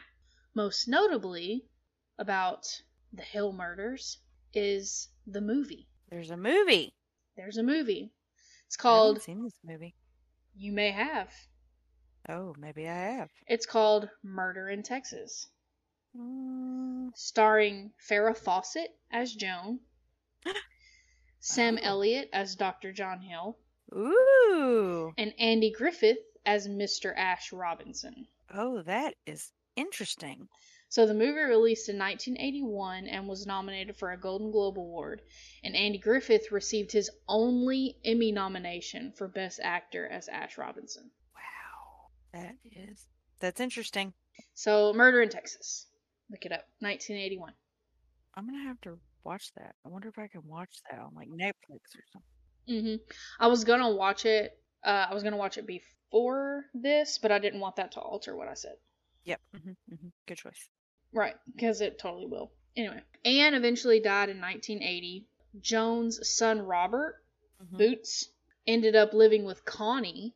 most 0.55 0.87
notably 0.87 1.65
about 2.19 2.67
the 3.13 3.23
Hill 3.23 3.53
murders 3.53 4.19
is 4.55 5.09
the 5.27 5.41
movie. 5.41 5.89
There's 6.11 6.31
a 6.31 6.37
movie. 6.37 6.95
There's 7.37 7.57
a 7.57 7.63
movie. 7.63 8.13
It's 8.75 8.83
I 8.83 8.89
haven't 8.89 8.99
called 9.17 9.23
seen 9.23 9.43
this 9.45 9.59
movie. 9.63 9.95
You 10.57 10.73
May 10.73 10.93
Have. 10.93 11.31
Oh, 12.27 12.55
maybe 12.59 12.89
I 12.89 12.95
have. 12.95 13.29
It's 13.47 13.67
called 13.67 14.09
Murder 14.23 14.71
in 14.71 14.83
Texas, 14.83 15.47
Mm. 16.17 17.11
starring 17.15 17.93
Farrah 18.09 18.35
Fawcett 18.37 18.97
as 19.11 19.35
Joan, 19.35 19.81
Sam 21.41 21.77
Oh. 21.83 21.85
Elliott 21.87 22.31
as 22.33 22.57
Dr. 22.57 22.93
John 22.95 23.21
Hill, 23.21 23.59
Ooh. 23.95 25.13
and 25.19 25.35
Andy 25.39 25.71
Griffith 25.71 26.17
as 26.47 26.67
Mr. 26.67 27.13
Ash 27.15 27.53
Robinson. 27.53 28.27
Oh, 28.55 28.81
that 28.83 29.17
is 29.27 29.53
interesting. 29.77 30.49
So 30.93 31.07
the 31.07 31.15
movie 31.15 31.41
released 31.41 31.89
in 31.89 31.97
1981 31.97 33.07
and 33.07 33.27
was 33.27 33.47
nominated 33.47 33.97
for 33.97 34.13
a 34.13 34.21
Golden 34.21 34.51
Globe 34.51 34.79
Award, 34.79 35.23
and 35.65 35.75
Andy 35.75 35.97
Griffith 35.97 36.53
received 36.53 36.93
his 36.93 37.11
only 37.27 37.97
Emmy 38.05 38.31
nomination 38.31 39.11
for 39.17 39.27
Best 39.27 39.59
Actor 39.63 40.07
as 40.07 40.29
Ash 40.29 40.59
Robinson. 40.59 41.11
Wow. 41.35 42.11
That 42.35 42.57
is 42.71 43.07
that's 43.41 43.59
interesting. 43.59 44.13
So 44.53 44.93
Murder 44.93 45.23
in 45.23 45.31
Texas. 45.31 45.87
Look 46.31 46.45
it 46.45 46.53
up. 46.53 46.67
1981. 46.81 47.55
I'm 48.35 48.45
gonna 48.45 48.65
have 48.65 48.81
to 48.83 48.99
watch 49.25 49.51
that. 49.55 49.75
I 49.87 49.89
wonder 49.89 50.11
if 50.11 50.19
I 50.19 50.27
can 50.27 50.43
watch 50.47 50.83
that 50.91 51.01
on 51.01 51.15
like 51.15 51.31
Netflix 51.31 51.97
or 51.97 52.05
something. 52.13 52.99
hmm 53.01 53.15
I 53.41 53.47
was 53.47 53.65
gonna 53.65 53.95
watch 53.95 54.27
it. 54.27 54.53
Uh, 54.85 55.07
I 55.09 55.15
was 55.15 55.23
gonna 55.23 55.39
watch 55.39 55.57
it 55.57 55.67
before 55.67 56.67
this, 56.75 57.17
but 57.17 57.33
I 57.33 57.39
didn't 57.39 57.61
want 57.61 57.77
that 57.77 57.93
to 57.93 58.01
alter 58.01 58.37
what 58.37 58.49
I 58.49 58.53
said. 58.53 58.77
Yep. 59.25 59.41
hmm 59.55 59.73
hmm 59.89 60.09
Good 60.27 60.37
choice. 60.37 60.69
Right, 61.13 61.37
because 61.55 61.81
it 61.81 61.99
totally 61.99 62.27
will. 62.27 62.51
Anyway, 62.77 63.03
Ann 63.25 63.55
eventually 63.55 64.01
died 64.01 64.29
in 64.31 64.41
1980. 64.41 65.27
Joan's 65.61 66.27
son 66.29 66.63
Robert 66.63 67.23
Mhm. 67.63 67.79
Boots 67.79 68.29
ended 68.67 68.97
up 68.97 69.13
living 69.13 69.45
with 69.45 69.65
Connie 69.65 70.35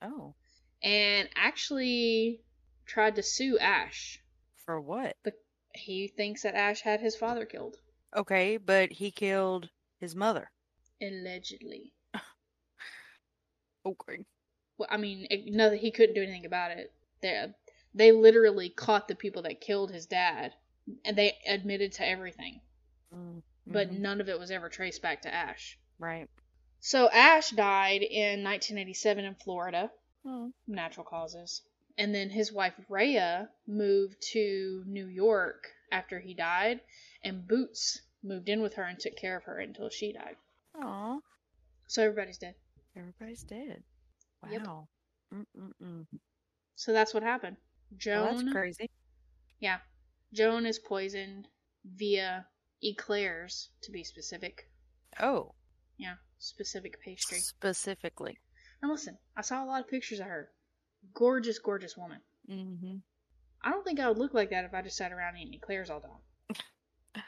Oh, 0.00 0.34
and 0.82 1.28
actually 1.34 2.40
tried 2.84 3.16
to 3.16 3.22
sue 3.22 3.58
Ash. 3.58 4.22
for 4.54 4.80
what? 4.80 5.16
But 5.24 5.34
he 5.74 6.06
thinks 6.08 6.42
that 6.42 6.54
Ash 6.54 6.80
had 6.82 7.00
his 7.00 7.16
father 7.16 7.44
killed, 7.44 7.80
Okay, 8.14 8.56
but 8.58 8.92
he 8.92 9.10
killed 9.10 9.70
his 9.98 10.14
mother. 10.14 10.50
allegedly. 11.00 11.92
Okay. 13.84 14.24
Well, 14.78 14.88
I 14.90 14.96
mean, 14.96 15.26
it, 15.30 15.46
no, 15.46 15.70
he 15.70 15.90
couldn't 15.92 16.14
do 16.16 16.22
anything 16.22 16.44
about 16.44 16.72
it. 16.72 16.92
They, 17.20 17.52
they 17.96 18.12
literally 18.12 18.68
caught 18.68 19.08
the 19.08 19.14
people 19.16 19.42
that 19.42 19.60
killed 19.60 19.90
his 19.90 20.06
dad, 20.06 20.52
and 21.04 21.16
they 21.16 21.36
admitted 21.48 21.92
to 21.92 22.06
everything, 22.06 22.60
Mm, 23.12 23.42
but 23.66 23.90
none 23.90 24.20
of 24.20 24.28
it 24.28 24.38
was 24.38 24.50
ever 24.52 24.68
traced 24.68 25.02
back 25.02 25.22
to 25.22 25.34
Ash. 25.34 25.78
right. 25.98 26.28
So 26.80 27.08
Ash 27.10 27.50
died 27.50 28.02
in 28.02 28.42
1987 28.44 29.24
in 29.24 29.34
Florida, 29.34 29.90
Oh. 30.24 30.52
natural 30.68 31.04
causes, 31.06 31.62
and 31.98 32.14
then 32.14 32.30
his 32.30 32.52
wife 32.52 32.74
Rhea 32.88 33.50
moved 33.66 34.20
to 34.32 34.84
New 34.86 35.06
York 35.06 35.72
after 35.90 36.20
he 36.20 36.34
died, 36.34 36.80
and 37.22 37.48
Boots 37.48 38.02
moved 38.22 38.48
in 38.48 38.60
with 38.60 38.74
her 38.74 38.84
and 38.84 38.98
took 39.00 39.16
care 39.16 39.36
of 39.36 39.44
her 39.44 39.58
until 39.58 39.88
she 39.88 40.12
died. 40.12 40.36
Aw. 40.74 41.18
So 41.86 42.02
everybody's 42.02 42.38
dead. 42.38 42.54
Everybody's 42.94 43.42
dead. 43.44 43.82
Wow. 44.42 44.88
Mm-mm-mm. 45.32 46.06
So 46.76 46.92
that's 46.92 47.14
what 47.14 47.22
happened. 47.22 47.56
Well, 47.90 47.98
Joan, 47.98 48.36
that's 48.44 48.52
crazy. 48.52 48.90
yeah, 49.60 49.78
Joan 50.32 50.66
is 50.66 50.78
poisoned 50.78 51.48
via 51.84 52.46
eclairs, 52.82 53.70
to 53.82 53.90
be 53.92 54.04
specific. 54.04 54.68
Oh, 55.20 55.54
Yeah, 55.98 56.16
specific 56.38 57.00
pastry. 57.00 57.38
specifically. 57.38 58.38
And 58.82 58.90
listen, 58.90 59.16
I 59.36 59.40
saw 59.42 59.64
a 59.64 59.66
lot 59.66 59.80
of 59.80 59.88
pictures 59.88 60.20
of 60.20 60.26
her. 60.26 60.50
Gorgeous, 61.14 61.58
gorgeous 61.58 61.96
woman. 61.96 62.20
hmm 62.46 62.96
I 63.62 63.70
don't 63.70 63.84
think 63.84 63.98
I 63.98 64.08
would 64.08 64.18
look 64.18 64.34
like 64.34 64.50
that 64.50 64.64
if 64.64 64.74
I 64.74 64.82
just 64.82 64.96
sat 64.96 65.10
around 65.12 65.36
eating 65.38 65.54
eclairs 65.54 65.90
all 65.90 66.00
day. 66.00 66.54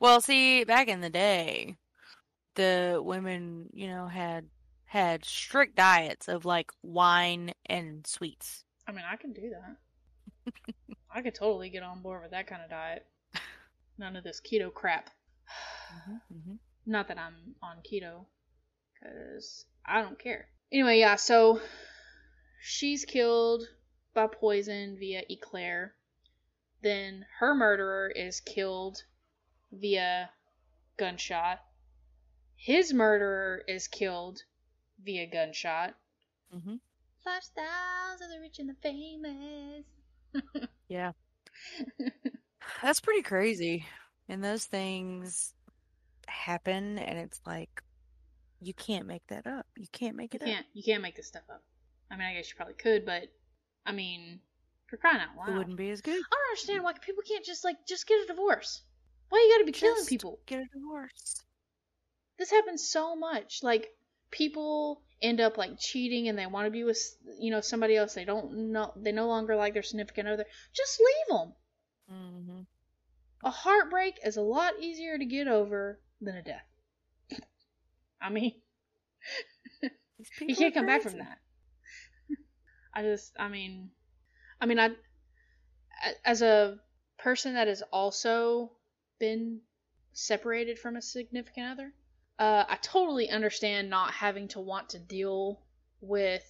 Well, 0.00 0.22
see, 0.22 0.64
back 0.64 0.88
in 0.88 1.02
the 1.02 1.10
day, 1.10 1.76
the 2.54 3.00
women, 3.04 3.68
you 3.74 3.86
know, 3.86 4.06
had 4.06 4.48
had 4.86 5.26
strict 5.26 5.76
diets 5.76 6.26
of 6.26 6.46
like 6.46 6.72
wine 6.82 7.52
and 7.66 8.06
sweets. 8.06 8.64
I 8.88 8.92
mean, 8.92 9.04
I 9.06 9.16
can 9.16 9.32
do 9.34 9.50
that. 9.50 9.76
I 11.14 11.22
could 11.22 11.34
totally 11.34 11.70
get 11.70 11.82
on 11.82 12.02
board 12.02 12.22
with 12.22 12.30
that 12.32 12.46
kind 12.46 12.62
of 12.62 12.70
diet. 12.70 13.06
None 13.98 14.16
of 14.16 14.24
this 14.24 14.40
keto 14.40 14.72
crap. 14.72 15.10
hmm 16.28 16.54
Not 16.86 17.08
that 17.08 17.18
I'm 17.18 17.54
on 17.62 17.78
keto, 17.78 18.26
because 18.94 19.64
I 19.84 20.02
don't 20.02 20.18
care. 20.18 20.48
Anyway, 20.72 20.98
yeah, 20.98 21.16
so 21.16 21.60
she's 22.60 23.04
killed 23.04 23.64
by 24.14 24.26
poison 24.28 24.96
via 24.98 25.22
eclair. 25.28 25.94
Then 26.82 27.26
her 27.38 27.54
murderer 27.54 28.08
is 28.08 28.40
killed 28.40 29.02
via 29.72 30.30
gunshot. 30.96 31.60
His 32.56 32.92
murderer 32.92 33.62
is 33.66 33.88
killed 33.88 34.42
via 35.02 35.26
gunshot. 35.26 35.94
Mm-hmm. 36.54 36.76
Lifestyles 37.26 38.22
of 38.22 38.30
the 38.30 38.40
rich 38.40 38.58
and 38.58 38.68
the 38.68 38.74
famous. 38.82 39.84
Yeah. 40.88 41.12
That's 42.82 43.00
pretty 43.00 43.22
crazy. 43.22 43.86
And 44.28 44.42
those 44.42 44.64
things 44.64 45.54
happen, 46.26 46.98
and 46.98 47.18
it's 47.18 47.40
like, 47.46 47.82
you 48.60 48.74
can't 48.74 49.06
make 49.06 49.26
that 49.28 49.46
up. 49.46 49.66
You 49.76 49.86
can't 49.92 50.16
make 50.16 50.34
You 50.34 50.40
it 50.42 50.44
can't 50.44 50.66
you 50.74 50.82
can't 50.82 51.02
make 51.02 51.16
this 51.16 51.26
stuff 51.26 51.42
up. 51.50 51.62
I 52.10 52.16
mean, 52.16 52.26
I 52.26 52.34
guess 52.34 52.50
you 52.50 52.56
probably 52.56 52.74
could, 52.74 53.06
but 53.06 53.24
I 53.86 53.92
mean, 53.92 54.40
for 54.88 54.96
crying 54.96 55.20
out 55.20 55.36
up. 55.36 55.48
It 55.48 55.56
wouldn't 55.56 55.76
be 55.76 55.90
as 55.90 56.00
good. 56.00 56.12
I 56.12 56.36
don't 56.36 56.50
understand 56.50 56.84
why 56.84 56.92
people 57.00 57.22
can't 57.26 57.44
just 57.44 57.64
like 57.64 57.76
just 57.88 58.06
get 58.06 58.22
a 58.22 58.26
divorce. 58.26 58.82
Why 59.30 59.38
you 59.38 59.54
gotta 59.54 59.66
be 59.66 59.72
killing 59.72 60.04
people? 60.06 60.40
Get 60.46 60.60
a 60.60 60.66
divorce. 60.72 61.40
This 62.38 62.50
happens 62.50 62.86
so 62.86 63.16
much. 63.16 63.60
Like 63.62 63.88
people 64.30 65.02
end 65.22 65.40
up 65.40 65.58
like 65.58 65.78
cheating 65.78 66.28
and 66.28 66.38
they 66.38 66.46
want 66.46 66.66
to 66.66 66.70
be 66.70 66.84
with 66.84 66.98
you 67.38 67.50
know 67.50 67.60
somebody 67.60 67.96
else. 67.96 68.14
They 68.14 68.24
don't 68.24 68.72
know 68.72 68.92
they 68.96 69.12
no 69.12 69.26
longer 69.26 69.56
like 69.56 69.74
their 69.74 69.82
significant 69.82 70.28
other. 70.28 70.46
Just 70.72 71.00
leave 71.00 71.38
them. 71.38 71.52
mm-hmm. 72.12 72.60
A 73.42 73.50
heartbreak 73.50 74.18
is 74.24 74.36
a 74.36 74.42
lot 74.42 74.74
easier 74.80 75.16
to 75.16 75.24
get 75.24 75.48
over 75.48 76.00
than 76.20 76.36
a 76.36 76.42
death. 76.42 76.66
I 78.20 78.28
mean, 78.30 78.54
you 80.40 80.54
can't 80.54 80.74
come 80.74 80.86
back 80.86 81.02
from 81.02 81.18
that. 81.18 81.38
I 82.94 83.02
just, 83.02 83.32
I 83.38 83.48
mean, 83.48 83.90
I 84.60 84.66
mean, 84.66 84.78
i 84.78 84.90
as 86.24 86.42
a 86.42 86.78
person 87.18 87.54
that 87.54 87.68
has 87.68 87.82
also 87.92 88.72
been 89.18 89.60
separated 90.12 90.78
from 90.78 90.96
a 90.96 91.02
significant 91.02 91.72
other, 91.72 91.92
uh, 92.40 92.64
I 92.68 92.76
totally 92.82 93.30
understand 93.30 93.90
not 93.90 94.12
having 94.12 94.48
to 94.48 94.60
want 94.60 94.88
to 94.90 94.98
deal 94.98 95.60
with 96.00 96.42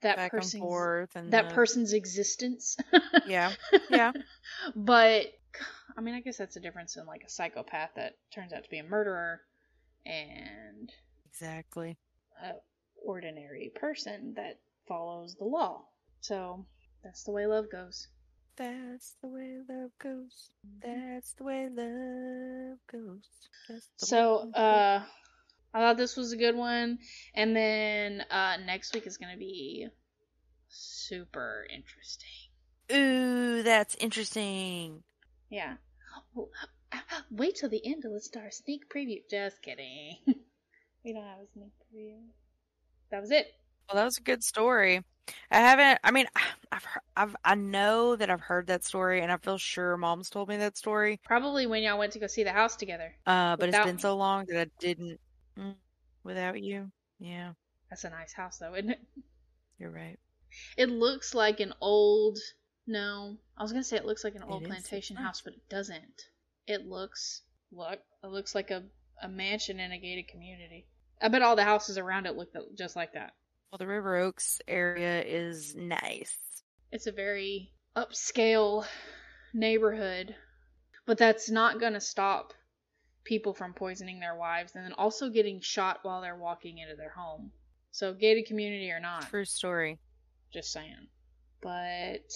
that 0.00 0.16
Back 0.16 0.30
person's 0.30 0.60
forth 0.62 1.10
and 1.16 1.32
that 1.32 1.48
the- 1.48 1.54
person's 1.54 1.92
existence. 1.92 2.76
Yeah. 3.26 3.52
Yeah. 3.90 4.12
but 4.74 5.26
I 5.96 6.00
mean, 6.00 6.14
I 6.14 6.20
guess 6.20 6.38
that's 6.38 6.56
a 6.56 6.60
difference 6.60 6.96
in 6.96 7.04
like 7.06 7.24
a 7.26 7.30
psychopath 7.30 7.90
that 7.96 8.14
turns 8.34 8.52
out 8.52 8.64
to 8.64 8.70
be 8.70 8.78
a 8.78 8.84
murderer 8.84 9.40
and 10.06 10.90
Exactly. 11.26 11.98
a 12.42 12.52
ordinary 13.04 13.70
person 13.74 14.34
that 14.36 14.58
follows 14.88 15.34
the 15.38 15.44
law. 15.44 15.82
So 16.20 16.64
that's 17.04 17.24
the 17.24 17.32
way 17.32 17.46
love 17.46 17.66
goes. 17.70 18.08
That's 18.56 19.16
the 19.22 19.28
way 19.28 19.56
love 19.68 19.90
goes. 20.00 20.50
That's 20.82 21.32
the 21.34 21.44
way 21.44 21.68
love 21.70 22.78
goes. 22.90 23.28
The 23.68 23.80
So 24.06 24.16
way 24.16 24.44
love 24.44 24.52
goes. 24.52 24.54
uh 24.54 25.02
I 25.74 25.80
thought 25.80 25.96
this 25.96 26.16
was 26.16 26.32
a 26.32 26.36
good 26.36 26.56
one. 26.56 26.98
And 27.34 27.54
then 27.56 28.22
uh 28.30 28.56
next 28.64 28.94
week 28.94 29.06
is 29.06 29.16
gonna 29.16 29.36
be 29.36 29.88
super 30.68 31.66
interesting. 31.74 32.28
Ooh, 32.92 33.62
that's 33.62 33.94
interesting. 33.96 35.02
Yeah. 35.50 35.74
Well, 36.34 36.50
Wait 37.30 37.56
till 37.56 37.68
the 37.68 37.84
end 37.84 38.02
to 38.02 38.10
listen 38.10 38.32
to 38.32 38.40
our 38.40 38.50
sneak 38.50 38.82
preview. 38.88 39.22
Just 39.30 39.62
kidding. 39.62 40.16
we 41.04 41.12
don't 41.12 41.24
have 41.24 41.38
a 41.38 41.46
sneak 41.52 41.72
preview. 41.94 42.18
That 43.10 43.20
was 43.20 43.30
it. 43.30 43.46
Well, 43.88 43.96
that 43.96 44.04
was 44.04 44.18
a 44.18 44.22
good 44.22 44.42
story. 44.42 45.02
I 45.50 45.60
haven't. 45.60 46.00
I 46.04 46.10
mean, 46.10 46.26
I've, 46.72 46.86
I've, 47.16 47.36
I 47.44 47.54
know 47.54 48.16
that 48.16 48.30
I've 48.30 48.40
heard 48.40 48.66
that 48.68 48.84
story, 48.84 49.20
and 49.20 49.30
I 49.30 49.36
feel 49.38 49.58
sure 49.58 49.96
Mom's 49.96 50.30
told 50.30 50.48
me 50.48 50.56
that 50.58 50.76
story. 50.76 51.20
Probably 51.24 51.66
when 51.66 51.82
y'all 51.82 51.98
went 51.98 52.12
to 52.12 52.18
go 52.18 52.26
see 52.26 52.44
the 52.44 52.52
house 52.52 52.76
together. 52.76 53.14
Uh, 53.26 53.56
but 53.56 53.68
it's 53.68 53.78
been 53.78 53.96
me. 53.96 54.02
so 54.02 54.16
long 54.16 54.46
that 54.48 54.60
I 54.60 54.70
didn't. 54.78 55.20
Without 56.24 56.62
you, 56.62 56.90
yeah, 57.18 57.52
That's 57.90 58.04
a 58.04 58.10
nice 58.10 58.32
house, 58.32 58.58
though, 58.58 58.74
isn't 58.74 58.90
it? 58.90 59.00
you're 59.78 59.90
right. 59.90 60.18
It 60.76 60.88
looks 60.90 61.34
like 61.34 61.60
an 61.60 61.72
old. 61.80 62.38
No, 62.86 63.36
I 63.56 63.62
was 63.62 63.72
gonna 63.72 63.84
say 63.84 63.96
it 63.96 64.04
looks 64.04 64.24
like 64.24 64.34
an 64.34 64.42
old 64.42 64.62
It 64.62 64.68
plantation 64.68 65.16
house, 65.16 65.40
but 65.40 65.54
it 65.54 65.68
doesn't. 65.68 66.22
It 66.66 66.86
looks 66.86 67.42
look. 67.70 68.00
It 68.22 68.26
looks 68.28 68.54
like 68.54 68.70
a 68.70 68.82
a 69.22 69.28
mansion 69.28 69.78
in 69.80 69.92
a 69.92 69.98
gated 69.98 70.28
community. 70.28 70.86
I 71.20 71.28
bet 71.28 71.42
all 71.42 71.56
the 71.56 71.64
houses 71.64 71.96
around 71.96 72.26
it 72.26 72.36
look 72.36 72.52
just 72.76 72.96
like 72.96 73.12
that. 73.12 73.34
Well, 73.70 73.78
the 73.78 73.86
River 73.86 74.16
Oaks 74.16 74.60
area 74.68 75.22
is 75.22 75.74
nice. 75.76 76.36
It's 76.90 77.06
a 77.06 77.12
very 77.12 77.72
upscale 77.96 78.84
neighborhood, 79.54 80.34
but 81.06 81.18
that's 81.18 81.48
not 81.48 81.80
gonna 81.80 82.00
stop 82.00 82.52
people 83.24 83.54
from 83.54 83.72
poisoning 83.74 84.20
their 84.20 84.36
wives 84.36 84.72
and 84.74 84.84
then 84.84 84.92
also 84.94 85.30
getting 85.30 85.60
shot 85.60 86.00
while 86.02 86.20
they're 86.20 86.36
walking 86.36 86.78
into 86.78 86.96
their 86.96 87.10
home. 87.16 87.50
So 87.90 88.14
gated 88.14 88.46
community 88.46 88.90
or 88.90 89.00
not, 89.00 89.28
True 89.28 89.44
story. 89.44 89.98
just 90.52 90.72
saying. 90.72 91.08
But 91.60 92.30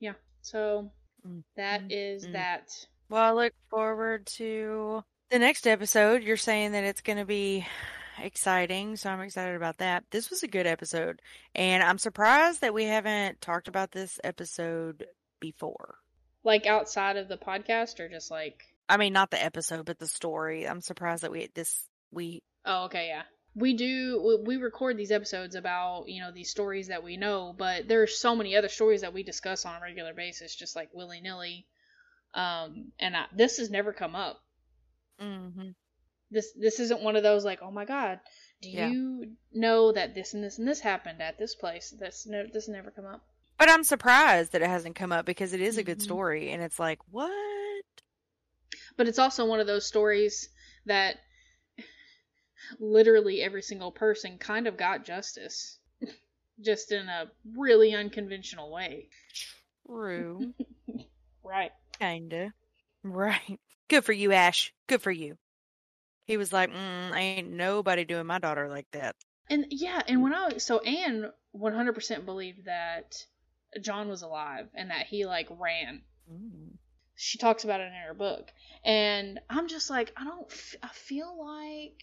yeah, 0.00 0.12
so 0.42 0.90
Mm, 1.26 1.42
that 1.56 1.82
mm, 1.82 1.86
is 1.90 2.26
mm. 2.26 2.32
that. 2.32 2.70
Well, 3.08 3.22
I 3.22 3.30
look 3.32 3.52
forward 3.70 4.26
to 4.26 5.02
the 5.30 5.38
next 5.38 5.66
episode. 5.66 6.22
You're 6.22 6.36
saying 6.36 6.72
that 6.72 6.84
it's 6.84 7.00
going 7.00 7.18
to 7.18 7.24
be 7.24 7.66
exciting, 8.18 8.96
so 8.96 9.10
I'm 9.10 9.20
excited 9.20 9.56
about 9.56 9.78
that. 9.78 10.04
This 10.10 10.30
was 10.30 10.42
a 10.42 10.48
good 10.48 10.66
episode, 10.66 11.20
and 11.54 11.82
I'm 11.82 11.98
surprised 11.98 12.60
that 12.60 12.74
we 12.74 12.84
haven't 12.84 13.40
talked 13.40 13.68
about 13.68 13.92
this 13.92 14.20
episode 14.24 15.06
before. 15.40 15.96
Like 16.44 16.66
outside 16.66 17.16
of 17.16 17.28
the 17.28 17.36
podcast 17.38 17.98
or 17.98 18.08
just 18.08 18.30
like 18.30 18.62
I 18.88 18.96
mean, 18.96 19.12
not 19.12 19.30
the 19.30 19.42
episode, 19.42 19.84
but 19.86 19.98
the 19.98 20.06
story. 20.06 20.66
I'm 20.68 20.80
surprised 20.80 21.22
that 21.22 21.30
we 21.32 21.48
this 21.54 21.88
we 22.12 22.42
Oh, 22.64 22.84
okay, 22.86 23.08
yeah. 23.08 23.22
We 23.54 23.74
do 23.74 24.38
we- 24.44 24.56
record 24.58 24.96
these 24.96 25.10
episodes 25.12 25.54
about, 25.54 26.08
you 26.08 26.20
know, 26.20 26.30
these 26.30 26.50
stories 26.50 26.88
that 26.88 27.02
we 27.02 27.16
know, 27.16 27.54
but 27.56 27.88
there's 27.88 28.18
so 28.18 28.36
many 28.36 28.54
other 28.56 28.68
stories 28.68 29.00
that 29.00 29.14
we 29.14 29.22
discuss 29.22 29.64
on 29.64 29.76
a 29.76 29.80
regular 29.80 30.12
basis 30.14 30.54
just 30.54 30.76
like 30.76 30.90
willy-nilly. 30.92 31.66
Um 32.34 32.92
and 32.98 33.16
I, 33.16 33.26
this 33.34 33.56
has 33.58 33.70
never 33.70 33.92
come 33.92 34.14
up. 34.14 34.40
hmm 35.18 35.70
This 36.30 36.52
this 36.58 36.80
isn't 36.80 37.02
one 37.02 37.16
of 37.16 37.22
those 37.22 37.44
like, 37.44 37.60
"Oh 37.62 37.70
my 37.70 37.84
god, 37.84 38.20
do 38.60 38.68
Yeah. 38.70 38.88
you 38.90 39.36
know 39.52 39.92
that 39.92 40.14
this 40.14 40.34
and 40.34 40.42
this 40.44 40.58
and 40.58 40.66
this 40.68 40.80
happened 40.80 41.22
at 41.22 41.38
this 41.38 41.54
place?" 41.54 41.94
This 41.98 42.26
no, 42.26 42.44
this 42.52 42.68
never 42.68 42.90
come 42.90 43.06
up. 43.06 43.22
But 43.58 43.70
I'm 43.70 43.84
surprised 43.84 44.52
that 44.52 44.60
it 44.60 44.68
hasn't 44.68 44.96
come 44.96 45.12
up 45.12 45.24
because 45.24 45.52
it 45.54 45.60
is 45.62 45.78
a 45.78 45.82
good 45.82 45.98
Mhm. 46.00 46.02
story, 46.02 46.50
and 46.50 46.62
it's 46.62 46.78
like 46.78 46.98
what? 47.10 47.30
But 48.96 49.08
it's 49.08 49.18
also 49.18 49.46
one 49.46 49.60
of 49.60 49.66
those 49.66 49.86
stories 49.86 50.48
that 50.86 51.16
literally 52.78 53.42
every 53.42 53.62
single 53.62 53.92
person 53.92 54.38
kind 54.38 54.66
of 54.66 54.76
got 54.76 55.04
justice. 55.04 55.78
Just 56.60 56.90
in 56.90 57.08
a 57.08 57.26
really 57.54 57.94
unconventional 57.94 58.72
way. 58.72 59.08
True, 59.84 60.54
Right. 61.44 61.70
kinda. 61.98 62.52
Right. 63.02 63.60
Good 63.88 64.04
for 64.04 64.12
you, 64.12 64.32
Ash. 64.32 64.72
Good 64.86 65.02
for 65.02 65.10
you. 65.10 65.36
He 66.26 66.36
was 66.38 66.52
like, 66.52 66.70
mm, 66.70 67.14
ain't 67.14 67.50
nobody 67.50 68.04
doing 68.04 68.26
my 68.26 68.38
daughter 68.38 68.68
like 68.68 68.86
that. 68.92 69.16
And 69.48 69.66
yeah, 69.70 70.02
and 70.08 70.22
when 70.22 70.34
I 70.34 70.56
so 70.58 70.80
Ann 70.80 71.30
100% 71.54 72.24
believed 72.24 72.64
that 72.64 73.14
John 73.80 74.08
was 74.08 74.22
alive 74.22 74.68
and 74.74 74.90
that 74.90 75.06
he 75.06 75.24
like 75.26 75.48
ran. 75.50 76.02
Mm. 76.30 76.78
She 77.16 77.38
talks 77.38 77.64
about 77.64 77.80
it 77.80 77.86
in 77.86 77.92
her 78.06 78.14
book. 78.14 78.52
And 78.84 79.40
I'm 79.50 79.68
just 79.68 79.90
like 79.90 80.12
I 80.16 80.24
don't 80.24 80.46
f- 80.50 80.76
I 80.82 80.88
feel 80.88 81.34
like 81.38 82.02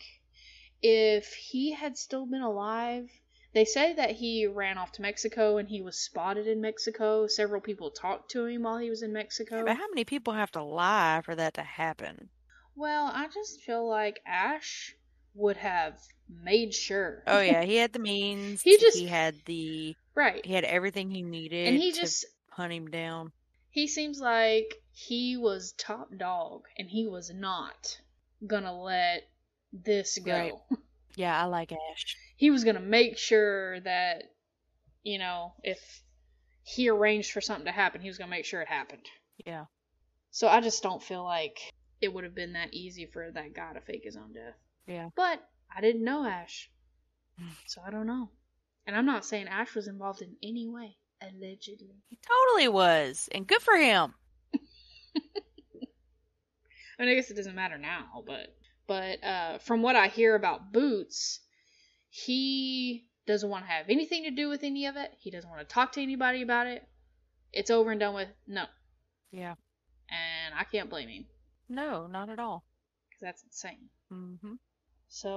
if 0.82 1.34
he 1.34 1.72
had 1.72 1.98
still 1.98 2.26
been 2.26 2.42
alive, 2.42 3.10
they 3.54 3.66
say 3.66 3.94
that 3.94 4.12
he 4.12 4.48
ran 4.48 4.78
off 4.78 4.92
to 4.94 5.02
Mexico 5.02 5.58
and 5.58 5.70
he 5.70 5.82
was 5.82 5.98
spotted 6.00 6.48
in 6.48 6.60
Mexico. 6.62 7.28
Several 7.28 7.62
people 7.62 7.92
talked 7.92 8.32
to 8.32 8.46
him 8.46 8.64
while 8.64 8.80
he 8.80 8.90
was 8.90 9.04
in 9.04 9.14
Mexico. 9.14 9.58
Yeah, 9.58 9.64
but 9.66 9.78
how 9.78 9.88
many 9.90 10.04
people 10.04 10.34
have 10.34 10.52
to 10.54 10.64
lie 10.64 11.22
for 11.24 11.36
that 11.36 11.54
to 11.56 11.62
happen? 11.64 12.30
Well, 12.76 13.06
I 13.14 13.28
just 13.28 13.62
feel 13.62 13.88
like 13.88 14.20
Ash 14.26 14.96
would 15.36 15.58
have 15.58 16.00
made 16.28 16.74
sure. 16.74 17.24
Oh 17.28 17.40
yeah, 17.40 17.64
he 17.64 17.76
had 17.76 17.94
the 17.94 18.00
means. 18.14 18.62
He 18.64 18.78
just- 18.78 18.98
he 18.98 19.06
had 19.08 19.36
the 19.46 19.96
right. 20.16 20.44
he 20.46 20.54
had 20.54 20.64
everything 20.64 21.12
he 21.12 21.22
needed 21.22 21.68
And 21.68 21.78
he 21.78 21.92
just 21.92 22.26
hunt 22.50 22.74
him 22.74 22.90
down. 22.90 23.32
he 23.70 23.88
seems 23.88 24.20
like 24.20 24.82
he 24.94 25.38
was 25.38 25.74
top 25.74 26.10
dog 26.16 26.64
and 26.78 26.88
he 26.88 27.08
was 27.08 27.32
not 27.34 28.00
gonna 28.46 28.80
let 28.80 29.24
this 29.72 30.18
go. 30.20 30.32
Right. 30.32 30.54
Yeah, 31.16 31.40
I 31.40 31.46
like 31.46 31.72
Ash. 31.72 32.18
He 32.38 32.50
was 32.50 32.64
gonna 32.64 32.80
make 32.80 33.20
sure 33.20 33.80
that 33.82 34.24
you 35.04 35.20
know 35.20 35.54
if 35.64 35.78
he 36.64 36.90
arranged 36.90 37.32
for 37.32 37.42
something 37.42 37.66
to 37.66 37.72
happen. 37.72 38.02
He 38.02 38.08
was 38.08 38.18
gonna 38.18 38.32
make 38.32 38.46
sure 38.46 38.62
it 38.62 38.68
happened. 38.68 39.06
Yeah. 39.46 39.66
So 40.32 40.48
I 40.48 40.62
just 40.62 40.82
don't 40.82 41.04
feel 41.04 41.24
like 41.24 41.60
it 42.02 42.12
would 42.12 42.24
have 42.24 42.36
been 42.36 42.54
that 42.54 42.74
easy 42.74 43.06
for 43.06 43.30
that 43.32 43.54
guy 43.54 43.74
to 43.74 43.82
fake 43.82 44.04
his 44.04 44.16
own 44.16 44.34
death. 44.34 44.56
Yeah. 44.88 45.10
But 45.16 45.40
I 45.76 45.82
didn't 45.82 46.04
know 46.04 46.26
Ash. 46.26 46.70
So 47.68 47.82
I 47.86 47.92
don't 47.92 48.08
know. 48.08 48.30
And 48.86 48.96
I'm 48.96 49.06
not 49.06 49.26
saying 49.26 49.48
Ash 49.48 49.74
was 49.76 49.88
involved 49.88 50.22
in 50.22 50.36
any 50.44 50.68
way. 50.68 50.98
Allegedly. 51.22 51.96
He 52.10 52.18
totally 52.22 52.68
was. 52.68 53.30
And 53.32 53.48
good 53.48 53.62
for 53.62 53.76
him. 53.76 54.14
I 57.00 57.02
mean, 57.04 57.10
I 57.10 57.16
guess 57.16 57.30
it 57.32 57.36
doesn't 57.36 57.56
matter 57.56 57.78
now, 57.78 58.24
but 58.26 58.56
but 58.88 59.24
uh, 59.24 59.58
from 59.60 59.82
what 59.82 59.96
I 59.96 60.08
hear 60.08 60.36
about 60.36 60.72
Boots, 60.72 61.40
he 62.10 63.06
doesn't 63.26 63.50
want 63.50 63.66
to 63.66 63.72
have 63.72 63.86
anything 63.90 64.24
to 64.24 64.32
do 64.32 64.50
with 64.50 64.64
any 64.64 64.86
of 64.86 64.96
it. 64.98 65.12
He 65.20 65.32
doesn't 65.32 65.50
want 65.50 65.62
to 65.68 65.74
talk 65.74 65.94
to 65.94 66.02
anybody 66.02 66.42
about 66.42 66.68
it. 66.68 66.84
It's 67.52 67.72
over 67.72 67.92
and 67.92 68.00
done 68.00 68.14
with. 68.16 68.28
No, 68.48 68.66
Yeah. 69.32 69.56
and 70.10 70.54
I 70.58 70.64
can't 70.66 70.90
blame 70.90 71.08
him 71.10 71.26
No, 71.70 72.08
not 72.08 72.30
at 72.30 72.40
all. 72.40 72.66
because 73.10 73.22
that's 73.22 73.44
insane. 73.44 73.90
Mm-hmm. 74.12 74.54
So, 75.08 75.30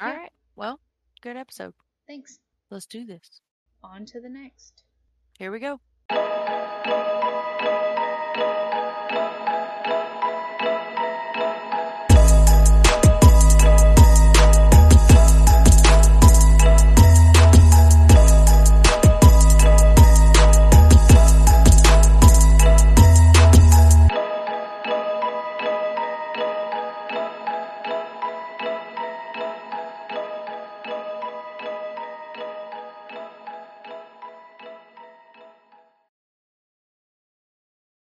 All 0.00 0.08
Yeah. 0.08 0.16
right. 0.16 0.32
Well, 0.56 0.78
good 1.20 1.36
episode. 1.36 1.74
thanks. 2.06 2.38
Let's 2.70 2.86
do 2.86 3.04
this. 3.04 3.40
On 3.82 4.04
to 4.06 4.20
the 4.20 4.28
next. 4.28 4.82
Here 5.38 5.50
we 5.50 5.58
go. 5.58 5.80